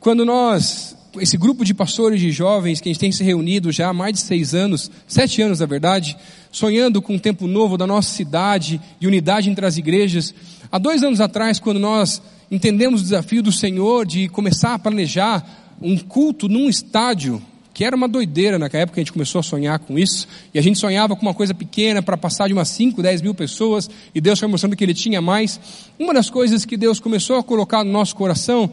Quando 0.00 0.24
nós, 0.24 0.96
esse 1.20 1.36
grupo 1.36 1.64
de 1.64 1.72
pastores 1.72 2.20
de 2.20 2.32
jovens 2.32 2.80
que 2.80 2.88
a 2.88 2.92
gente 2.92 3.00
tem 3.00 3.12
se 3.12 3.22
reunido 3.22 3.70
já 3.70 3.88
há 3.88 3.92
mais 3.92 4.14
de 4.14 4.20
seis 4.20 4.52
anos, 4.52 4.90
sete 5.06 5.40
anos 5.40 5.60
na 5.60 5.66
verdade, 5.66 6.16
sonhando 6.50 7.00
com 7.00 7.14
um 7.14 7.18
tempo 7.20 7.46
novo 7.46 7.78
da 7.78 7.86
nossa 7.86 8.12
cidade 8.12 8.80
e 9.00 9.06
unidade 9.06 9.48
entre 9.48 9.64
as 9.64 9.76
igrejas, 9.76 10.34
há 10.72 10.76
dois 10.76 11.04
anos 11.04 11.20
atrás, 11.20 11.60
quando 11.60 11.78
nós 11.78 12.20
entendemos 12.50 13.00
o 13.00 13.04
desafio 13.04 13.42
do 13.42 13.52
Senhor 13.52 14.04
de 14.04 14.28
começar 14.28 14.74
a 14.74 14.78
planejar 14.78 15.76
um 15.80 15.96
culto 15.96 16.48
num 16.48 16.68
estádio, 16.68 17.40
que 17.74 17.84
era 17.84 17.96
uma 17.96 18.08
doideira 18.08 18.58
naquela 18.58 18.82
época 18.82 18.94
que 18.94 19.00
a 19.00 19.04
gente 19.04 19.12
começou 19.12 19.38
a 19.38 19.42
sonhar 19.42 19.78
com 19.78 19.98
isso, 19.98 20.28
e 20.52 20.58
a 20.58 20.62
gente 20.62 20.78
sonhava 20.78 21.16
com 21.16 21.22
uma 21.22 21.34
coisa 21.34 21.54
pequena 21.54 22.02
para 22.02 22.16
passar 22.16 22.46
de 22.48 22.52
umas 22.52 22.68
5, 22.68 23.02
10 23.02 23.22
mil 23.22 23.34
pessoas, 23.34 23.88
e 24.14 24.20
Deus 24.20 24.38
foi 24.38 24.48
mostrando 24.48 24.76
que 24.76 24.84
Ele 24.84 24.94
tinha 24.94 25.20
mais. 25.20 25.58
Uma 25.98 26.12
das 26.12 26.28
coisas 26.28 26.64
que 26.64 26.76
Deus 26.76 27.00
começou 27.00 27.36
a 27.36 27.42
colocar 27.42 27.84
no 27.84 27.92
nosso 27.92 28.14
coração 28.14 28.70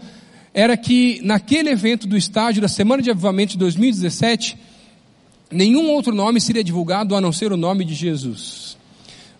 era 0.53 0.75
que 0.75 1.21
naquele 1.23 1.69
evento 1.69 2.07
do 2.07 2.17
estádio 2.17 2.61
da 2.61 2.67
Semana 2.67 3.01
de 3.01 3.09
Avivamento 3.09 3.53
de 3.53 3.59
2017, 3.59 4.57
nenhum 5.51 5.89
outro 5.91 6.13
nome 6.13 6.41
seria 6.41 6.63
divulgado 6.63 7.15
a 7.15 7.21
não 7.21 7.31
ser 7.31 7.51
o 7.51 7.57
nome 7.57 7.85
de 7.85 7.93
Jesus. 7.93 8.77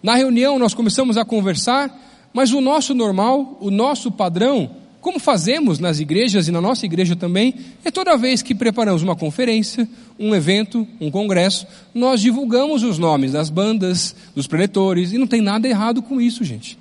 Na 0.02 0.16
reunião 0.16 0.58
nós 0.58 0.74
começamos 0.74 1.18
a 1.18 1.26
conversar, 1.26 1.94
mas 2.34 2.54
o 2.54 2.62
nosso 2.62 2.94
normal, 2.94 3.58
o 3.60 3.70
nosso 3.70 4.12
padrão, 4.12 4.70
como 5.02 5.20
fazemos 5.20 5.80
nas 5.80 6.00
igrejas 6.00 6.48
e 6.48 6.52
na 6.52 6.60
nossa 6.60 6.86
igreja 6.86 7.16
também, 7.16 7.56
é 7.86 7.92
toda 7.92 8.18
vez 8.18 8.42
que 8.42 8.54
preparamos 8.54 9.02
uma 9.02 9.16
conferência, 9.16 9.88
um 10.20 10.36
evento, 10.36 10.86
um 11.00 11.10
congresso, 11.10 11.66
nós 11.94 12.20
divulgamos 12.20 12.84
os 12.84 12.98
nomes 12.98 13.32
das 13.32 13.50
bandas, 13.50 14.14
dos 14.36 14.46
preletores, 14.46 15.14
e 15.14 15.18
não 15.18 15.28
tem 15.28 15.42
nada 15.42 15.68
errado 15.68 16.02
com 16.02 16.20
isso, 16.20 16.44
gente. 16.44 16.78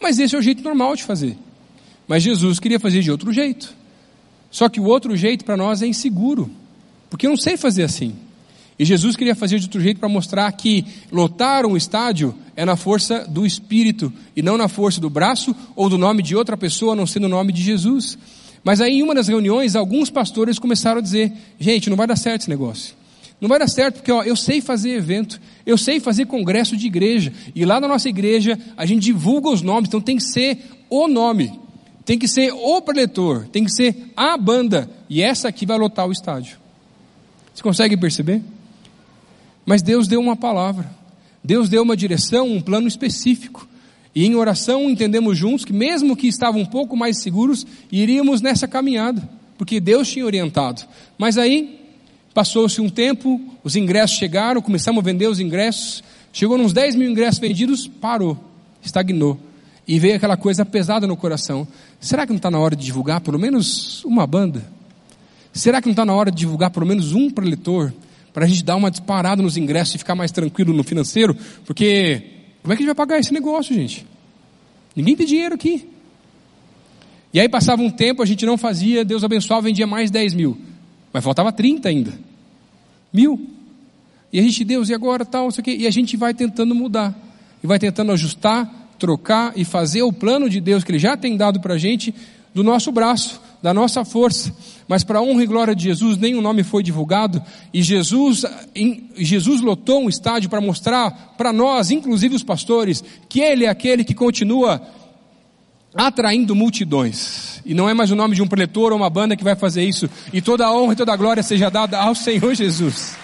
Mas 0.00 0.18
esse 0.18 0.34
é 0.34 0.38
o 0.38 0.42
jeito 0.42 0.62
normal 0.62 0.94
de 0.96 1.04
fazer. 1.04 1.36
Mas 2.06 2.22
Jesus 2.22 2.60
queria 2.60 2.78
fazer 2.78 3.00
de 3.00 3.10
outro 3.10 3.32
jeito. 3.32 3.74
Só 4.50 4.68
que 4.68 4.78
o 4.78 4.84
outro 4.84 5.16
jeito 5.16 5.44
para 5.44 5.56
nós 5.56 5.80
é 5.80 5.86
inseguro, 5.86 6.50
porque 7.08 7.26
eu 7.26 7.30
não 7.30 7.38
sei 7.38 7.56
fazer 7.56 7.84
assim. 7.84 8.14
E 8.78 8.84
Jesus 8.84 9.16
queria 9.16 9.34
fazer 9.34 9.58
de 9.58 9.64
outro 9.64 9.80
jeito 9.80 9.98
para 9.98 10.08
mostrar 10.08 10.52
que 10.52 10.84
lotar 11.10 11.64
um 11.64 11.76
estádio 11.76 12.34
é 12.56 12.64
na 12.64 12.76
força 12.76 13.26
do 13.26 13.46
Espírito 13.46 14.12
e 14.36 14.42
não 14.42 14.56
na 14.56 14.68
força 14.68 15.00
do 15.00 15.08
braço 15.08 15.54
ou 15.74 15.88
do 15.88 15.96
nome 15.96 16.22
de 16.22 16.36
outra 16.36 16.56
pessoa, 16.56 16.92
a 16.92 16.96
não 16.96 17.06
sendo 17.06 17.24
o 17.24 17.28
nome 17.28 17.52
de 17.52 17.62
Jesus. 17.62 18.18
Mas 18.64 18.80
aí 18.80 18.98
em 18.98 19.02
uma 19.02 19.14
das 19.14 19.28
reuniões, 19.28 19.74
alguns 19.74 20.10
pastores 20.10 20.58
começaram 20.58 20.98
a 20.98 21.02
dizer: 21.02 21.32
gente, 21.58 21.90
não 21.90 21.96
vai 21.96 22.06
dar 22.06 22.16
certo 22.16 22.42
esse 22.42 22.50
negócio. 22.50 22.94
Não 23.40 23.48
vai 23.48 23.58
dar 23.58 23.68
certo 23.68 23.96
porque 23.96 24.12
ó, 24.12 24.22
eu 24.22 24.36
sei 24.36 24.60
fazer 24.60 24.90
evento, 24.90 25.40
eu 25.66 25.76
sei 25.76 25.98
fazer 25.98 26.26
congresso 26.26 26.76
de 26.76 26.86
igreja. 26.86 27.32
E 27.54 27.64
lá 27.64 27.80
na 27.80 27.88
nossa 27.88 28.08
igreja 28.08 28.58
a 28.76 28.86
gente 28.86 29.02
divulga 29.02 29.48
os 29.48 29.62
nomes, 29.62 29.88
então 29.88 30.00
tem 30.00 30.16
que 30.16 30.22
ser 30.22 30.58
o 30.88 31.08
nome, 31.08 31.58
tem 32.04 32.16
que 32.16 32.28
ser 32.28 32.52
o 32.52 32.80
preletor, 32.80 33.48
tem 33.48 33.64
que 33.64 33.72
ser 33.72 34.12
a 34.16 34.36
banda. 34.36 34.88
E 35.10 35.20
essa 35.20 35.48
aqui 35.48 35.66
vai 35.66 35.76
lotar 35.76 36.06
o 36.06 36.12
estádio. 36.12 36.56
Você 37.52 37.62
consegue 37.62 37.96
perceber? 37.96 38.42
Mas 39.66 39.82
Deus 39.82 40.06
deu 40.06 40.20
uma 40.20 40.36
palavra, 40.36 40.88
Deus 41.44 41.68
deu 41.68 41.82
uma 41.82 41.96
direção, 41.96 42.46
um 42.46 42.60
plano 42.60 42.86
específico. 42.86 43.68
E 44.14 44.26
em 44.26 44.34
oração 44.34 44.90
entendemos 44.90 45.36
juntos 45.36 45.64
que, 45.64 45.72
mesmo 45.72 46.16
que 46.16 46.28
estavam 46.28 46.60
um 46.60 46.66
pouco 46.66 46.96
mais 46.96 47.22
seguros, 47.22 47.66
iríamos 47.90 48.40
nessa 48.40 48.68
caminhada, 48.68 49.26
porque 49.56 49.80
Deus 49.80 50.08
tinha 50.08 50.26
orientado. 50.26 50.82
Mas 51.16 51.38
aí, 51.38 51.80
passou-se 52.34 52.80
um 52.80 52.88
tempo, 52.88 53.40
os 53.64 53.74
ingressos 53.74 54.18
chegaram, 54.18 54.60
começamos 54.60 55.02
a 55.02 55.04
vender 55.04 55.28
os 55.28 55.40
ingressos, 55.40 56.04
chegou 56.32 56.58
nos 56.58 56.72
10 56.72 56.94
mil 56.94 57.10
ingressos 57.10 57.40
vendidos, 57.40 57.86
parou, 57.88 58.36
estagnou. 58.82 59.38
E 59.88 59.98
veio 59.98 60.16
aquela 60.16 60.36
coisa 60.36 60.64
pesada 60.64 61.06
no 61.06 61.16
coração. 61.16 61.66
Será 62.00 62.24
que 62.24 62.32
não 62.32 62.36
está 62.36 62.50
na 62.50 62.58
hora 62.58 62.76
de 62.76 62.84
divulgar 62.84 63.20
pelo 63.20 63.38
menos 63.38 64.04
uma 64.04 64.26
banda? 64.26 64.62
Será 65.52 65.80
que 65.80 65.88
não 65.88 65.92
está 65.92 66.04
na 66.04 66.14
hora 66.14 66.30
de 66.30 66.36
divulgar 66.36 66.70
pelo 66.70 66.86
menos 66.86 67.12
um 67.12 67.28
preletor? 67.28 67.92
Para 68.32 68.44
a 68.44 68.48
gente 68.48 68.64
dar 68.64 68.76
uma 68.76 68.90
disparada 68.90 69.42
nos 69.42 69.56
ingressos 69.56 69.94
e 69.94 69.98
ficar 69.98 70.14
mais 70.14 70.32
tranquilo 70.32 70.72
no 70.72 70.82
financeiro, 70.82 71.36
porque 71.66 72.22
como 72.62 72.72
é 72.72 72.76
que 72.76 72.82
a 72.82 72.86
gente 72.86 72.94
vai 72.94 72.94
pagar 72.94 73.18
esse 73.18 73.32
negócio, 73.32 73.74
gente? 73.74 74.06
Ninguém 74.94 75.16
tem 75.16 75.26
dinheiro 75.26 75.54
aqui. 75.54 75.88
E 77.32 77.40
aí 77.40 77.48
passava 77.48 77.82
um 77.82 77.90
tempo, 77.90 78.22
a 78.22 78.26
gente 78.26 78.44
não 78.44 78.58
fazia, 78.58 79.04
Deus 79.04 79.24
abençoava, 79.24 79.62
vendia 79.62 79.86
mais 79.86 80.10
10 80.10 80.34
mil. 80.34 80.58
Mas 81.12 81.24
faltava 81.24 81.50
30 81.50 81.88
ainda. 81.88 82.12
Mil. 83.12 83.48
E 84.32 84.38
a 84.38 84.42
gente, 84.42 84.64
Deus, 84.64 84.88
e 84.88 84.94
agora 84.94 85.24
tal, 85.24 85.48
isso 85.48 85.60
aqui. 85.60 85.74
E 85.76 85.86
a 85.86 85.90
gente 85.90 86.16
vai 86.16 86.34
tentando 86.34 86.74
mudar. 86.74 87.14
E 87.62 87.66
vai 87.66 87.78
tentando 87.78 88.12
ajustar, 88.12 88.70
trocar 88.98 89.52
e 89.56 89.64
fazer 89.64 90.02
o 90.02 90.12
plano 90.12 90.48
de 90.48 90.60
Deus 90.60 90.84
que 90.84 90.90
Ele 90.90 90.98
já 90.98 91.16
tem 91.16 91.36
dado 91.36 91.60
para 91.60 91.74
a 91.74 91.78
gente 91.78 92.14
do 92.54 92.62
nosso 92.62 92.92
braço, 92.92 93.40
da 93.62 93.72
nossa 93.72 94.04
força. 94.04 94.52
Mas 94.88 95.04
para 95.04 95.20
a 95.20 95.22
honra 95.22 95.44
e 95.44 95.46
glória 95.46 95.74
de 95.74 95.84
Jesus, 95.84 96.18
nenhum 96.18 96.42
nome 96.42 96.64
foi 96.64 96.82
divulgado. 96.82 97.42
E 97.72 97.82
Jesus, 97.82 98.44
em, 98.74 99.08
Jesus 99.16 99.60
lotou 99.60 100.02
um 100.02 100.08
estádio 100.08 100.50
para 100.50 100.60
mostrar 100.60 101.34
para 101.38 101.52
nós, 101.52 101.90
inclusive 101.90 102.34
os 102.34 102.42
pastores, 102.42 103.02
que 103.28 103.40
Ele 103.40 103.64
é 103.64 103.68
aquele 103.68 104.04
que 104.04 104.14
continua 104.14 104.82
atraindo 105.94 106.54
multidões. 106.54 107.62
E 107.64 107.74
não 107.74 107.88
é 107.88 107.94
mais 107.94 108.10
o 108.10 108.16
nome 108.16 108.34
de 108.34 108.42
um 108.42 108.48
preletor 108.48 108.92
ou 108.92 108.98
uma 108.98 109.10
banda 109.10 109.36
que 109.36 109.44
vai 109.44 109.54
fazer 109.54 109.84
isso. 109.84 110.10
E 110.32 110.42
toda 110.42 110.66
a 110.66 110.74
honra 110.74 110.94
e 110.94 110.96
toda 110.96 111.12
a 111.12 111.16
glória 111.16 111.42
seja 111.42 111.70
dada 111.70 111.98
ao 111.98 112.14
Senhor 112.14 112.54
Jesus. 112.54 113.16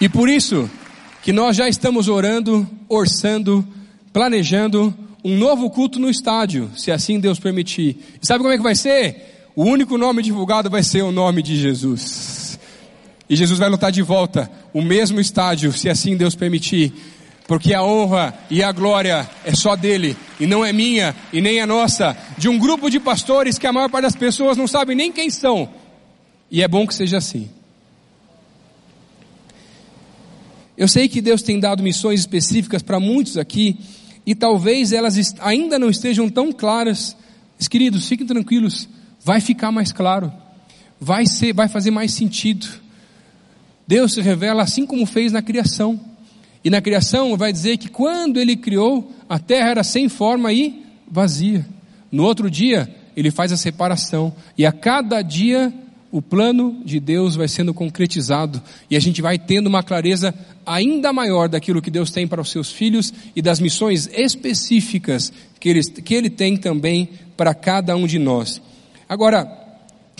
E 0.00 0.08
por 0.08 0.28
isso 0.28 0.68
que 1.22 1.32
nós 1.32 1.56
já 1.56 1.68
estamos 1.68 2.08
orando, 2.08 2.68
orçando, 2.88 3.66
planejando 4.12 4.94
um 5.26 5.36
novo 5.36 5.68
culto 5.68 5.98
no 5.98 6.08
estádio, 6.08 6.70
se 6.76 6.92
assim 6.92 7.18
Deus 7.18 7.40
permitir. 7.40 7.96
E 8.22 8.24
sabe 8.24 8.44
como 8.44 8.52
é 8.52 8.56
que 8.56 8.62
vai 8.62 8.76
ser? 8.76 9.48
O 9.56 9.64
único 9.64 9.98
nome 9.98 10.22
divulgado 10.22 10.70
vai 10.70 10.84
ser 10.84 11.02
o 11.02 11.10
nome 11.10 11.42
de 11.42 11.58
Jesus. 11.58 12.56
E 13.28 13.34
Jesus 13.34 13.58
vai 13.58 13.68
lutar 13.68 13.90
de 13.90 14.02
volta 14.02 14.48
o 14.72 14.80
mesmo 14.80 15.18
estádio, 15.18 15.72
se 15.72 15.88
assim 15.88 16.16
Deus 16.16 16.36
permitir. 16.36 16.92
Porque 17.48 17.74
a 17.74 17.82
honra 17.82 18.38
e 18.48 18.62
a 18.62 18.70
glória 18.70 19.28
é 19.44 19.52
só 19.52 19.74
dele, 19.74 20.16
e 20.38 20.46
não 20.46 20.64
é 20.64 20.72
minha, 20.72 21.12
e 21.32 21.40
nem 21.40 21.58
é 21.58 21.66
nossa, 21.66 22.16
de 22.38 22.48
um 22.48 22.56
grupo 22.56 22.88
de 22.88 23.00
pastores 23.00 23.58
que 23.58 23.66
a 23.66 23.72
maior 23.72 23.90
parte 23.90 24.04
das 24.04 24.14
pessoas 24.14 24.56
não 24.56 24.68
sabe 24.68 24.94
nem 24.94 25.10
quem 25.10 25.28
são. 25.28 25.68
E 26.48 26.62
é 26.62 26.68
bom 26.68 26.86
que 26.86 26.94
seja 26.94 27.16
assim. 27.16 27.50
Eu 30.78 30.86
sei 30.86 31.08
que 31.08 31.20
Deus 31.20 31.42
tem 31.42 31.58
dado 31.58 31.82
missões 31.82 32.20
específicas 32.20 32.80
para 32.80 33.00
muitos 33.00 33.36
aqui, 33.36 33.76
e 34.26 34.34
talvez 34.34 34.92
elas 34.92 35.34
ainda 35.40 35.78
não 35.78 35.88
estejam 35.88 36.28
tão 36.28 36.52
claras. 36.52 37.16
Mas, 37.56 37.68
queridos, 37.68 38.08
fiquem 38.08 38.26
tranquilos, 38.26 38.88
vai 39.24 39.40
ficar 39.40 39.70
mais 39.70 39.92
claro, 39.92 40.32
vai 41.00 41.26
ser, 41.26 41.54
vai 41.54 41.68
fazer 41.68 41.92
mais 41.92 42.12
sentido. 42.12 42.66
Deus 43.86 44.14
se 44.14 44.20
revela 44.20 44.62
assim 44.62 44.84
como 44.84 45.06
fez 45.06 45.30
na 45.30 45.40
criação. 45.40 46.00
E 46.64 46.70
na 46.70 46.80
criação 46.80 47.36
vai 47.36 47.52
dizer 47.52 47.76
que 47.76 47.88
quando 47.88 48.40
ele 48.40 48.56
criou, 48.56 49.12
a 49.28 49.38
terra 49.38 49.70
era 49.70 49.84
sem 49.84 50.08
forma 50.08 50.52
e 50.52 50.84
vazia. 51.08 51.64
No 52.10 52.24
outro 52.24 52.50
dia, 52.50 52.92
ele 53.16 53.30
faz 53.30 53.52
a 53.52 53.56
separação. 53.56 54.34
E 54.58 54.66
a 54.66 54.72
cada 54.72 55.22
dia 55.22 55.72
o 56.10 56.22
plano 56.22 56.82
de 56.84 57.00
Deus 57.00 57.34
vai 57.34 57.48
sendo 57.48 57.74
concretizado 57.74 58.62
e 58.90 58.96
a 58.96 59.00
gente 59.00 59.20
vai 59.20 59.38
tendo 59.38 59.66
uma 59.66 59.82
clareza 59.82 60.34
ainda 60.64 61.12
maior 61.12 61.48
daquilo 61.48 61.82
que 61.82 61.90
Deus 61.90 62.10
tem 62.10 62.26
para 62.26 62.40
os 62.40 62.50
seus 62.50 62.70
filhos 62.70 63.12
e 63.34 63.42
das 63.42 63.60
missões 63.60 64.08
específicas 64.12 65.32
que 65.58 65.68
ele, 65.68 65.82
que 65.82 66.14
ele 66.14 66.30
tem 66.30 66.56
também 66.56 67.10
para 67.36 67.54
cada 67.54 67.96
um 67.96 68.06
de 68.06 68.18
nós. 68.18 68.62
Agora, 69.08 69.46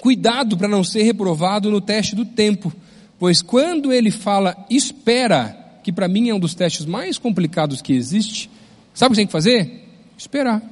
cuidado 0.01 0.57
para 0.57 0.68
não 0.68 0.85
ser 0.85 1.03
reprovado 1.03 1.70
no 1.70 1.81
teste 1.81 2.14
do 2.14 2.25
tempo, 2.25 2.72
pois 3.18 3.40
quando 3.40 3.92
ele 3.92 4.11
fala 4.11 4.57
espera, 4.68 5.79
que 5.83 5.92
para 5.92 6.09
mim 6.09 6.29
é 6.29 6.35
um 6.35 6.40
dos 6.40 6.55
testes 6.55 6.85
mais 6.85 7.16
complicados 7.16 7.81
que 7.81 7.92
existe, 7.92 8.51
sabe 8.92 9.12
o 9.12 9.14
que 9.14 9.20
tem 9.20 9.27
que 9.27 9.33
fazer? 9.33 9.85
Esperar. 10.18 10.62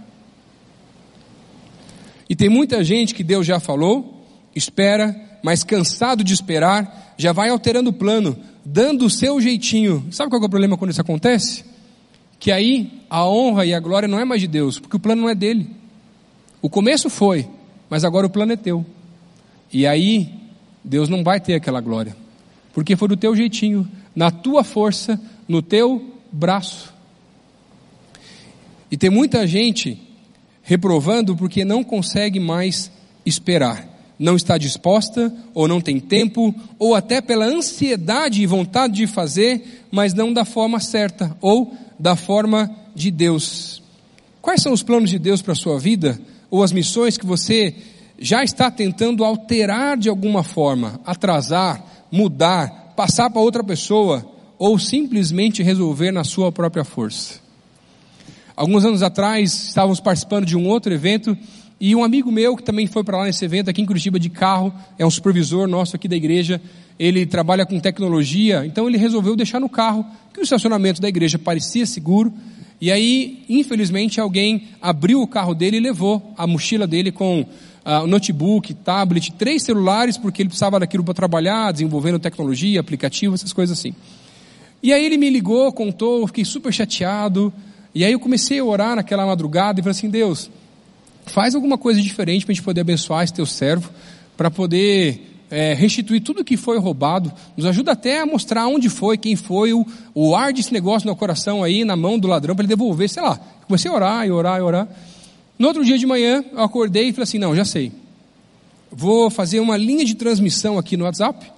E 2.28 2.34
tem 2.34 2.48
muita 2.48 2.82
gente 2.82 3.14
que 3.14 3.22
Deus 3.22 3.46
já 3.46 3.60
falou, 3.60 4.23
espera, 4.54 5.14
mas 5.42 5.64
cansado 5.64 6.24
de 6.24 6.32
esperar, 6.32 7.14
já 7.18 7.32
vai 7.32 7.50
alterando 7.50 7.90
o 7.90 7.92
plano, 7.92 8.36
dando 8.64 9.04
o 9.04 9.10
seu 9.10 9.40
jeitinho. 9.40 10.06
Sabe 10.10 10.30
qual 10.30 10.42
é 10.42 10.46
o 10.46 10.48
problema 10.48 10.76
quando 10.76 10.90
isso 10.90 11.00
acontece? 11.00 11.64
Que 12.38 12.50
aí 12.50 13.02
a 13.10 13.28
honra 13.28 13.66
e 13.66 13.74
a 13.74 13.80
glória 13.80 14.08
não 14.08 14.18
é 14.18 14.24
mais 14.24 14.40
de 14.40 14.48
Deus, 14.48 14.78
porque 14.78 14.96
o 14.96 15.00
plano 15.00 15.22
não 15.22 15.28
é 15.28 15.34
dele. 15.34 15.70
O 16.62 16.70
começo 16.70 17.10
foi, 17.10 17.48
mas 17.90 18.04
agora 18.04 18.26
o 18.26 18.30
plano 18.30 18.52
é 18.52 18.56
teu. 18.56 18.84
E 19.72 19.86
aí 19.86 20.32
Deus 20.82 21.08
não 21.08 21.22
vai 21.22 21.40
ter 21.40 21.54
aquela 21.54 21.80
glória, 21.80 22.16
porque 22.72 22.96
foi 22.96 23.08
do 23.08 23.16
teu 23.16 23.34
jeitinho, 23.36 23.88
na 24.14 24.30
tua 24.30 24.64
força, 24.64 25.20
no 25.48 25.60
teu 25.60 26.14
braço. 26.32 26.92
E 28.90 28.96
tem 28.96 29.10
muita 29.10 29.46
gente 29.46 30.00
reprovando 30.62 31.36
porque 31.36 31.64
não 31.64 31.84
consegue 31.84 32.40
mais 32.40 32.90
esperar 33.26 33.93
não 34.24 34.36
está 34.36 34.56
disposta, 34.56 35.30
ou 35.52 35.68
não 35.68 35.82
tem 35.82 36.00
tempo, 36.00 36.54
ou 36.78 36.94
até 36.94 37.20
pela 37.20 37.44
ansiedade 37.44 38.40
e 38.40 38.46
vontade 38.46 38.94
de 38.94 39.06
fazer, 39.06 39.84
mas 39.90 40.14
não 40.14 40.32
da 40.32 40.46
forma 40.46 40.80
certa, 40.80 41.36
ou 41.42 41.74
da 41.98 42.16
forma 42.16 42.74
de 42.94 43.10
Deus. 43.10 43.82
Quais 44.40 44.62
são 44.62 44.72
os 44.72 44.82
planos 44.82 45.10
de 45.10 45.18
Deus 45.18 45.42
para 45.42 45.52
a 45.52 45.56
sua 45.56 45.78
vida, 45.78 46.18
ou 46.50 46.62
as 46.62 46.72
missões 46.72 47.18
que 47.18 47.26
você 47.26 47.74
já 48.18 48.42
está 48.42 48.70
tentando 48.70 49.22
alterar 49.22 49.98
de 49.98 50.08
alguma 50.08 50.42
forma, 50.42 50.98
atrasar, 51.04 51.84
mudar, 52.10 52.94
passar 52.96 53.28
para 53.28 53.42
outra 53.42 53.62
pessoa, 53.62 54.24
ou 54.58 54.78
simplesmente 54.78 55.62
resolver 55.62 56.12
na 56.12 56.24
sua 56.24 56.50
própria 56.50 56.82
força? 56.82 57.40
Alguns 58.56 58.86
anos 58.86 59.02
atrás, 59.02 59.52
estávamos 59.52 60.00
participando 60.00 60.46
de 60.46 60.56
um 60.56 60.66
outro 60.66 60.94
evento 60.94 61.36
e 61.80 61.94
um 61.94 62.04
amigo 62.04 62.30
meu 62.30 62.56
que 62.56 62.62
também 62.62 62.86
foi 62.86 63.02
para 63.02 63.18
lá 63.18 63.24
nesse 63.24 63.44
evento 63.44 63.68
aqui 63.68 63.82
em 63.82 63.86
Curitiba 63.86 64.18
de 64.18 64.30
carro, 64.30 64.72
é 64.98 65.04
um 65.04 65.10
supervisor 65.10 65.66
nosso 65.66 65.96
aqui 65.96 66.08
da 66.08 66.16
igreja, 66.16 66.60
ele 66.98 67.26
trabalha 67.26 67.66
com 67.66 67.78
tecnologia, 67.80 68.64
então 68.64 68.88
ele 68.88 68.96
resolveu 68.96 69.34
deixar 69.34 69.60
no 69.60 69.68
carro, 69.68 70.06
que 70.32 70.40
o 70.40 70.42
estacionamento 70.42 71.00
da 71.00 71.08
igreja 71.08 71.38
parecia 71.38 71.84
seguro, 71.84 72.32
e 72.80 72.90
aí, 72.90 73.44
infelizmente, 73.48 74.20
alguém 74.20 74.68
abriu 74.80 75.22
o 75.22 75.26
carro 75.26 75.54
dele 75.54 75.78
e 75.78 75.80
levou 75.80 76.34
a 76.36 76.46
mochila 76.46 76.86
dele 76.86 77.10
com 77.10 77.40
uh, 77.40 78.06
notebook, 78.06 78.74
tablet, 78.74 79.32
três 79.32 79.62
celulares, 79.62 80.18
porque 80.18 80.42
ele 80.42 80.48
precisava 80.48 80.78
daquilo 80.80 81.04
para 81.04 81.14
trabalhar, 81.14 81.72
desenvolvendo 81.72 82.18
tecnologia, 82.18 82.80
aplicativo, 82.80 83.34
essas 83.34 83.52
coisas 83.52 83.78
assim. 83.78 83.94
E 84.82 84.92
aí 84.92 85.04
ele 85.04 85.16
me 85.16 85.30
ligou, 85.30 85.72
contou, 85.72 86.26
fiquei 86.26 86.44
super 86.44 86.72
chateado, 86.72 87.52
e 87.94 88.04
aí 88.04 88.12
eu 88.12 88.20
comecei 88.20 88.58
a 88.58 88.64
orar 88.64 88.96
naquela 88.96 89.24
madrugada 89.24 89.80
e 89.80 89.82
falei 89.82 89.96
assim, 89.96 90.10
Deus, 90.10 90.50
faz 91.26 91.54
alguma 91.54 91.78
coisa 91.78 92.00
diferente 92.00 92.44
para 92.44 92.52
a 92.52 92.54
gente 92.54 92.64
poder 92.64 92.82
abençoar 92.82 93.24
esse 93.24 93.32
teu 93.32 93.46
servo, 93.46 93.90
para 94.36 94.50
poder 94.50 95.34
é, 95.50 95.74
restituir 95.74 96.20
tudo 96.20 96.44
que 96.44 96.56
foi 96.56 96.78
roubado, 96.78 97.32
nos 97.56 97.66
ajuda 97.66 97.92
até 97.92 98.20
a 98.20 98.26
mostrar 98.26 98.66
onde 98.66 98.88
foi, 98.88 99.16
quem 99.16 99.36
foi, 99.36 99.72
o, 99.72 99.86
o 100.14 100.34
ar 100.34 100.52
desse 100.52 100.72
negócio 100.72 101.08
no 101.08 101.14
coração 101.14 101.62
aí, 101.62 101.84
na 101.84 101.96
mão 101.96 102.18
do 102.18 102.26
ladrão, 102.26 102.54
para 102.54 102.64
ele 102.64 102.68
devolver, 102.68 103.08
sei 103.08 103.22
lá. 103.22 103.38
Comecei 103.66 103.90
a 103.90 103.94
orar 103.94 104.26
e 104.26 104.30
orar 104.30 104.58
e 104.58 104.62
orar. 104.62 104.88
No 105.58 105.68
outro 105.68 105.84
dia 105.84 105.96
de 105.96 106.06
manhã, 106.06 106.44
eu 106.52 106.62
acordei 106.62 107.08
e 107.08 107.12
falei 107.12 107.22
assim: 107.22 107.38
não, 107.38 107.54
já 107.54 107.64
sei. 107.64 107.92
Vou 108.90 109.30
fazer 109.30 109.60
uma 109.60 109.76
linha 109.76 110.04
de 110.04 110.14
transmissão 110.14 110.78
aqui 110.78 110.96
no 110.96 111.04
WhatsApp 111.04 111.52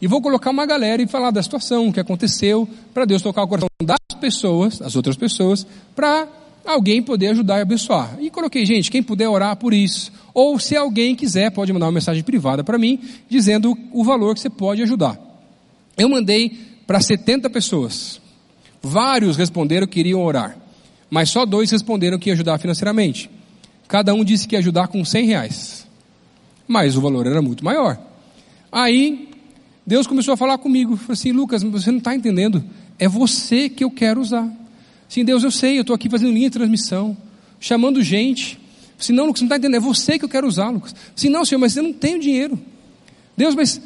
e 0.00 0.06
vou 0.06 0.22
colocar 0.22 0.50
uma 0.50 0.64
galera 0.64 1.02
e 1.02 1.06
falar 1.06 1.30
da 1.30 1.42
situação, 1.42 1.88
o 1.88 1.92
que 1.92 2.00
aconteceu, 2.00 2.68
para 2.94 3.04
Deus 3.04 3.20
tocar 3.20 3.42
o 3.42 3.48
coração 3.48 3.68
das 3.82 3.98
pessoas, 4.20 4.80
as 4.80 4.94
outras 4.94 5.16
pessoas, 5.16 5.66
para 5.94 6.28
alguém 6.68 7.02
poder 7.02 7.28
ajudar 7.28 7.58
e 7.58 7.62
abençoar. 7.62 8.18
E 8.20 8.30
coloquei, 8.30 8.66
gente, 8.66 8.90
quem 8.90 9.02
puder 9.02 9.26
orar 9.28 9.56
por 9.56 9.72
isso, 9.72 10.12
ou 10.34 10.58
se 10.58 10.76
alguém 10.76 11.14
quiser, 11.14 11.50
pode 11.50 11.72
mandar 11.72 11.86
uma 11.86 11.92
mensagem 11.92 12.22
privada 12.22 12.62
para 12.62 12.78
mim, 12.78 13.00
dizendo 13.28 13.76
o 13.90 14.04
valor 14.04 14.34
que 14.34 14.40
você 14.40 14.50
pode 14.50 14.82
ajudar. 14.82 15.18
Eu 15.96 16.08
mandei 16.10 16.50
para 16.86 17.00
70 17.00 17.48
pessoas. 17.48 18.20
Vários 18.82 19.36
responderam 19.36 19.86
que 19.86 19.98
iriam 19.98 20.22
orar, 20.22 20.58
mas 21.10 21.30
só 21.30 21.46
dois 21.46 21.70
responderam 21.70 22.18
que 22.18 22.28
ia 22.28 22.34
ajudar 22.34 22.58
financeiramente. 22.58 23.30
Cada 23.88 24.12
um 24.12 24.22
disse 24.22 24.46
que 24.46 24.54
ia 24.54 24.58
ajudar 24.58 24.88
com 24.88 25.02
100 25.02 25.26
reais, 25.26 25.86
mas 26.66 26.96
o 26.96 27.00
valor 27.00 27.26
era 27.26 27.40
muito 27.40 27.64
maior. 27.64 27.98
Aí, 28.70 29.30
Deus 29.86 30.06
começou 30.06 30.34
a 30.34 30.36
falar 30.36 30.58
comigo, 30.58 30.96
falou 30.96 31.14
assim, 31.14 31.32
Lucas, 31.32 31.62
você 31.62 31.90
não 31.90 31.98
está 31.98 32.14
entendendo, 32.14 32.62
é 32.98 33.08
você 33.08 33.70
que 33.70 33.82
eu 33.82 33.90
quero 33.90 34.20
usar. 34.20 34.46
Sim, 35.08 35.24
Deus, 35.24 35.42
eu 35.42 35.50
sei, 35.50 35.78
eu 35.78 35.80
estou 35.80 35.94
aqui 35.94 36.08
fazendo 36.08 36.32
linha 36.32 36.50
de 36.50 36.58
transmissão, 36.58 37.16
chamando 37.58 38.02
gente. 38.02 38.60
Se 38.98 39.12
não, 39.12 39.26
Lucas, 39.26 39.40
não 39.42 39.46
está 39.46 39.56
entendendo, 39.56 39.76
é 39.76 39.80
você 39.80 40.18
que 40.18 40.24
eu 40.24 40.28
quero 40.28 40.46
usar, 40.46 40.68
Lucas. 40.68 40.94
Se 41.16 41.28
não, 41.28 41.44
Senhor, 41.44 41.60
mas 41.60 41.76
eu 41.76 41.82
não 41.82 41.92
tenho 41.92 42.20
dinheiro. 42.20 42.58
Deus, 43.36 43.54
mas. 43.54 43.80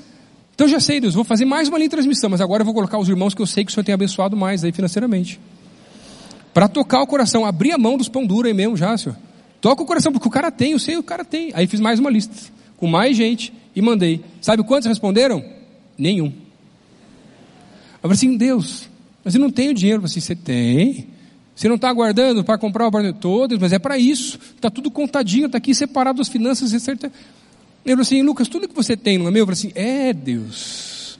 Então 0.54 0.66
já 0.66 0.80
sei, 0.80 1.00
Deus, 1.00 1.14
vou 1.14 1.24
fazer 1.24 1.44
mais 1.44 1.68
uma 1.68 1.78
linha 1.78 1.88
de 1.88 1.92
transmissão, 1.92 2.28
mas 2.28 2.40
agora 2.40 2.62
eu 2.62 2.64
vou 2.64 2.74
colocar 2.74 2.98
os 2.98 3.08
irmãos 3.08 3.34
que 3.34 3.40
eu 3.40 3.46
sei 3.46 3.64
que 3.64 3.70
o 3.70 3.74
Senhor 3.74 3.84
tem 3.84 3.94
abençoado 3.94 4.36
mais 4.36 4.64
aí 4.64 4.72
financeiramente. 4.72 5.40
Para 6.52 6.68
tocar 6.68 7.02
o 7.02 7.06
coração, 7.06 7.46
abrir 7.46 7.72
a 7.72 7.78
mão 7.78 7.96
dos 7.96 8.08
pão 8.08 8.26
duro 8.26 8.46
aí 8.46 8.54
mesmo 8.54 8.76
já, 8.76 8.96
Senhor. 8.96 9.16
Toca 9.60 9.82
o 9.82 9.86
coração, 9.86 10.12
porque 10.12 10.26
o 10.26 10.30
cara 10.30 10.50
tem, 10.50 10.72
eu 10.72 10.78
sei, 10.78 10.96
o 10.96 11.02
cara 11.02 11.24
tem. 11.24 11.50
Aí 11.54 11.66
fiz 11.66 11.80
mais 11.80 11.98
uma 12.00 12.10
lista, 12.10 12.34
com 12.76 12.86
mais 12.86 13.16
gente, 13.16 13.52
e 13.74 13.80
mandei. 13.80 14.22
Sabe 14.40 14.62
quantos 14.64 14.88
responderam? 14.88 15.42
Nenhum. 15.96 16.26
Eu 16.26 18.08
falei 18.08 18.14
assim, 18.14 18.36
Deus, 18.36 18.88
mas 19.24 19.34
eu 19.34 19.40
não 19.40 19.50
tenho 19.50 19.74
dinheiro. 19.74 20.04
Assim, 20.04 20.20
você 20.20 20.34
tem. 20.34 21.08
Você 21.54 21.68
não 21.68 21.76
está 21.76 21.88
aguardando 21.88 22.42
para 22.42 22.58
comprar 22.58 22.84
o 22.84 22.88
apartamento 22.88 23.18
todo, 23.18 23.58
mas 23.60 23.72
é 23.72 23.78
para 23.78 23.98
isso. 23.98 24.38
Está 24.56 24.70
tudo 24.70 24.90
contadinho, 24.90 25.46
está 25.46 25.58
aqui 25.58 25.74
separado 25.74 26.20
as 26.20 26.28
finanças. 26.28 26.72
Ele 26.72 27.10
falou 27.84 28.00
assim, 28.00 28.22
Lucas, 28.22 28.48
tudo 28.48 28.68
que 28.68 28.74
você 28.74 28.96
tem 28.96 29.18
não 29.18 29.28
é 29.28 29.30
meu? 29.30 29.42
Eu 29.42 29.46
falei 29.46 29.58
assim, 29.58 29.72
é 29.74 30.12
Deus. 30.12 31.18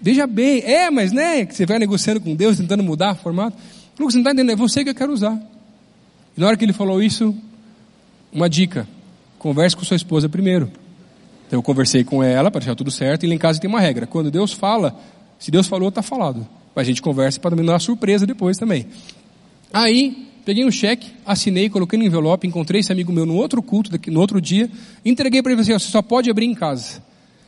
Veja 0.00 0.26
bem, 0.26 0.60
é, 0.60 0.90
mas 0.90 1.12
né, 1.12 1.44
que 1.44 1.54
você 1.54 1.66
vai 1.66 1.78
negociando 1.78 2.20
com 2.20 2.34
Deus, 2.34 2.58
tentando 2.58 2.82
mudar 2.82 3.12
o 3.12 3.16
formato. 3.16 3.56
Lucas, 3.98 4.14
não 4.14 4.20
está 4.20 4.30
entendendo, 4.30 4.52
é 4.52 4.56
você 4.56 4.84
que 4.84 4.90
eu 4.90 4.94
quero 4.94 5.12
usar. 5.12 5.36
E 6.36 6.40
na 6.40 6.46
hora 6.46 6.56
que 6.56 6.64
ele 6.64 6.72
falou 6.72 7.02
isso, 7.02 7.34
uma 8.32 8.48
dica, 8.48 8.86
converse 9.38 9.74
com 9.74 9.82
sua 9.82 9.96
esposa 9.96 10.28
primeiro. 10.28 10.70
Então 11.46 11.58
eu 11.58 11.62
conversei 11.62 12.04
com 12.04 12.22
ela 12.22 12.50
para 12.50 12.60
deixar 12.60 12.76
tudo 12.76 12.90
certo, 12.90 13.24
e 13.24 13.28
lá 13.28 13.34
em 13.34 13.38
casa 13.38 13.58
tem 13.58 13.68
uma 13.68 13.80
regra, 13.80 14.06
quando 14.06 14.30
Deus 14.30 14.52
fala, 14.52 14.94
se 15.38 15.50
Deus 15.50 15.66
falou, 15.66 15.88
está 15.88 16.02
falado. 16.02 16.46
A 16.74 16.82
gente 16.82 17.02
conversa 17.02 17.40
para 17.40 17.56
não 17.56 17.64
dar 17.64 17.80
surpresa 17.80 18.26
depois 18.26 18.56
também. 18.56 18.86
Aí, 19.72 20.28
peguei 20.44 20.64
um 20.64 20.70
cheque, 20.70 21.10
assinei, 21.26 21.68
coloquei 21.68 21.98
no 21.98 22.04
envelope, 22.04 22.46
encontrei 22.46 22.80
esse 22.80 22.92
amigo 22.92 23.12
meu 23.12 23.26
no 23.26 23.34
outro 23.34 23.62
culto, 23.62 23.90
no 24.10 24.20
outro 24.20 24.40
dia, 24.40 24.70
entreguei 25.04 25.42
para 25.42 25.52
ele 25.52 25.60
assim, 25.60 25.72
você 25.72 25.90
só 25.90 26.00
pode 26.00 26.30
abrir 26.30 26.46
em 26.46 26.54
casa. 26.54 27.02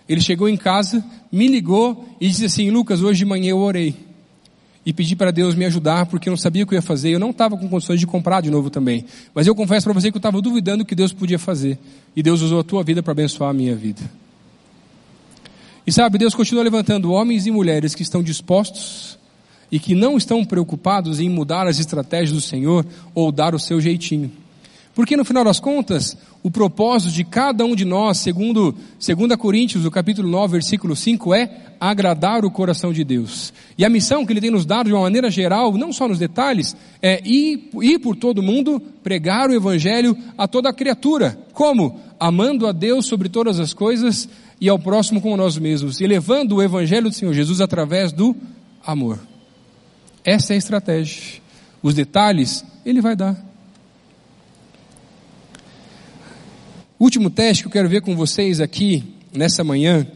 Ele 0.09 0.21
chegou 0.21 0.49
em 0.49 0.57
casa, 0.57 1.05
me 1.31 1.47
ligou 1.47 2.09
e 2.21 2.29
disse 2.29 2.45
assim, 2.45 2.71
Lucas, 2.71 3.01
hoje 3.01 3.21
de 3.21 3.25
manhã 3.25 3.51
eu 3.51 3.59
orei. 3.59 3.95
E 4.85 4.93
pedi 4.93 5.15
para 5.15 5.31
Deus 5.31 5.55
me 5.55 5.65
ajudar, 5.67 6.07
porque 6.07 6.29
eu 6.29 6.33
não 6.33 6.39
sabia 6.39 6.65
o 6.65 6.67
que 6.67 6.75
eu 6.75 6.79
ia 6.79 6.83
fazer. 6.83 7.11
Eu 7.11 7.21
não 7.21 7.31
estava 7.31 7.57
com 7.57 7.69
condições 7.69 8.01
de 8.01 8.07
comprar 8.07 8.41
de 8.41 8.51
novo 8.51 8.71
também. 8.71 9.05
Mas 9.35 9.47
eu 9.47 9.55
confesso 9.55 9.85
para 9.85 9.93
você 9.93 10.11
que 10.11 10.17
eu 10.17 10.19
estava 10.19 10.41
duvidando 10.41 10.85
que 10.85 10.95
Deus 10.95 11.13
podia 11.13 11.39
fazer. 11.39 11.79
E 12.17 12.23
Deus 12.23 12.41
usou 12.41 12.61
a 12.61 12.65
tua 12.65 12.83
vida 12.83 13.03
para 13.03 13.13
abençoar 13.13 13.51
a 13.51 13.53
minha 13.53 13.77
vida. 13.77 14.01
E 15.87 15.93
sabe, 15.93 16.19
Deus 16.19 16.35
continua 16.35 16.62
levantando 16.62 17.12
homens 17.12 17.47
e 17.47 17.51
mulheres 17.51 17.95
que 17.95 18.03
estão 18.03 18.23
dispostos 18.23 19.19
e 19.73 19.79
que 19.79 19.95
não 19.95 20.16
estão 20.16 20.45
preocupados 20.45 21.21
em 21.21 21.29
mudar 21.29 21.66
as 21.66 21.79
estratégias 21.79 22.33
do 22.33 22.40
Senhor 22.40 22.85
ou 23.14 23.31
dar 23.31 23.55
o 23.55 23.59
seu 23.59 23.81
jeitinho. 23.81 24.31
Porque 24.95 25.16
no 25.16 25.25
final 25.25 25.45
das 25.45 25.61
contas, 25.61 26.16
o 26.43 26.51
propósito 26.51 27.12
de 27.12 27.23
cada 27.23 27.64
um 27.64 27.77
de 27.77 27.85
nós, 27.85 28.19
segundo 28.19 28.75
2 28.99 29.37
Coríntios, 29.37 29.87
o 29.87 29.90
capítulo 29.90 30.29
9, 30.29 30.53
versículo 30.53 30.97
5, 30.97 31.33
é 31.33 31.49
agradar 31.79 32.45
o 32.45 32.51
coração 32.51 32.93
de 32.93 33.05
Deus. 33.05 33.53
E 33.79 33.85
a 33.85 33.88
missão 33.88 34.27
que 34.27 34.33
ele 34.33 34.40
tem 34.40 34.51
nos 34.51 34.66
dado 34.66 34.88
de 34.88 34.93
uma 34.93 35.03
maneira 35.03 35.31
geral, 35.31 35.73
não 35.79 35.93
só 35.93 36.09
nos 36.09 36.19
detalhes, 36.19 36.77
é 37.01 37.23
ir, 37.25 37.71
ir 37.81 37.99
por 38.01 38.16
todo 38.16 38.43
mundo, 38.43 38.83
pregar 39.03 39.49
o 39.49 39.55
evangelho 39.55 40.16
a 40.37 40.49
toda 40.49 40.73
criatura. 40.73 41.38
Como? 41.53 42.01
Amando 42.19 42.66
a 42.66 42.73
Deus 42.73 43.07
sobre 43.07 43.29
todas 43.29 43.61
as 43.61 43.73
coisas 43.73 44.29
e 44.61 44.68
ao 44.68 44.79
próximo 44.79 45.20
como 45.20 45.37
nós 45.37 45.57
mesmos, 45.57 46.01
e 46.01 46.07
levando 46.07 46.57
o 46.57 46.62
evangelho 46.62 47.09
do 47.09 47.14
Senhor 47.14 47.33
Jesus 47.33 47.61
através 47.61 48.12
do 48.12 48.37
amor. 48.85 49.18
Essa 50.25 50.53
é 50.53 50.57
a 50.57 50.59
estratégia. 50.59 51.40
Os 51.83 51.94
detalhes, 51.94 52.64
ele 52.85 53.01
vai 53.01 53.16
dar. 53.16 53.42
Último 56.99 57.31
teste 57.31 57.62
que 57.62 57.68
eu 57.68 57.73
quero 57.73 57.88
ver 57.88 58.03
com 58.03 58.14
vocês 58.14 58.61
aqui, 58.61 59.14
nessa 59.33 59.64
manhã, 59.64 60.07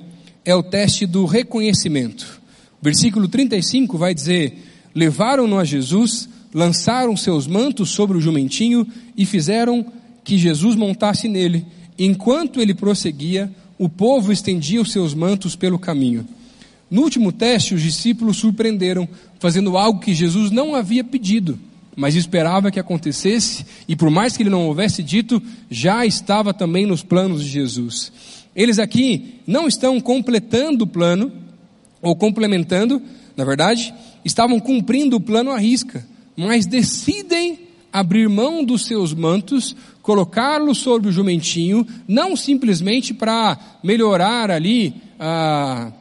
é 0.45 0.55
o 0.55 0.63
teste 0.63 1.07
do 1.07 1.25
reconhecimento. 1.25 2.43
Versículo 2.83 3.27
35 3.27 3.97
vai 3.97 4.13
dizer: 4.13 4.63
Levaram-no 4.95 5.59
a 5.59 5.65
Jesus, 5.65 6.29
lançaram 6.53 7.17
seus 7.17 7.47
mantos 7.47 7.89
sobre 7.89 8.19
o 8.19 8.21
jumentinho 8.21 8.87
e 9.17 9.25
fizeram 9.25 9.87
que 10.23 10.37
Jesus 10.37 10.77
montasse 10.77 11.27
nele. 11.27 11.65
Enquanto 11.99 12.61
ele 12.61 12.75
prosseguia, 12.75 13.51
o 13.85 13.89
povo 13.91 14.33
estendia 14.33 14.81
os 14.81 14.91
seus 14.91 15.13
mantos 15.13 15.55
pelo 15.55 15.79
caminho. 15.79 16.27
No 16.91 17.03
último 17.03 17.31
teste, 17.31 17.75
os 17.75 17.83
discípulos 17.83 18.39
surpreenderam, 18.39 19.07
fazendo 19.39 19.77
algo 19.77 20.01
que 20.01 20.15
Jesus 20.15 20.51
não 20.51 20.75
havia 20.75 21.05
pedido, 21.05 21.59
mas 21.95 22.15
esperava 22.15 22.71
que 22.71 22.81
acontecesse, 22.81 23.67
e 23.87 23.95
por 23.95 24.09
mais 24.09 24.35
que 24.35 24.43
ele 24.43 24.49
não 24.49 24.67
houvesse 24.67 25.03
dito, 25.03 25.43
já 25.71 26.07
estava 26.07 26.55
também 26.55 26.87
nos 26.87 27.03
planos 27.03 27.45
de 27.45 27.51
Jesus. 27.51 28.11
Eles 28.57 28.79
aqui 28.79 29.41
não 29.47 29.69
estão 29.69 30.01
completando 30.01 30.85
o 30.85 30.87
plano, 30.87 31.31
ou 32.01 32.17
complementando, 32.17 33.03
na 33.37 33.45
verdade, 33.45 33.93
estavam 34.25 34.59
cumprindo 34.59 35.17
o 35.17 35.21
plano 35.21 35.51
à 35.51 35.59
risca, 35.59 36.07
mas 36.35 36.65
decidem 36.65 37.59
abrir 37.95 38.29
mão 38.29 38.65
dos 38.65 38.87
seus 38.87 39.15
mantos, 39.15 39.77
colocá-los 40.03 40.79
sobre 40.79 41.09
o 41.09 41.13
jumentinho, 41.13 41.87
não 42.09 42.35
simplesmente 42.35 43.15
para 43.15 43.57
melhorar 43.85 44.51
ali 44.51 44.93
a 45.17 45.93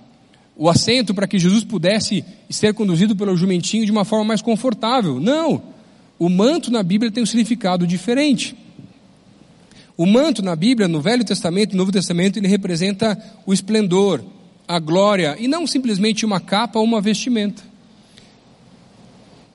o 0.56 0.70
assento 0.70 1.16
para 1.16 1.28
que 1.28 1.40
Jesus 1.40 1.64
pudesse 1.64 2.24
ser 2.50 2.74
conduzido 2.76 3.16
pelo 3.16 3.36
jumentinho 3.36 3.86
de 3.86 3.92
uma 3.92 4.06
forma 4.06 4.26
mais 4.26 4.42
confortável. 4.42 5.20
Não! 5.20 5.64
O 6.20 6.30
manto 6.30 6.72
na 6.72 6.84
Bíblia 6.84 7.12
tem 7.12 7.24
um 7.24 7.26
significado 7.26 7.88
diferente. 7.88 8.56
O 9.98 10.06
manto 10.06 10.44
na 10.44 10.56
Bíblia, 10.56 10.88
no 10.88 11.02
Velho 11.02 11.24
Testamento 11.24 11.72
e 11.72 11.74
no 11.74 11.80
Novo 11.80 11.92
Testamento, 11.92 12.38
ele 12.38 12.48
representa 12.48 13.20
o 13.48 13.54
esplendor, 13.54 14.24
a 14.68 14.80
glória, 14.80 15.36
e 15.40 15.48
não 15.48 15.66
simplesmente 15.66 16.24
uma 16.24 16.40
capa 16.40 16.78
ou 16.78 16.86
uma 16.86 17.02
vestimenta. 17.02 17.64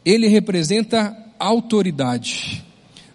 Ele 0.05 0.27
representa 0.27 1.17
autoridade. 1.39 2.65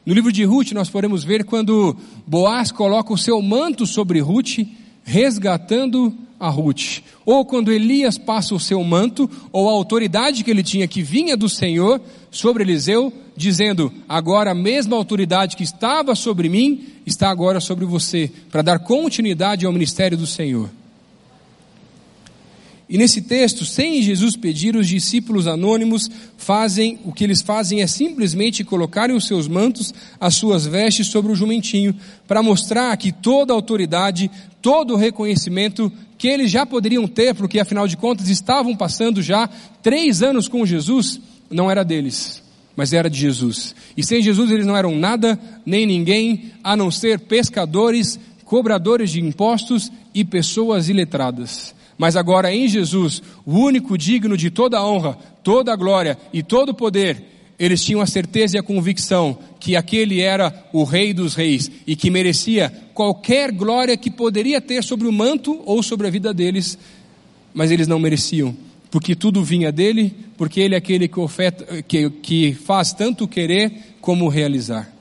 No 0.06 0.14
livro 0.14 0.32
de 0.32 0.44
Ruth, 0.44 0.72
nós 0.72 0.90
podemos 0.90 1.24
ver 1.24 1.46
quando 1.46 1.96
Boaz 2.28 2.72
coloca 2.72 3.14
o 3.14 3.18
seu 3.18 3.42
manto 3.42 3.86
sobre 3.86 4.20
Ruth, 4.20 4.60
resgatando 5.04 6.14
a 6.40 6.50
Ruth. 6.50 7.02
Ou 7.26 7.46
quando 7.46 7.72
Elias 7.72 8.18
passa 8.18 8.54
o 8.54 8.60
seu 8.60 8.84
manto, 8.84 9.30
ou 9.52 9.70
a 9.70 9.72
autoridade 9.72 10.44
que 10.44 10.52
ele 10.52 10.62
tinha, 10.62 10.88
que 10.88 11.02
vinha 11.02 11.38
do 11.38 11.48
Senhor, 11.48 12.02
sobre 12.30 12.64
Eliseu, 12.64 13.14
dizendo: 13.36 13.92
Agora 14.10 14.52
a 14.52 14.56
mesma 14.56 14.98
autoridade 14.98 15.56
que 15.56 15.64
estava 15.64 16.16
sobre 16.16 16.50
mim, 16.50 16.86
está 17.06 17.30
agora 17.30 17.62
sobre 17.62 17.86
você, 17.86 18.30
para 18.52 18.62
dar 18.62 18.80
continuidade 18.80 19.66
ao 19.66 19.72
ministério 19.72 20.18
do 20.18 20.28
Senhor. 20.28 20.70
E 22.90 22.98
nesse 22.98 23.22
texto, 23.22 23.66
sem 23.66 24.02
Jesus 24.02 24.36
pedir, 24.36 24.76
os 24.76 24.88
discípulos 24.88 25.48
anônimos 25.48 26.10
fazem, 26.38 27.00
o 27.06 27.14
que 27.14 27.24
eles 27.24 27.42
fazem 27.42 27.82
é 27.82 27.88
simplesmente 27.88 28.64
colocarem 28.64 29.16
os 29.16 29.26
seus 29.26 29.48
mantos, 29.48 29.94
as 30.20 30.36
suas 30.36 30.66
vestes 30.66 31.08
sobre 31.08 31.32
o 31.32 31.36
jumentinho, 31.36 31.96
para 32.28 32.44
mostrar 32.44 32.96
que 32.98 33.12
toda 33.12 33.54
a 33.54 33.56
autoridade, 33.56 34.30
todo 34.62 34.94
o 34.94 34.98
reconhecimento 34.98 35.92
que 36.18 36.28
eles 36.28 36.52
já 36.52 36.66
poderiam 36.66 37.08
ter, 37.08 37.34
porque 37.34 37.60
afinal 37.60 37.88
de 37.88 37.98
contas 37.98 38.28
estavam 38.30 38.76
passando 38.76 39.22
já 39.22 39.50
três 39.82 40.22
anos 40.22 40.48
com 40.48 40.66
Jesus, 40.66 41.20
não 41.50 41.72
era 41.72 41.84
deles, 41.84 42.44
mas 42.76 42.94
era 42.94 43.10
de 43.10 43.20
Jesus. 43.20 43.74
E 43.96 44.04
sem 44.04 44.22
Jesus 44.22 44.52
eles 44.52 44.66
não 44.66 44.76
eram 44.76 44.96
nada, 44.96 45.40
nem 45.66 45.86
ninguém, 45.86 46.52
a 46.64 46.76
não 46.76 46.92
ser 46.92 47.20
pescadores, 47.20 48.20
cobradores 48.44 49.12
de 49.12 49.22
impostos 49.22 49.92
e 50.14 50.24
pessoas 50.24 50.90
iletradas. 50.90 51.74
Mas 51.98 52.16
agora 52.16 52.54
em 52.54 52.68
Jesus, 52.68 53.22
o 53.46 53.58
único 53.58 53.98
digno 53.98 54.36
de 54.36 54.50
toda 54.50 54.78
a 54.78 54.88
honra, 54.88 55.18
toda 55.44 55.72
a 55.72 55.76
glória 55.76 56.18
e 56.32 56.42
todo 56.42 56.70
o 56.70 56.74
poder, 56.74 57.24
eles 57.58 57.84
tinham 57.84 58.02
a 58.02 58.08
certeza 58.08 58.58
e 58.58 58.60
a 58.60 58.64
convicção 58.64 59.38
que 59.60 59.76
aquele 59.76 60.20
era 60.20 60.68
o 60.74 60.84
Rei 60.84 61.14
dos 61.14 61.36
Reis 61.36 61.72
e 61.86 61.96
que 61.96 62.10
merecia 62.10 62.72
qualquer 62.94 63.52
glória 63.52 63.96
que 63.96 64.10
poderia 64.10 64.60
ter 64.60 64.84
sobre 64.84 65.08
o 65.08 65.12
manto 65.12 65.62
ou 65.66 65.82
sobre 65.82 66.08
a 66.08 66.10
vida 66.10 66.34
deles, 66.34 66.78
mas 67.54 67.72
eles 67.72 67.88
não 67.88 68.00
mereciam, 68.00 68.56
porque 68.92 69.16
tudo 69.16 69.44
vinha 69.44 69.72
dele, 69.72 70.14
porque 70.38 70.60
ele 70.60 70.76
é 70.76 70.78
aquele 70.78 71.08
que, 71.08 71.20
oferta, 71.20 71.82
que, 71.84 72.10
que 72.10 72.54
faz 72.54 72.92
tanto 72.94 73.28
querer 73.28 73.72
como 74.02 74.28
realizar. 74.28 74.93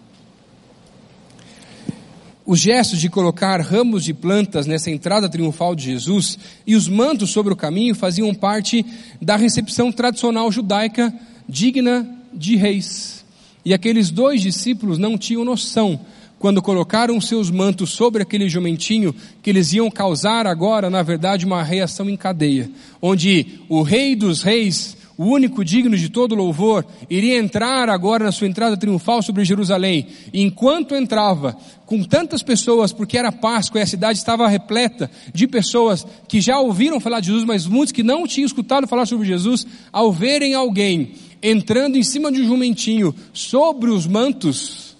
Os 2.45 2.59
gestos 2.59 3.01
de 3.01 3.09
colocar 3.09 3.61
ramos 3.61 4.03
de 4.05 4.13
plantas 4.13 4.67
nessa 4.67 4.91
entrada 4.91 5.29
triunfal 5.29 5.77
de 5.77 5.85
Jesus 5.85 6.37
e 6.67 6.75
os 6.75 6.89
mantos 6.89 7.31
sobre 7.31 7.53
o 7.53 7.57
caminho 7.57 7.95
faziam 7.95 8.35
parte 8.35 8.85
da 9.21 9.37
recepção 9.37 9.93
tradicional 9.93 10.51
judaica 10.51 11.15
digna 11.49 12.09
de 12.33 12.57
reis. 12.57 13.25
E 13.65 13.73
aqueles 13.73 14.11
dois 14.11 14.41
discípulos 14.41 14.99
não 14.99 15.17
tinham 15.17 15.45
noção, 15.45 16.01
quando 16.41 16.61
colocaram 16.61 17.21
seus 17.21 17.49
mantos 17.49 17.91
sobre 17.91 18.23
aquele 18.23 18.49
jumentinho, 18.49 19.15
que 19.41 19.49
eles 19.49 19.73
iam 19.73 19.89
causar 19.89 20.45
agora, 20.45 20.91
na 20.91 21.01
verdade, 21.01 21.47
uma 21.47 21.63
reação 21.63 22.11
em 22.11 22.17
cadeia, 22.17 22.69
onde 23.01 23.61
o 23.69 23.83
rei 23.83 24.17
dos 24.17 24.43
reis 24.43 24.97
o 25.23 25.27
único 25.27 25.65
digno 25.65 25.97
de 25.97 26.09
todo 26.09 26.35
louvor, 26.35 26.85
iria 27.09 27.39
entrar 27.39 27.89
agora 27.89 28.25
na 28.25 28.33
sua 28.33 28.49
entrada 28.49 28.77
triunfal 28.77 29.23
sobre 29.23 29.45
Jerusalém. 29.45 30.09
E 30.33 30.43
enquanto 30.43 30.97
entrava, 30.97 31.57
com 31.87 32.03
tantas 32.03 32.43
pessoas, 32.43 32.93
porque 32.93 33.17
era 33.17 33.31
Páscoa 33.31 33.79
e 33.79 33.83
a 33.83 33.87
cidade 33.87 34.19
estava 34.19 34.49
repleta 34.49 35.09
de 35.33 35.47
pessoas 35.47 36.05
que 36.27 36.41
já 36.41 36.59
ouviram 36.59 36.99
falar 36.99 37.21
de 37.21 37.27
Jesus, 37.27 37.45
mas 37.45 37.67
muitos 37.67 37.93
que 37.93 38.03
não 38.03 38.27
tinham 38.27 38.47
escutado 38.47 38.89
falar 38.89 39.07
sobre 39.07 39.27
Jesus, 39.27 39.65
ao 39.93 40.13
verem 40.13 40.55
alguém 40.55 41.13
entrando 41.41 41.97
em 41.97 42.03
cima 42.03 42.31
de 42.31 42.41
um 42.41 42.47
jumentinho 42.47 43.15
sobre 43.33 43.91
os 43.91 44.07
mantos, 44.07 44.97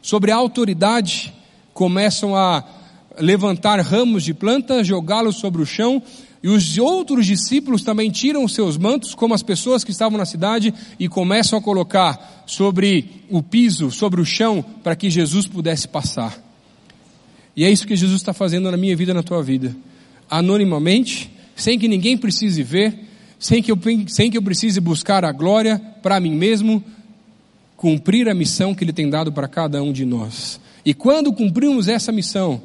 sobre 0.00 0.30
a 0.30 0.36
autoridade, 0.36 1.32
começam 1.72 2.36
a 2.36 2.64
levantar 3.18 3.80
ramos 3.80 4.24
de 4.24 4.34
planta, 4.34 4.82
jogá-los 4.82 5.36
sobre 5.36 5.62
o 5.62 5.66
chão, 5.66 6.02
e 6.44 6.48
os 6.48 6.76
outros 6.76 7.24
discípulos 7.24 7.82
também 7.82 8.10
tiram 8.10 8.44
os 8.44 8.52
seus 8.52 8.76
mantos, 8.76 9.14
como 9.14 9.32
as 9.32 9.42
pessoas 9.42 9.82
que 9.82 9.90
estavam 9.90 10.18
na 10.18 10.26
cidade, 10.26 10.74
e 10.98 11.08
começam 11.08 11.58
a 11.58 11.62
colocar 11.62 12.44
sobre 12.46 13.22
o 13.30 13.42
piso, 13.42 13.90
sobre 13.90 14.20
o 14.20 14.26
chão, 14.26 14.62
para 14.82 14.94
que 14.94 15.08
Jesus 15.08 15.46
pudesse 15.46 15.88
passar. 15.88 16.38
E 17.56 17.64
é 17.64 17.70
isso 17.70 17.86
que 17.86 17.96
Jesus 17.96 18.20
está 18.20 18.34
fazendo 18.34 18.70
na 18.70 18.76
minha 18.76 18.94
vida 18.94 19.12
e 19.12 19.14
na 19.14 19.22
tua 19.22 19.42
vida. 19.42 19.74
Anonimamente, 20.28 21.32
sem 21.56 21.78
que 21.78 21.88
ninguém 21.88 22.14
precise 22.14 22.62
ver, 22.62 22.94
sem 23.38 23.62
que 23.62 23.72
eu, 23.72 23.78
sem 24.08 24.30
que 24.30 24.36
eu 24.36 24.42
precise 24.42 24.78
buscar 24.80 25.24
a 25.24 25.32
glória 25.32 25.80
para 26.02 26.20
mim 26.20 26.34
mesmo, 26.34 26.84
cumprir 27.74 28.28
a 28.28 28.34
missão 28.34 28.74
que 28.74 28.84
Ele 28.84 28.92
tem 28.92 29.08
dado 29.08 29.32
para 29.32 29.48
cada 29.48 29.82
um 29.82 29.94
de 29.94 30.04
nós. 30.04 30.60
E 30.84 30.92
quando 30.92 31.32
cumprimos 31.32 31.88
essa 31.88 32.12
missão, 32.12 32.60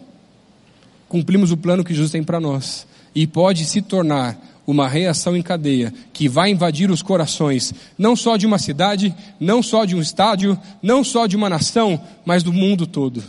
cumprimos 1.08 1.50
o 1.54 1.56
plano 1.56 1.82
que 1.82 1.94
Jesus 1.94 2.12
tem 2.12 2.22
para 2.22 2.42
nós 2.42 2.86
e 3.14 3.26
pode 3.28 3.66
se 3.66 3.82
tornar 3.82 4.38
uma 4.66 4.88
reação 4.88 5.36
em 5.36 5.42
cadeia 5.42 5.92
que 6.14 6.30
vai 6.30 6.52
invadir 6.52 6.92
os 6.92 7.02
corações, 7.02 7.74
não 7.98 8.16
só 8.16 8.38
de 8.38 8.46
uma 8.46 8.60
cidade, 8.60 9.14
não 9.40 9.64
só 9.64 9.84
de 9.84 9.96
um 9.96 10.02
estádio, 10.02 10.58
não 10.82 11.04
só 11.04 11.26
de 11.26 11.36
uma 11.36 11.50
nação, 11.50 12.00
mas 12.24 12.44
do 12.44 12.54
mundo 12.54 12.86
todo. 12.86 13.24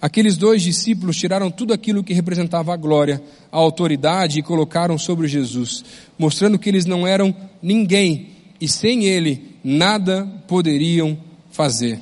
Aqueles 0.00 0.36
dois 0.36 0.62
discípulos 0.62 1.16
tiraram 1.16 1.50
tudo 1.50 1.72
aquilo 1.72 2.04
que 2.04 2.12
representava 2.12 2.72
a 2.72 2.76
glória, 2.76 3.22
a 3.50 3.56
autoridade 3.56 4.38
e 4.38 4.42
colocaram 4.42 4.98
sobre 4.98 5.28
Jesus, 5.28 5.84
mostrando 6.18 6.58
que 6.58 6.68
eles 6.68 6.84
não 6.84 7.06
eram 7.06 7.34
ninguém 7.62 8.28
e 8.60 8.68
sem 8.68 9.04
ele 9.04 9.56
nada 9.64 10.26
poderiam 10.46 11.16
fazer. 11.50 12.00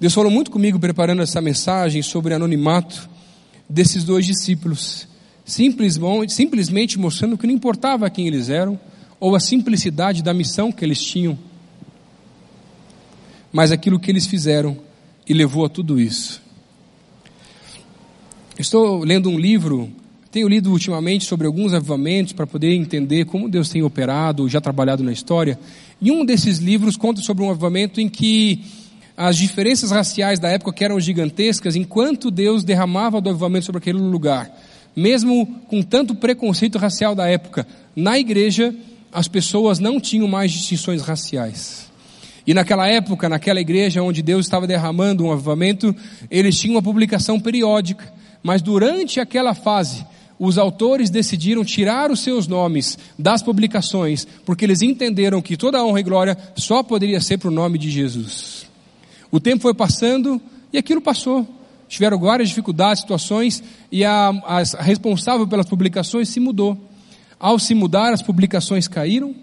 Deus 0.00 0.14
falou 0.14 0.30
muito 0.30 0.50
comigo 0.50 0.80
preparando 0.80 1.20
essa 1.20 1.42
mensagem 1.42 2.00
sobre 2.00 2.32
anonimato 2.32 3.06
desses 3.68 4.02
dois 4.02 4.24
discípulos, 4.24 5.06
simplesmente, 5.44 6.32
simplesmente 6.32 6.98
mostrando 6.98 7.36
que 7.36 7.46
não 7.46 7.52
importava 7.52 8.08
quem 8.08 8.26
eles 8.26 8.48
eram 8.48 8.80
ou 9.20 9.36
a 9.36 9.40
simplicidade 9.40 10.22
da 10.22 10.32
missão 10.32 10.72
que 10.72 10.82
eles 10.82 11.04
tinham, 11.04 11.38
mas 13.52 13.70
aquilo 13.70 14.00
que 14.00 14.10
eles 14.10 14.26
fizeram 14.26 14.78
e 15.28 15.34
levou 15.34 15.66
a 15.66 15.68
tudo 15.68 16.00
isso. 16.00 16.40
Estou 18.58 19.04
lendo 19.04 19.28
um 19.28 19.38
livro, 19.38 19.90
tenho 20.30 20.48
lido 20.48 20.70
ultimamente 20.70 21.26
sobre 21.26 21.46
alguns 21.46 21.74
avivamentos 21.74 22.32
para 22.32 22.46
poder 22.46 22.72
entender 22.72 23.26
como 23.26 23.50
Deus 23.50 23.68
tem 23.68 23.82
operado, 23.82 24.48
já 24.48 24.62
trabalhado 24.62 25.02
na 25.02 25.12
história. 25.12 25.58
E 26.00 26.10
um 26.10 26.24
desses 26.24 26.56
livros 26.56 26.96
conta 26.96 27.20
sobre 27.20 27.44
um 27.44 27.50
avivamento 27.50 28.00
em 28.00 28.08
que 28.08 28.64
as 29.22 29.36
diferenças 29.36 29.90
raciais 29.90 30.38
da 30.38 30.48
época 30.48 30.72
que 30.72 30.82
eram 30.82 30.98
gigantescas, 30.98 31.76
enquanto 31.76 32.30
Deus 32.30 32.64
derramava 32.64 33.20
do 33.20 33.28
avivamento 33.28 33.66
sobre 33.66 33.78
aquele 33.78 33.98
lugar, 33.98 34.50
mesmo 34.96 35.44
com 35.68 35.82
tanto 35.82 36.14
preconceito 36.14 36.78
racial 36.78 37.14
da 37.14 37.28
época, 37.28 37.66
na 37.94 38.18
igreja 38.18 38.74
as 39.12 39.28
pessoas 39.28 39.78
não 39.78 40.00
tinham 40.00 40.26
mais 40.26 40.50
distinções 40.50 41.02
raciais. 41.02 41.90
E 42.46 42.54
naquela 42.54 42.88
época, 42.88 43.28
naquela 43.28 43.60
igreja 43.60 44.02
onde 44.02 44.22
Deus 44.22 44.46
estava 44.46 44.66
derramando 44.66 45.22
um 45.22 45.32
avivamento, 45.32 45.94
eles 46.30 46.58
tinham 46.58 46.76
uma 46.76 46.82
publicação 46.82 47.38
periódica, 47.38 48.10
mas 48.42 48.62
durante 48.62 49.20
aquela 49.20 49.52
fase, 49.52 50.02
os 50.38 50.56
autores 50.56 51.10
decidiram 51.10 51.62
tirar 51.62 52.10
os 52.10 52.20
seus 52.20 52.46
nomes 52.46 52.98
das 53.18 53.42
publicações, 53.42 54.26
porque 54.46 54.64
eles 54.64 54.80
entenderam 54.80 55.42
que 55.42 55.58
toda 55.58 55.76
a 55.76 55.84
honra 55.84 56.00
e 56.00 56.04
glória 56.04 56.38
só 56.56 56.82
poderia 56.82 57.20
ser 57.20 57.36
para 57.36 57.48
o 57.48 57.52
nome 57.52 57.76
de 57.76 57.90
Jesus. 57.90 58.69
O 59.30 59.38
tempo 59.38 59.62
foi 59.62 59.74
passando 59.74 60.40
e 60.72 60.78
aquilo 60.78 61.00
passou. 61.00 61.46
Tiveram 61.88 62.18
várias 62.18 62.48
dificuldades, 62.48 63.02
situações, 63.02 63.62
e 63.90 64.04
a, 64.04 64.28
a 64.28 64.82
responsável 64.82 65.46
pelas 65.46 65.66
publicações 65.66 66.28
se 66.28 66.38
mudou. 66.38 66.78
Ao 67.38 67.58
se 67.58 67.74
mudar, 67.74 68.12
as 68.12 68.22
publicações 68.22 68.86
caíram, 68.86 69.34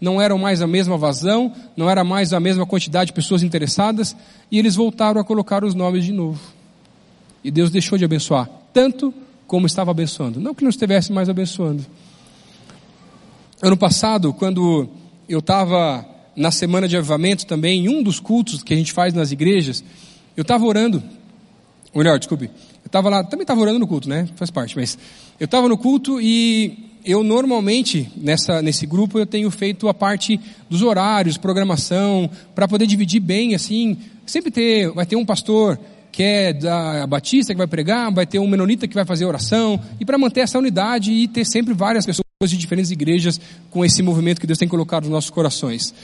não 0.00 0.20
eram 0.20 0.36
mais 0.36 0.60
a 0.60 0.66
mesma 0.66 0.96
vazão, 0.96 1.52
não 1.76 1.88
era 1.88 2.02
mais 2.02 2.32
a 2.32 2.40
mesma 2.40 2.66
quantidade 2.66 3.08
de 3.08 3.12
pessoas 3.12 3.42
interessadas, 3.42 4.16
e 4.50 4.58
eles 4.58 4.74
voltaram 4.74 5.20
a 5.20 5.24
colocar 5.24 5.62
os 5.64 5.74
nomes 5.74 6.04
de 6.04 6.12
novo. 6.12 6.40
E 7.44 7.50
Deus 7.50 7.70
deixou 7.70 7.96
de 7.96 8.04
abençoar, 8.04 8.48
tanto 8.72 9.14
como 9.46 9.66
estava 9.66 9.90
abençoando. 9.90 10.40
Não 10.40 10.54
que 10.54 10.64
não 10.64 10.70
estivesse 10.70 11.12
mais 11.12 11.28
abençoando. 11.28 11.84
Ano 13.60 13.76
passado, 13.76 14.32
quando 14.32 14.88
eu 15.28 15.38
estava 15.38 16.04
na 16.36 16.50
semana 16.50 16.88
de 16.88 16.96
avivamento 16.96 17.46
também, 17.46 17.84
em 17.84 17.88
um 17.88 18.02
dos 18.02 18.18
cultos 18.18 18.62
que 18.62 18.72
a 18.72 18.76
gente 18.76 18.92
faz 18.92 19.12
nas 19.12 19.32
igrejas, 19.32 19.84
eu 20.36 20.42
estava 20.42 20.64
orando, 20.64 21.02
melhor, 21.94 22.18
desculpe, 22.18 22.46
eu 22.46 22.86
estava 22.86 23.08
lá, 23.08 23.22
também 23.24 23.42
estava 23.42 23.60
orando 23.60 23.78
no 23.78 23.86
culto, 23.86 24.08
né? 24.08 24.28
Faz 24.36 24.50
parte, 24.50 24.76
mas 24.76 24.98
eu 25.38 25.44
estava 25.44 25.68
no 25.68 25.76
culto 25.76 26.20
e 26.20 26.90
eu 27.04 27.22
normalmente, 27.22 28.10
nessa, 28.16 28.62
nesse 28.62 28.86
grupo, 28.86 29.18
eu 29.18 29.26
tenho 29.26 29.50
feito 29.50 29.88
a 29.88 29.94
parte 29.94 30.40
dos 30.70 30.82
horários, 30.82 31.36
programação, 31.36 32.30
para 32.54 32.68
poder 32.68 32.86
dividir 32.86 33.20
bem, 33.20 33.54
assim, 33.54 33.98
sempre 34.24 34.50
ter, 34.50 34.90
vai 34.90 35.04
ter 35.04 35.16
um 35.16 35.24
pastor 35.24 35.78
que 36.10 36.22
é 36.22 36.52
da 36.52 37.06
Batista 37.06 37.54
que 37.54 37.58
vai 37.58 37.66
pregar, 37.66 38.12
vai 38.12 38.26
ter 38.26 38.38
um 38.38 38.46
menonita 38.46 38.86
que 38.86 38.94
vai 38.94 39.04
fazer 39.04 39.24
oração, 39.24 39.80
e 39.98 40.04
para 40.04 40.18
manter 40.18 40.40
essa 40.40 40.58
unidade 40.58 41.10
e 41.10 41.26
ter 41.26 41.44
sempre 41.44 41.72
várias 41.72 42.04
pessoas 42.04 42.21
de 42.50 42.56
diferentes 42.56 42.90
igrejas 42.90 43.40
com 43.70 43.84
esse 43.84 44.02
movimento 44.02 44.40
que 44.40 44.46
Deus 44.46 44.58
tem 44.58 44.68
colocado 44.68 45.04
nos 45.04 45.12
nossos 45.12 45.30
corações. 45.30 45.94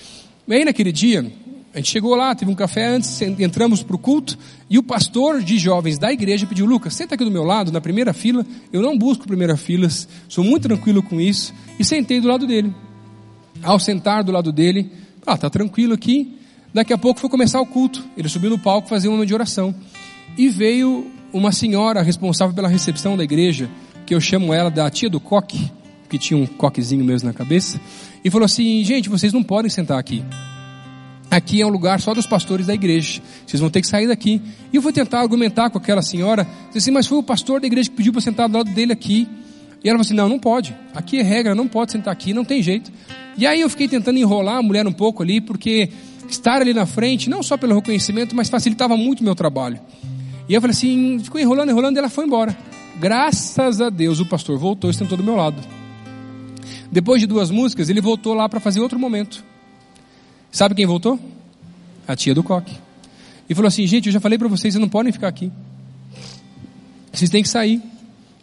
E 0.46 0.54
aí 0.54 0.64
naquele 0.64 0.92
dia, 0.92 1.30
a 1.74 1.78
gente 1.78 1.90
chegou 1.90 2.14
lá, 2.16 2.34
teve 2.34 2.50
um 2.50 2.54
café 2.54 2.86
antes, 2.86 3.20
entramos 3.20 3.82
para 3.82 3.94
o 3.94 3.98
culto, 3.98 4.38
e 4.70 4.78
o 4.78 4.82
pastor 4.82 5.42
de 5.42 5.58
jovens 5.58 5.98
da 5.98 6.10
igreja 6.10 6.46
pediu, 6.46 6.64
Lucas, 6.66 6.94
senta 6.94 7.14
aqui 7.14 7.24
do 7.24 7.30
meu 7.30 7.44
lado, 7.44 7.70
na 7.70 7.80
primeira 7.80 8.12
fila, 8.12 8.44
eu 8.72 8.80
não 8.80 8.96
busco 8.96 9.26
primeira 9.26 9.56
filas, 9.56 10.08
sou 10.28 10.42
muito 10.42 10.62
tranquilo 10.62 11.02
com 11.02 11.20
isso, 11.20 11.52
e 11.78 11.84
sentei 11.84 12.20
do 12.20 12.28
lado 12.28 12.46
dele. 12.46 12.74
Ao 13.62 13.78
sentar 13.78 14.24
do 14.24 14.32
lado 14.32 14.50
dele, 14.50 14.90
ah, 15.26 15.36
tá 15.36 15.50
tranquilo 15.50 15.92
aqui, 15.92 16.38
daqui 16.72 16.92
a 16.92 16.98
pouco 16.98 17.20
foi 17.20 17.28
começar 17.28 17.60
o 17.60 17.66
culto, 17.66 18.02
ele 18.16 18.28
subiu 18.28 18.48
no 18.50 18.58
palco 18.58 18.88
fazer 18.88 19.08
uma 19.08 19.16
momento 19.16 19.28
de 19.28 19.34
oração, 19.34 19.74
e 20.38 20.48
veio 20.48 21.06
uma 21.32 21.52
senhora 21.52 22.02
responsável 22.02 22.54
pela 22.54 22.68
recepção 22.68 23.16
da 23.16 23.24
igreja, 23.24 23.68
que 24.06 24.14
eu 24.14 24.20
chamo 24.20 24.54
ela 24.54 24.70
da 24.70 24.88
tia 24.88 25.10
do 25.10 25.20
coque, 25.20 25.70
que 26.08 26.18
tinha 26.18 26.38
um 26.38 26.46
coquezinho 26.46 27.04
mesmo 27.04 27.28
na 27.28 27.34
cabeça, 27.34 27.80
e 28.24 28.30
falou 28.30 28.44
assim, 28.46 28.82
gente, 28.84 29.08
vocês 29.08 29.32
não 29.32 29.42
podem 29.42 29.70
sentar 29.70 29.98
aqui. 29.98 30.24
Aqui 31.30 31.60
é 31.60 31.66
um 31.66 31.68
lugar 31.68 32.00
só 32.00 32.14
dos 32.14 32.26
pastores 32.26 32.66
da 32.66 32.74
igreja. 32.74 33.20
Vocês 33.46 33.60
vão 33.60 33.68
ter 33.68 33.82
que 33.82 33.86
sair 33.86 34.06
daqui. 34.06 34.40
E 34.72 34.76
eu 34.76 34.82
fui 34.82 34.92
tentar 34.92 35.20
argumentar 35.20 35.68
com 35.68 35.76
aquela 35.76 36.00
senhora. 36.00 36.46
Disse 36.68 36.78
assim, 36.78 36.90
mas 36.90 37.06
foi 37.06 37.18
o 37.18 37.22
pastor 37.22 37.60
da 37.60 37.66
igreja 37.66 37.90
que 37.90 37.96
pediu 37.96 38.12
para 38.12 38.22
sentar 38.22 38.48
do 38.48 38.56
lado 38.56 38.70
dele 38.72 38.92
aqui. 38.94 39.28
E 39.84 39.88
ela 39.88 39.98
falou 39.98 40.00
assim, 40.00 40.14
não, 40.14 40.28
não 40.28 40.38
pode. 40.38 40.74
Aqui 40.94 41.18
é 41.18 41.22
regra, 41.22 41.54
não 41.54 41.68
pode 41.68 41.92
sentar 41.92 42.12
aqui, 42.12 42.32
não 42.32 42.44
tem 42.44 42.62
jeito. 42.62 42.90
E 43.36 43.46
aí 43.46 43.60
eu 43.60 43.68
fiquei 43.68 43.86
tentando 43.86 44.18
enrolar 44.18 44.56
a 44.56 44.62
mulher 44.62 44.86
um 44.86 44.92
pouco 44.92 45.22
ali, 45.22 45.40
porque 45.40 45.90
estar 46.28 46.62
ali 46.62 46.72
na 46.72 46.86
frente, 46.86 47.28
não 47.28 47.42
só 47.42 47.56
pelo 47.56 47.74
reconhecimento, 47.74 48.34
mas 48.34 48.48
facilitava 48.48 48.96
muito 48.96 49.20
o 49.20 49.24
meu 49.24 49.34
trabalho. 49.34 49.78
E 50.48 50.54
eu 50.54 50.60
falei 50.60 50.74
assim, 50.74 51.20
ficou 51.22 51.40
enrolando, 51.40 51.70
enrolando, 51.70 51.96
e 51.96 51.98
ela 51.98 52.08
foi 52.08 52.24
embora. 52.24 52.56
Graças 52.98 53.80
a 53.80 53.90
Deus 53.90 54.18
o 54.18 54.26
pastor 54.26 54.58
voltou 54.58 54.90
e 54.90 54.94
sentou 54.94 55.16
do 55.16 55.22
meu 55.22 55.36
lado. 55.36 55.62
Depois 56.90 57.20
de 57.20 57.26
duas 57.26 57.50
músicas, 57.50 57.88
ele 57.88 58.00
voltou 58.00 58.34
lá 58.34 58.48
para 58.48 58.60
fazer 58.60 58.80
outro 58.80 58.98
momento. 58.98 59.44
Sabe 60.50 60.74
quem 60.74 60.86
voltou? 60.86 61.18
A 62.06 62.16
tia 62.16 62.34
do 62.34 62.42
coque. 62.42 62.74
E 63.48 63.54
falou 63.54 63.68
assim: 63.68 63.86
gente, 63.86 64.06
eu 64.06 64.12
já 64.12 64.20
falei 64.20 64.38
para 64.38 64.48
vocês, 64.48 64.72
vocês 64.74 64.80
não 64.80 64.88
podem 64.88 65.12
ficar 65.12 65.28
aqui. 65.28 65.52
Vocês 67.12 67.30
têm 67.30 67.42
que 67.42 67.48
sair. 67.48 67.82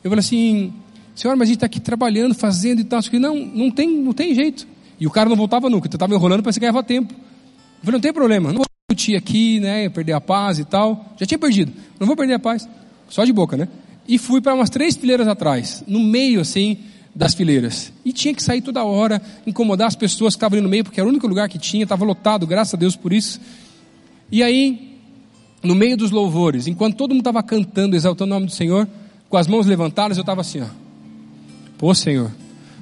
Eu 0.04 0.12
falei 0.12 0.20
assim: 0.20 0.74
senhora, 1.16 1.38
mas 1.38 1.48
a 1.48 1.50
gente 1.50 1.58
está 1.58 1.66
aqui 1.66 1.80
trabalhando, 1.80 2.36
fazendo 2.36 2.82
e 2.82 2.84
tal. 2.84 3.00
Não, 3.14 3.36
não 3.36 3.72
tem, 3.72 3.89
não 3.89 4.14
tem 4.14 4.34
jeito. 4.36 4.68
E 5.00 5.08
o 5.08 5.12
cara 5.12 5.28
não 5.28 5.36
voltava 5.36 5.70
nunca, 5.70 5.88
estava 5.88 6.14
enrolando 6.14 6.43
para 6.43 6.52
você 6.52 6.60
ganhar 6.60 6.84
tempo. 6.84 7.14
Eu 7.14 7.86
falei: 7.86 7.93
não 7.93 8.00
tem 8.00 8.14
problema, 8.14 8.50
não 8.50 8.58
vou 8.58 8.66
discutir 8.89 9.16
aqui, 9.16 9.60
né, 9.60 9.89
perder 9.89 10.14
a 10.14 10.22
paz 10.22 10.60
e 10.60 10.66
tal. 10.66 11.14
Já 11.20 11.26
tinha 11.26 11.39
perdido, 11.39 11.74
não 12.00 12.06
vou 12.06 12.16
perder 12.16 12.36
a 12.36 12.39
paz. 12.39 12.68
Só 13.10 13.24
de 13.26 13.34
boca, 13.34 13.58
né? 13.58 13.68
E 14.08 14.20
fui 14.20 14.39
para 14.39 14.54
umas 14.54 14.70
três 14.70 14.96
fileiras 14.96 15.28
atrás, 15.28 15.84
no 15.88 16.00
meio 16.00 16.39
assim 16.39 16.78
das 17.16 17.34
fileiras. 17.34 17.93
E 18.03 18.11
tinha 18.11 18.34
que 18.34 18.43
sair 18.43 18.61
toda 18.61 18.84
hora, 18.84 19.22
incomodar 19.47 19.88
as 19.88 19.95
pessoas 19.95 20.34
que 20.34 20.38
estavam 20.38 20.57
ali 20.57 20.63
no 20.63 20.70
meio, 20.70 20.84
porque 20.84 20.99
era 20.99 21.07
o 21.07 21.09
único 21.09 21.26
lugar 21.26 21.47
que 21.47 21.57
tinha, 21.57 21.84
estava 21.84 22.03
lotado, 22.03 22.45
graças 22.45 22.74
a 22.74 22.78
Deus 22.78 22.95
por 22.95 23.13
isso. 23.13 23.39
E 24.30 24.43
aí, 24.43 24.99
no 25.63 25.74
meio 25.74 25.95
dos 25.95 26.11
louvores, 26.11 26.68
enquanto 26.68 26.97
todo 26.97 27.11
mundo 27.11 27.22
estava 27.22 27.41
cantando, 27.41 27.95
exaltando 27.95 28.32
o 28.32 28.36
nome 28.36 28.47
do 28.47 28.51
Senhor, 28.51 28.88
com 29.30 29.38
as 29.38 29.47
mãos 29.47 29.66
levantadas, 29.66 30.18
eu 30.18 30.22
estava 30.22 30.41
assim, 30.41 30.61
ó. 30.61 30.68
Pô, 31.78 31.95
Senhor, 31.95 32.32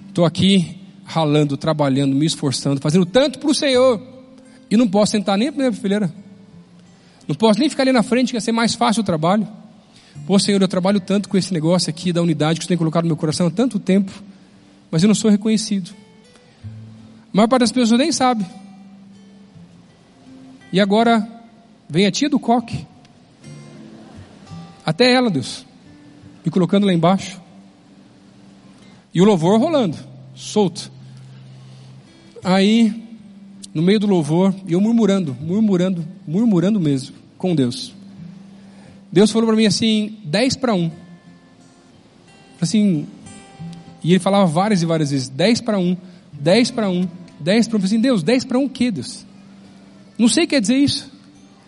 estou 0.09 0.25
aqui 0.25 0.79
ralando, 1.05 1.55
trabalhando, 1.55 2.15
me 2.15 2.25
esforçando, 2.25 2.81
fazendo 2.81 3.05
tanto 3.05 3.37
para 3.37 3.49
o 3.49 3.53
Senhor, 3.53 4.01
e 4.69 4.75
não 4.75 4.87
posso 4.87 5.11
sentar 5.11 5.37
nem 5.37 5.49
a 5.49 5.51
primeira 5.51 5.75
fileira. 5.75 6.13
Não 7.27 7.35
posso 7.35 7.59
nem 7.59 7.69
ficar 7.69 7.83
ali 7.83 7.91
na 7.91 8.03
frente, 8.03 8.31
que 8.31 8.37
ia 8.37 8.41
ser 8.41 8.51
mais 8.51 8.73
fácil 8.73 9.01
o 9.01 9.05
trabalho. 9.05 9.47
Pô, 10.25 10.39
Senhor, 10.39 10.61
eu 10.61 10.67
trabalho 10.67 10.99
tanto 10.99 11.27
com 11.27 11.37
esse 11.37 11.53
negócio 11.53 11.89
aqui 11.89 12.13
da 12.13 12.21
unidade 12.21 12.59
que 12.59 12.65
você 12.65 12.69
tem 12.69 12.77
colocado 12.77 13.03
no 13.03 13.09
meu 13.09 13.17
coração 13.17 13.47
há 13.47 13.51
tanto 13.51 13.79
tempo, 13.79 14.11
mas 14.89 15.03
eu 15.03 15.07
não 15.07 15.15
sou 15.15 15.29
reconhecido. 15.29 15.91
A 17.33 17.37
maior 17.37 17.47
parte 17.47 17.61
das 17.61 17.71
pessoas 17.71 17.99
nem 17.99 18.11
sabe. 18.11 18.45
E 20.71 20.79
agora 20.79 21.27
vem 21.89 22.05
a 22.05 22.11
tia 22.11 22.29
do 22.29 22.39
coque. 22.39 22.85
Até 24.85 25.13
ela, 25.13 25.29
Deus, 25.29 25.65
me 26.45 26.51
colocando 26.51 26.85
lá 26.85 26.93
embaixo. 26.93 27.41
E 29.13 29.21
o 29.21 29.25
louvor 29.25 29.59
rolando, 29.59 29.97
solto. 30.35 30.91
Aí, 32.43 32.93
no 33.73 33.81
meio 33.81 33.99
do 33.99 34.07
louvor, 34.07 34.53
eu 34.67 34.81
murmurando, 34.81 35.35
murmurando, 35.39 36.05
murmurando 36.27 36.79
mesmo 36.79 37.15
com 37.37 37.55
Deus. 37.55 37.92
Deus 39.13 39.29
falou 39.29 39.45
para 39.45 39.55
mim 39.55 39.67
assim, 39.67 40.17
10 40.25 40.55
para 40.55 40.73
1. 40.73 40.91
Assim, 42.59 43.05
e 44.03 44.09
ele 44.09 44.19
falava 44.19 44.47
várias 44.47 44.81
e 44.81 44.87
várias 44.87 45.11
vezes, 45.11 45.29
10 45.29 45.61
para 45.61 45.77
1, 45.77 45.95
10 46.33 46.71
para 46.71 46.89
1, 46.89 47.07
10 47.39 47.67
para 47.67 47.77
1. 47.77 47.83
Assim, 47.83 47.99
Deus, 47.99 48.23
10 48.23 48.45
para 48.45 48.57
1 48.57 48.63
o 48.65 48.69
que, 48.69 48.89
Deus? 48.89 49.23
Não 50.17 50.27
sei 50.27 50.45
o 50.45 50.47
que 50.47 50.55
quer 50.55 50.61
dizer 50.61 50.77
isso. 50.77 51.11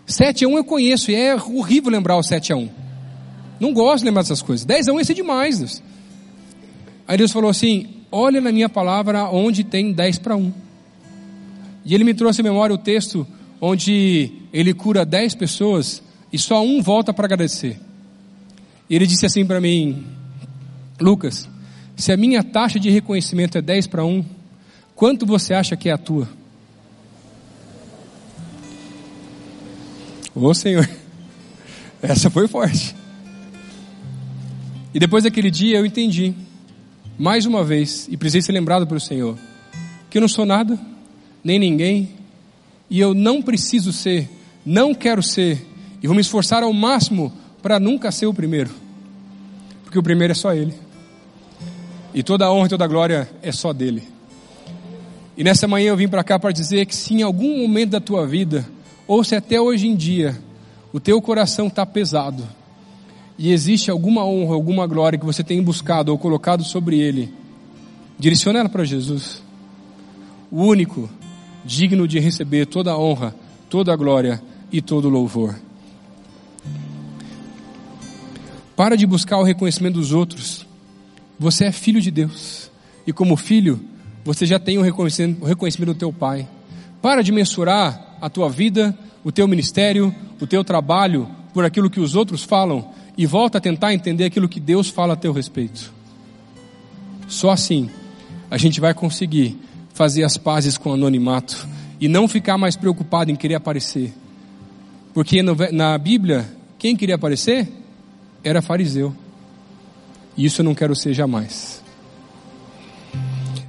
7 0.08 0.44
a 0.44 0.48
1 0.48 0.58
eu 0.58 0.64
conheço, 0.64 1.12
e 1.12 1.16
é 1.16 1.36
horrível 1.36 1.92
lembrar 1.92 2.18
o 2.18 2.24
7 2.24 2.52
a 2.52 2.56
1. 2.56 2.68
Não 3.60 3.74
gosto 3.74 4.00
de 4.00 4.06
lembrar 4.06 4.24
dessas 4.24 4.42
coisas. 4.42 4.66
10 4.66 4.88
a 4.88 4.94
1 4.94 4.98
ia 4.98 5.06
ser 5.06 5.14
demais, 5.14 5.60
Deus. 5.60 5.84
Aí 7.08 7.16
Deus 7.16 7.32
falou 7.32 7.52
assim, 7.52 7.90
olha 8.12 8.42
na 8.42 8.52
minha 8.52 8.68
palavra 8.68 9.30
onde 9.30 9.64
tem 9.64 9.94
10 9.94 10.18
para 10.18 10.36
1. 10.36 10.52
E 11.86 11.94
ele 11.94 12.04
me 12.04 12.16
trouxe 12.16 12.42
à 12.42 12.44
memória 12.44 12.74
o 12.74 12.80
texto 12.80 13.28
onde 13.62 14.32
ele 14.52 14.74
cura 14.74 15.06
10 15.06 15.36
pessoas 15.36 16.02
e 16.36 16.38
só 16.38 16.62
um 16.62 16.82
volta 16.82 17.14
para 17.14 17.28
agradecer. 17.28 17.80
E 18.90 18.96
ele 18.98 19.08
disse 19.08 19.26
assim 19.26 19.46
para 19.46 19.62
mim: 19.62 20.06
Lucas, 21.00 21.48
se 21.96 22.12
a 22.12 22.18
minha 22.18 22.44
taxa 22.44 22.78
de 22.78 22.90
reconhecimento 22.90 23.58
é 23.58 23.62
10 23.62 23.88
para 23.88 24.04
1, 24.04 24.26
quanto 24.94 25.26
você 25.26 25.54
acha 25.54 25.78
que 25.78 25.88
é 25.88 25.94
a 25.94 25.98
tua? 25.98 26.28
Ô 30.36 30.54
Senhor, 30.54 30.90
essa 32.04 32.30
foi 32.30 32.50
forte. 32.50 32.94
E 34.94 35.00
depois 35.00 35.24
daquele 35.24 35.50
dia 35.50 35.78
eu 35.78 35.86
entendi, 35.86 36.34
mais 37.18 37.46
uma 37.46 37.64
vez, 37.64 38.10
e 38.12 38.18
precisei 38.18 38.42
ser 38.42 38.52
lembrado 38.52 38.86
pelo 38.86 39.00
Senhor, 39.00 39.38
que 40.10 40.18
eu 40.18 40.22
não 40.22 40.28
sou 40.28 40.46
nada, 40.46 40.78
nem 41.42 41.58
ninguém, 41.58 42.10
e 42.90 43.00
eu 43.00 43.14
não 43.14 43.42
preciso 43.42 43.94
ser, 43.94 44.30
não 44.66 44.94
quero 44.94 45.24
ser 45.24 45.75
e 46.06 46.08
vou 46.08 46.14
me 46.14 46.22
esforçar 46.22 46.62
ao 46.62 46.72
máximo 46.72 47.34
para 47.64 47.80
nunca 47.80 48.12
ser 48.12 48.28
o 48.28 48.34
primeiro. 48.34 48.70
Porque 49.84 49.98
o 49.98 50.04
primeiro 50.04 50.34
é 50.34 50.36
só 50.36 50.54
Ele. 50.54 50.72
E 52.14 52.22
toda 52.22 52.46
a 52.46 52.54
honra 52.54 52.68
e 52.68 52.70
toda 52.70 52.86
a 52.86 52.88
glória 52.88 53.28
é 53.42 53.52
só 53.52 53.74
dele. 53.74 54.04
E 55.36 55.44
nessa 55.44 55.68
manhã 55.68 55.88
eu 55.88 55.98
vim 55.98 56.08
para 56.08 56.24
cá 56.24 56.38
para 56.38 56.52
dizer 56.52 56.86
que 56.86 56.96
se 56.96 57.16
em 57.16 57.24
algum 57.24 57.64
momento 57.64 57.90
da 57.90 58.00
tua 58.00 58.28
vida, 58.28 58.64
ou 59.08 59.24
se 59.24 59.36
até 59.36 59.60
hoje 59.60 59.88
em 59.88 59.96
dia, 59.96 60.40
o 60.94 61.00
teu 61.00 61.20
coração 61.20 61.66
está 61.66 61.84
pesado, 61.88 62.48
e 63.36 63.52
existe 63.52 63.90
alguma 63.90 64.24
honra, 64.24 64.54
alguma 64.54 64.86
glória 64.86 65.18
que 65.18 65.26
você 65.26 65.44
tem 65.44 65.60
buscado 65.60 66.12
ou 66.12 66.20
colocado 66.20 66.64
sobre 66.64 67.00
ele, 67.00 67.34
direciona 68.20 68.60
ela 68.60 68.70
para 68.70 68.84
Jesus. 68.84 69.42
O 70.52 70.66
único 70.66 71.10
digno 71.66 72.08
de 72.08 72.20
receber 72.20 72.68
toda 72.68 72.92
a 72.92 73.00
honra, 73.00 73.34
toda 73.72 73.92
a 73.92 73.96
glória 73.96 74.40
e 74.72 74.84
todo 74.84 75.06
o 75.06 75.10
louvor. 75.10 75.56
Para 78.76 78.98
de 78.98 79.06
buscar 79.06 79.38
o 79.38 79.44
reconhecimento 79.44 79.96
dos 79.96 80.12
outros. 80.12 80.66
Você 81.40 81.66
é 81.66 81.72
filho 81.72 82.02
de 82.02 82.12
Deus. 82.12 82.70
E 83.08 83.14
como 83.14 83.38
filho, 83.38 83.80
você 84.24 84.46
já 84.46 84.60
tem 84.60 84.78
o 84.78 84.82
reconhecimento, 84.82 85.44
o 85.44 85.48
reconhecimento 85.48 85.94
do 85.94 86.00
teu 86.00 86.12
pai. 86.12 86.48
Para 87.02 87.22
de 87.22 87.32
mensurar 87.32 88.18
a 88.20 88.30
tua 88.30 88.50
vida, 88.50 88.98
o 89.24 89.32
teu 89.32 89.48
ministério, 89.48 90.14
o 90.42 90.48
teu 90.48 90.64
trabalho 90.64 91.30
por 91.54 91.64
aquilo 91.64 91.90
que 91.90 92.00
os 92.00 92.16
outros 92.16 92.44
falam 92.44 92.90
e 93.18 93.26
volta 93.26 93.60
a 93.60 93.62
tentar 93.62 93.94
entender 93.94 94.26
aquilo 94.26 94.50
que 94.50 94.60
Deus 94.60 94.90
fala 94.90 95.14
a 95.14 95.18
teu 95.18 95.32
respeito. 95.32 95.94
Só 97.28 97.52
assim 97.52 97.90
a 98.50 98.58
gente 98.58 98.80
vai 98.82 98.94
conseguir 98.94 99.58
fazer 99.94 100.24
as 100.24 100.38
pazes 100.38 100.78
com 100.78 100.90
o 100.90 100.94
anonimato 100.94 101.68
e 102.00 102.08
não 102.08 102.28
ficar 102.28 102.58
mais 102.58 102.76
preocupado 102.76 103.32
em 103.32 103.36
querer 103.36 103.56
aparecer. 103.56 104.14
Porque 105.14 105.42
na 105.42 105.98
Bíblia, 105.98 106.46
quem 106.78 106.96
queria 106.96 107.16
aparecer? 107.16 107.68
Era 108.46 108.62
fariseu. 108.62 109.14
E 110.38 110.46
isso 110.46 110.62
eu 110.62 110.66
não 110.66 110.76
quero 110.76 110.96
ser 110.96 111.14
jamais. 111.14 111.84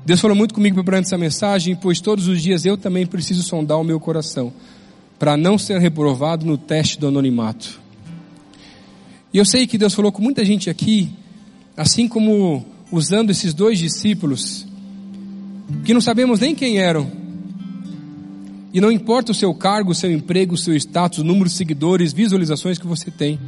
Deus 0.05 0.21
falou 0.21 0.37
muito 0.37 0.55
comigo 0.55 0.77
preparando 0.77 1.05
essa 1.05 1.19
mensagem, 1.19 1.75
pois 1.75 2.01
todos 2.01 2.29
os 2.29 2.41
dias 2.41 2.65
eu 2.65 2.77
também 2.77 3.07
preciso 3.07 3.43
sondar 3.43 3.81
o 3.81 3.85
meu 3.85 3.99
coração, 3.99 4.53
para 5.19 5.37
não 5.37 5.59
ser 5.59 5.81
reprovado 5.81 6.47
no 6.47 6.57
teste 6.57 7.01
do 7.01 7.09
anonimato. 7.09 7.81
E 9.33 9.39
eu 9.39 9.45
sei 9.45 9.67
que 9.67 9.77
Deus 9.77 9.95
falou 9.95 10.13
com 10.13 10.23
muita 10.23 10.45
gente 10.45 10.71
aqui, 10.71 11.11
assim 11.77 12.07
como 12.07 12.65
usando 12.93 13.31
esses 13.31 13.53
dois 13.53 13.79
discípulos, 13.79 14.67
que 15.85 15.93
não 15.93 16.01
sabemos 16.01 16.39
nem 16.39 16.55
quem 16.55 16.79
eram, 16.79 17.11
e 18.73 18.81
não 18.81 18.93
importa 18.93 19.33
o 19.33 19.35
seu 19.35 19.53
cargo, 19.55 19.91
o 19.91 19.95
seu 19.95 20.13
emprego, 20.13 20.55
o 20.55 20.59
seu 20.59 20.77
status, 20.77 21.19
o 21.19 21.25
número 21.25 21.49
de 21.49 21.55
seguidores, 21.55 22.13
visualizações 22.13 22.79
que 22.79 22.87
você 22.87 23.11
tem, 23.11 23.41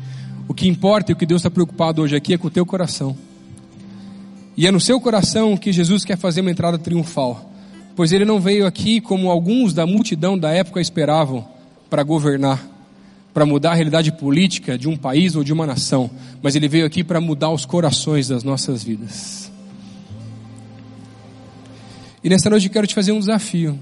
o 0.49 0.55
que 0.55 0.67
importa 0.67 1.13
e 1.13 1.15
o 1.15 1.17
que 1.17 1.27
Deus 1.27 1.41
está 1.41 1.51
preocupado 1.51 2.01
hoje 2.01 2.17
aqui 2.17 2.33
é 2.33 2.39
com 2.39 2.49
o 2.49 2.51
teu 2.51 2.65
coração. 2.65 3.15
E 4.57 4.67
é 4.67 4.71
no 4.73 4.81
seu 4.81 4.99
coração 4.99 5.57
que 5.59 5.71
Jesus 5.71 6.05
quer 6.05 6.17
fazer 6.17 6.41
uma 6.41 6.51
entrada 6.51 6.79
triunfal, 6.79 7.53
pois 7.95 8.13
ele 8.13 8.25
não 8.25 8.41
veio 8.41 8.67
aqui 8.67 9.01
como 9.01 9.31
alguns 9.31 9.75
da 9.75 9.87
multidão 9.87 10.39
da 10.39 10.51
época 10.51 10.81
esperavam 10.81 11.47
para 11.91 12.03
governar, 12.03 12.67
para 13.35 13.45
mudar 13.45 13.73
a 13.73 13.75
realidade 13.75 14.11
política 14.11 14.79
de 14.79 14.89
um 14.89 14.97
país 14.97 15.37
ou 15.37 15.45
de 15.45 15.53
uma 15.53 15.67
nação, 15.67 16.11
mas 16.43 16.57
ele 16.57 16.67
veio 16.67 16.87
aqui 16.87 17.05
para 17.05 17.21
mudar 17.21 17.51
os 17.51 17.67
corações 17.67 18.27
das 18.27 18.43
nossas 18.43 18.83
vidas. 18.83 19.53
E 22.25 22.29
nessa 22.29 22.51
noite 22.51 22.67
eu 22.67 22.73
quero 22.73 22.87
te 22.87 22.95
fazer 22.95 23.13
um 23.13 23.21
desafio. 23.21 23.79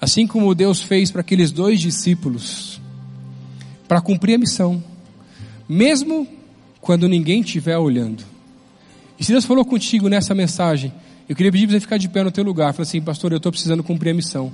Assim 0.00 0.26
como 0.26 0.54
Deus 0.54 0.82
fez 0.82 1.10
para 1.10 1.20
aqueles 1.20 1.52
dois 1.52 1.80
discípulos, 1.80 2.80
para 3.86 4.00
cumprir 4.00 4.34
a 4.34 4.38
missão, 4.38 4.82
mesmo 5.68 6.26
quando 6.80 7.08
ninguém 7.08 7.40
estiver 7.40 7.76
olhando. 7.76 8.24
E 9.18 9.24
se 9.24 9.32
Deus 9.32 9.44
falou 9.44 9.64
contigo 9.64 10.08
nessa 10.08 10.34
mensagem, 10.34 10.92
eu 11.28 11.34
queria 11.34 11.50
pedir 11.50 11.66
para 11.66 11.74
você 11.74 11.80
ficar 11.80 11.96
de 11.96 12.08
pé 12.08 12.22
no 12.22 12.30
teu 12.30 12.44
lugar. 12.44 12.72
Falar 12.72 12.84
assim, 12.84 13.00
pastor, 13.00 13.32
eu 13.32 13.38
estou 13.38 13.50
precisando 13.50 13.82
cumprir 13.82 14.10
a 14.10 14.14
missão. 14.14 14.52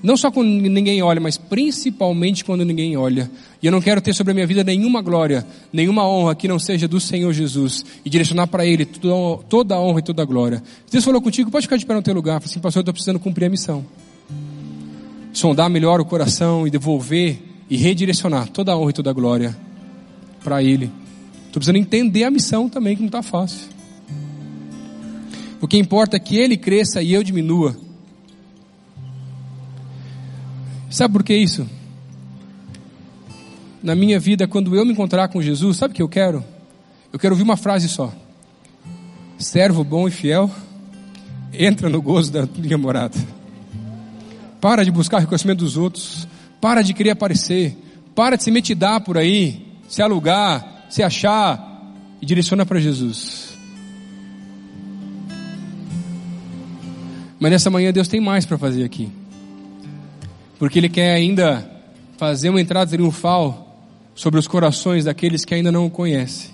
Não 0.00 0.16
só 0.16 0.30
quando 0.30 0.48
ninguém 0.48 1.02
olha, 1.02 1.20
mas 1.20 1.36
principalmente 1.36 2.44
quando 2.44 2.64
ninguém 2.64 2.96
olha. 2.96 3.28
E 3.60 3.66
eu 3.66 3.72
não 3.72 3.80
quero 3.80 4.00
ter 4.00 4.14
sobre 4.14 4.30
a 4.30 4.34
minha 4.34 4.46
vida 4.46 4.62
nenhuma 4.62 5.02
glória, 5.02 5.44
nenhuma 5.72 6.06
honra 6.06 6.36
que 6.36 6.46
não 6.46 6.58
seja 6.58 6.86
do 6.86 7.00
Senhor 7.00 7.32
Jesus. 7.32 7.84
E 8.04 8.10
direcionar 8.10 8.46
para 8.46 8.64
Ele 8.64 8.84
toda 8.84 9.74
a 9.74 9.80
honra 9.80 9.98
e 9.98 10.02
toda 10.02 10.22
a 10.22 10.24
glória. 10.24 10.62
Se 10.86 10.92
Deus 10.92 11.04
falou 11.04 11.20
contigo, 11.20 11.50
pode 11.50 11.66
ficar 11.66 11.76
de 11.76 11.84
pé 11.84 11.94
no 11.94 12.02
teu 12.02 12.14
lugar. 12.14 12.40
Fala 12.40 12.48
assim, 12.48 12.60
pastor, 12.60 12.80
eu 12.80 12.82
estou 12.82 12.94
precisando 12.94 13.18
cumprir 13.18 13.46
a 13.46 13.50
missão. 13.50 13.84
Sondar 15.32 15.68
melhor 15.68 16.00
o 16.00 16.04
coração 16.04 16.64
e 16.64 16.70
devolver 16.70 17.42
e 17.68 17.76
redirecionar 17.76 18.48
toda 18.48 18.70
a 18.70 18.78
honra 18.78 18.90
e 18.90 18.94
toda 18.94 19.10
a 19.10 19.12
glória 19.12 19.67
para 20.48 20.62
Ele. 20.62 20.90
Estou 21.46 21.60
precisando 21.60 21.76
entender 21.76 22.24
a 22.24 22.30
missão 22.30 22.70
também, 22.70 22.96
que 22.96 23.02
não 23.02 23.08
está 23.08 23.22
fácil. 23.22 23.68
O 25.60 25.68
que 25.68 25.76
importa 25.76 26.16
é 26.16 26.20
que 26.20 26.38
ele 26.38 26.56
cresça 26.56 27.02
e 27.02 27.12
eu 27.12 27.22
diminua. 27.22 27.76
Sabe 30.88 31.12
por 31.12 31.22
que 31.22 31.34
isso? 31.36 31.68
Na 33.82 33.94
minha 33.94 34.18
vida, 34.18 34.48
quando 34.48 34.74
eu 34.74 34.86
me 34.86 34.92
encontrar 34.92 35.28
com 35.28 35.42
Jesus, 35.42 35.76
sabe 35.76 35.92
o 35.92 35.94
que 35.94 36.02
eu 36.02 36.08
quero? 36.08 36.42
Eu 37.12 37.18
quero 37.18 37.34
ouvir 37.34 37.42
uma 37.42 37.56
frase 37.56 37.86
só: 37.86 38.10
Servo 39.38 39.84
bom 39.84 40.08
e 40.08 40.10
fiel, 40.10 40.50
entra 41.52 41.90
no 41.90 42.00
gozo 42.00 42.32
da 42.32 42.48
minha 42.56 42.78
morada. 42.78 43.18
Para 44.62 44.82
de 44.82 44.90
buscar 44.90 45.18
reconhecimento 45.18 45.58
dos 45.58 45.76
outros, 45.76 46.26
para 46.58 46.80
de 46.80 46.94
querer 46.94 47.10
aparecer, 47.10 47.76
para 48.14 48.36
de 48.36 48.44
se 48.44 48.50
metidar 48.50 49.02
por 49.02 49.18
aí, 49.18 49.67
se 49.88 50.02
alugar, 50.02 50.86
se 50.88 51.02
achar 51.02 51.92
e 52.20 52.26
direciona 52.26 52.64
para 52.64 52.78
Jesus. 52.78 53.56
Mas 57.40 57.50
nessa 57.50 57.70
manhã 57.70 57.92
Deus 57.92 58.08
tem 58.08 58.20
mais 58.20 58.44
para 58.44 58.58
fazer 58.58 58.84
aqui. 58.84 59.10
Porque 60.58 60.78
Ele 60.78 60.88
quer 60.88 61.14
ainda 61.14 61.68
fazer 62.16 62.50
uma 62.50 62.60
entrada 62.60 62.90
triunfal 62.90 63.64
sobre 64.14 64.40
os 64.40 64.48
corações 64.48 65.04
daqueles 65.04 65.44
que 65.44 65.54
ainda 65.54 65.70
não 65.70 65.86
o 65.86 65.90
conhecem. 65.90 66.50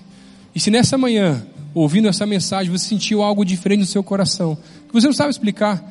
E 0.54 0.60
se 0.60 0.70
nessa 0.70 0.98
manhã, 0.98 1.44
ouvindo 1.72 2.06
essa 2.06 2.26
mensagem, 2.26 2.70
você 2.70 2.86
sentiu 2.86 3.22
algo 3.22 3.44
diferente 3.44 3.80
no 3.80 3.86
seu 3.86 4.04
coração, 4.04 4.56
que 4.86 4.92
você 4.92 5.06
não 5.06 5.14
sabe 5.14 5.30
explicar, 5.30 5.82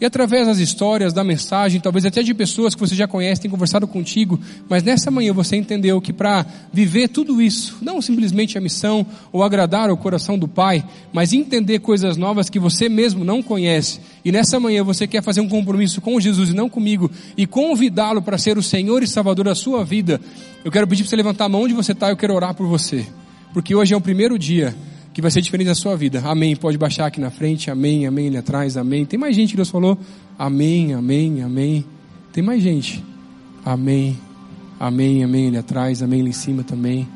e 0.00 0.04
através 0.06 0.46
das 0.46 0.58
histórias, 0.58 1.12
da 1.12 1.22
mensagem, 1.22 1.80
talvez 1.80 2.06
até 2.06 2.22
de 2.22 2.32
pessoas 2.32 2.74
que 2.74 2.80
você 2.80 2.94
já 2.94 3.06
conhece, 3.06 3.42
tem 3.42 3.50
conversado 3.50 3.86
contigo, 3.86 4.40
mas 4.68 4.82
nessa 4.82 5.10
manhã 5.10 5.32
você 5.32 5.56
entendeu 5.56 6.00
que 6.00 6.12
para 6.12 6.46
viver 6.72 7.08
tudo 7.08 7.42
isso, 7.42 7.76
não 7.82 8.00
simplesmente 8.00 8.56
a 8.56 8.60
missão 8.60 9.06
ou 9.30 9.42
agradar 9.42 9.90
o 9.90 9.96
coração 9.96 10.38
do 10.38 10.48
Pai, 10.48 10.82
mas 11.12 11.34
entender 11.34 11.80
coisas 11.80 12.16
novas 12.16 12.48
que 12.48 12.58
você 12.58 12.88
mesmo 12.88 13.24
não 13.24 13.42
conhece, 13.42 14.00
e 14.24 14.32
nessa 14.32 14.58
manhã 14.58 14.82
você 14.82 15.06
quer 15.06 15.22
fazer 15.22 15.42
um 15.42 15.48
compromisso 15.48 16.00
com 16.00 16.18
Jesus 16.18 16.48
e 16.48 16.54
não 16.54 16.70
comigo, 16.70 17.10
e 17.36 17.46
convidá-lo 17.46 18.22
para 18.22 18.38
ser 18.38 18.56
o 18.56 18.62
Senhor 18.62 19.02
e 19.02 19.06
Salvador 19.06 19.44
da 19.44 19.54
sua 19.54 19.84
vida, 19.84 20.18
eu 20.64 20.72
quero 20.72 20.86
pedir 20.86 21.02
para 21.02 21.10
você 21.10 21.16
levantar 21.16 21.44
a 21.44 21.48
mão 21.48 21.62
onde 21.62 21.74
você 21.74 21.92
está, 21.92 22.08
eu 22.08 22.16
quero 22.16 22.34
orar 22.34 22.54
por 22.54 22.66
você, 22.66 23.06
porque 23.52 23.74
hoje 23.74 23.92
é 23.92 23.96
o 23.96 24.00
primeiro 24.00 24.38
dia 24.38 24.74
que 25.12 25.20
vai 25.20 25.30
ser 25.30 25.40
diferente 25.40 25.68
da 25.68 25.74
sua 25.74 25.96
vida. 25.96 26.22
Amém. 26.24 26.54
Pode 26.54 26.78
baixar 26.78 27.06
aqui 27.06 27.20
na 27.20 27.30
frente. 27.30 27.70
Amém, 27.70 28.06
amém 28.06 28.28
ali 28.28 28.36
atrás. 28.36 28.76
Amém. 28.76 29.04
Tem 29.04 29.18
mais 29.18 29.34
gente 29.34 29.50
que 29.50 29.56
Deus 29.56 29.70
falou. 29.70 29.98
Amém, 30.38 30.94
amém, 30.94 31.42
amém. 31.42 31.84
Tem 32.32 32.42
mais 32.42 32.62
gente. 32.62 33.04
Amém. 33.64 34.16
Amém, 34.78 35.24
amém 35.24 35.48
ali 35.48 35.58
atrás. 35.58 36.02
Amém 36.02 36.20
ali 36.20 36.30
em 36.30 36.32
cima 36.32 36.62
também. 36.62 37.08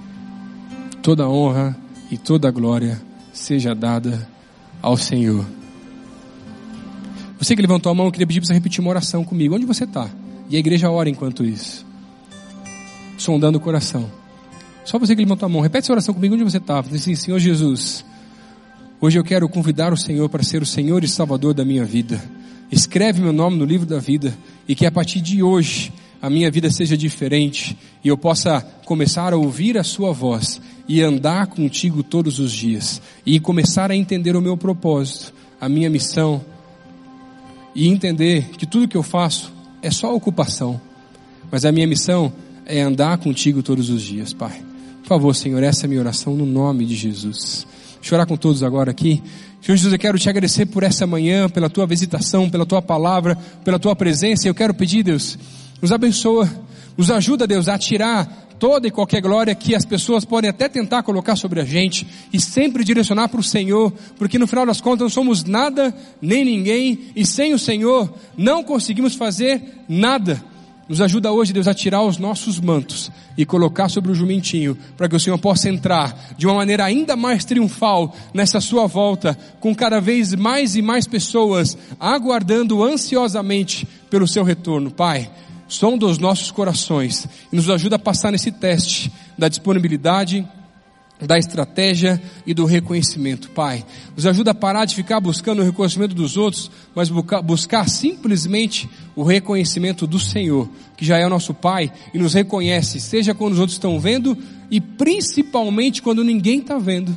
Toda 1.03 1.29
honra 1.29 1.77
e 2.11 2.19
toda 2.19 2.51
glória 2.51 3.01
seja 3.33 3.75
dada 3.75 4.29
ao 4.83 4.97
Senhor. 4.97 5.45
Você 7.39 7.55
que 7.55 7.63
levantou 7.63 7.93
a 7.93 7.95
mão, 7.95 8.07
eu 8.07 8.13
queria 8.13 8.27
pedir 8.27 8.41
para 8.41 8.49
você 8.49 8.55
repetir 8.55 8.81
uma 8.81 8.91
oração 8.91 9.25
comigo. 9.25 9.55
Onde 9.55 9.67
você 9.67 9.85
está? 9.85 10.09
E 10.49 10.57
a 10.57 10.59
igreja 10.59 10.91
ora 10.91 11.09
enquanto 11.09 11.45
isso. 11.45 11.87
Sondando 13.19 13.59
o 13.59 13.61
coração. 13.61 14.24
Só 14.85 14.99
você 14.99 15.17
que 15.17 15.23
levantou 15.23 15.47
a 15.47 15.49
mão, 15.49 15.63
repete 15.63 15.87
essa 15.87 15.93
oração 15.93 16.15
comigo 16.15 16.35
onde 16.35 16.45
você 16.45 16.59
está. 16.59 16.83
Diz 16.83 17.01
assim, 17.01 17.15
Senhor 17.15 17.39
Jesus, 17.39 18.05
hoje 19.01 19.19
eu 19.19 19.25
quero 19.25 19.49
convidar 19.49 19.93
o 19.93 19.97
Senhor 19.97 20.29
para 20.29 20.43
ser 20.43 20.63
o 20.63 20.67
Senhor 20.67 21.03
e 21.03 21.09
Salvador 21.09 21.55
da 21.55 21.65
minha 21.65 21.85
vida. 21.85 22.23
Escreve 22.71 23.21
meu 23.21 23.33
nome 23.33 23.57
no 23.57 23.65
livro 23.65 23.87
da 23.87 23.99
vida 23.99 24.37
e 24.69 24.75
que 24.75 24.85
a 24.85 24.93
partir 24.93 25.21
de 25.21 25.43
hoje 25.43 25.93
a 26.21 26.29
minha 26.29 26.51
vida 26.51 26.71
seja 26.71 26.97
diferente 26.97 27.77
e 28.03 28.09
eu 28.09 28.17
possa 28.17 28.61
começar 28.85 29.33
a 29.33 29.37
ouvir 29.37 29.79
a 29.79 29.85
Sua 29.85 30.13
voz 30.13 30.61
e 30.87 31.03
andar 31.03 31.47
contigo 31.47 32.03
todos 32.03 32.39
os 32.39 32.53
dias 32.53 33.01
e 33.25 33.41
começar 33.41 33.91
a 33.91 33.97
entender 33.97 34.37
o 34.37 34.41
meu 34.43 34.57
propósito, 34.57 35.33
a 35.59 35.69
minha 35.69 35.89
missão 35.89 36.45
e 37.75 37.89
entender 37.89 38.51
que 38.51 38.67
tudo 38.67 38.89
que 38.89 38.97
eu 38.97 39.03
faço 39.03 39.53
é 39.83 39.91
só 39.91 40.15
ocupação, 40.15 40.81
mas 41.51 41.65
a 41.65 41.73
minha 41.73 41.87
missão 41.87 42.33
é 42.67 42.81
andar 42.81 43.19
contigo 43.19 43.63
todos 43.63 43.91
os 43.91 44.03
dias, 44.03 44.33
Pai. 44.33 44.74
Por 45.05 45.09
favor, 45.09 45.35
Senhor, 45.35 45.63
essa 45.63 45.85
é 45.85 45.87
a 45.87 45.89
minha 45.89 46.01
oração 46.01 46.35
no 46.35 46.47
nome 46.47 46.87
de 46.87 46.97
Jesus. 46.97 47.67
Chorar 48.01 48.25
com 48.25 48.39
todos 48.39 48.63
agora 48.63 48.91
aqui. 48.91 49.23
Senhor 49.61 49.77
Jesus, 49.77 49.93
eu 49.93 49.99
quero 49.99 50.19
te 50.19 50.31
agradecer 50.31 50.65
por 50.65 50.83
essa 50.83 51.07
manhã, 51.07 51.47
pela 51.47 51.69
tua 51.69 51.87
visitação, 51.87 52.49
pela 52.49 52.65
tua 52.65 52.81
palavra, 52.81 53.37
pela 53.63 53.79
tua 53.79 53.95
presença. 53.95 54.49
Eu 54.49 54.55
quero 54.55 54.73
pedir, 54.73 55.03
Deus, 55.03 55.39
nos 55.83 55.93
abençoa, 55.93 56.49
nos 56.97 57.11
ajuda, 57.11 57.47
Deus, 57.47 57.69
a 57.69 57.77
tirar 57.77 58.49
toda 58.59 58.89
e 58.89 58.91
qualquer 58.91 59.21
glória 59.21 59.55
que 59.55 59.75
as 59.75 59.85
pessoas 59.85 60.25
podem 60.25 60.49
até 60.49 60.71
tentar 60.71 61.03
colocar 61.03 61.37
sobre 61.37 61.61
a 61.61 61.65
gente 61.67 62.07
e 62.33 62.41
sempre 62.41 62.83
direcionar 62.83 63.29
para 63.29 63.41
o 63.41 63.45
Senhor, 63.45 63.93
porque 64.17 64.39
no 64.39 64.47
final 64.47 64.65
das 64.65 64.81
contas 64.81 65.03
não 65.03 65.11
somos 65.11 65.45
nada 65.45 65.95
nem 66.19 66.47
ninguém 66.47 67.11
e 67.15 67.27
sem 67.27 67.53
o 67.53 67.59
Senhor 67.59 68.11
não 68.39 68.65
conseguimos 68.65 69.15
fazer 69.15 69.63
nada. 69.87 70.43
Nos 70.87 71.01
ajuda 71.01 71.33
hoje, 71.33 71.53
Deus, 71.53 71.67
a 71.67 71.73
tirar 71.73 72.03
os 72.03 72.19
nossos 72.19 72.61
mantos 72.61 73.11
e 73.39 73.47
colocar 73.47 73.89
sobre 73.89 74.13
o 74.13 74.15
jumentinho, 74.15 74.77
para 74.97 75.09
que 75.09 75.17
o 75.17 75.21
Senhor 75.21 75.39
possa 75.39 75.69
entrar 75.69 76.35
de 76.37 76.47
uma 76.47 76.55
maneira 76.55 76.85
ainda 76.85 77.17
mais 77.17 77.45
triunfal 77.45 78.15
nessa 78.35 78.61
sua 78.61 78.87
volta, 78.87 79.37
com 79.61 79.75
cada 79.75 79.99
vez 79.99 80.35
mais 80.35 80.77
e 80.77 80.83
mais 80.83 81.07
pessoas 81.07 81.77
aguardando 81.99 82.85
ansiosamente 82.85 83.89
pelo 84.11 84.29
seu 84.29 84.45
retorno. 84.45 84.91
Pai, 84.91 85.31
sonda 85.67 86.05
os 86.05 86.19
nossos 86.19 86.51
corações 86.51 87.27
e 87.51 87.57
nos 87.57 87.71
ajuda 87.71 87.97
a 87.97 87.99
passar 87.99 88.31
nesse 88.31 88.53
teste 88.53 89.11
da 89.39 89.49
disponibilidade, 89.49 90.47
da 91.21 91.39
estratégia 91.39 92.21
e 92.47 92.53
do 92.53 92.65
reconhecimento, 92.65 93.51
Pai. 93.51 93.85
Nos 94.17 94.27
ajuda 94.27 94.51
a 94.51 94.55
parar 94.55 94.85
de 94.85 94.95
ficar 94.95 95.21
buscando 95.21 95.63
o 95.63 95.65
reconhecimento 95.65 96.15
dos 96.15 96.37
outros, 96.37 96.71
mas 96.95 97.09
buscar 97.09 97.89
simplesmente 97.89 98.89
o 99.15 99.23
reconhecimento 99.23 100.07
do 100.07 100.19
Senhor, 100.19 100.69
que 100.97 101.05
já 101.05 101.19
é 101.19 101.27
o 101.27 101.31
nosso 101.31 101.55
Pai 101.55 101.93
e 102.13 102.19
nos 102.19 102.35
reconhece, 102.35 103.01
seja 103.01 103.35
quando 103.35 103.55
os 103.55 103.59
outros 103.59 103.77
estão 103.77 103.99
vendo 103.99 104.37
e 104.71 104.81
principalmente 104.81 106.03
quando 106.03 106.25
ninguém 106.25 106.59
está 106.59 106.79
vendo, 106.79 107.17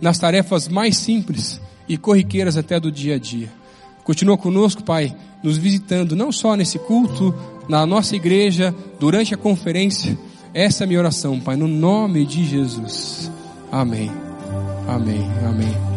nas 0.00 0.18
tarefas 0.18 0.68
mais 0.68 0.96
simples 0.96 1.60
e 1.88 1.96
corriqueiras 1.96 2.56
até 2.56 2.78
do 2.78 2.92
dia 2.92 3.14
a 3.14 3.18
dia. 3.18 3.50
Continua 4.04 4.36
conosco, 4.36 4.82
Pai, 4.82 5.14
nos 5.42 5.56
visitando, 5.56 6.16
não 6.16 6.32
só 6.32 6.54
nesse 6.56 6.78
culto, 6.78 7.34
na 7.68 7.86
nossa 7.86 8.16
igreja, 8.16 8.74
durante 8.98 9.32
a 9.32 9.36
conferência, 9.38 10.18
essa 10.54 10.82
é 10.82 10.84
a 10.84 10.88
minha 10.88 11.00
oração, 11.00 11.40
Pai, 11.40 11.56
no 11.56 11.68
nome 11.68 12.26
de 12.26 12.44
Jesus. 12.44 13.30
Amém. 13.70 14.10
Amém. 14.86 15.26
Amém. 15.46 15.91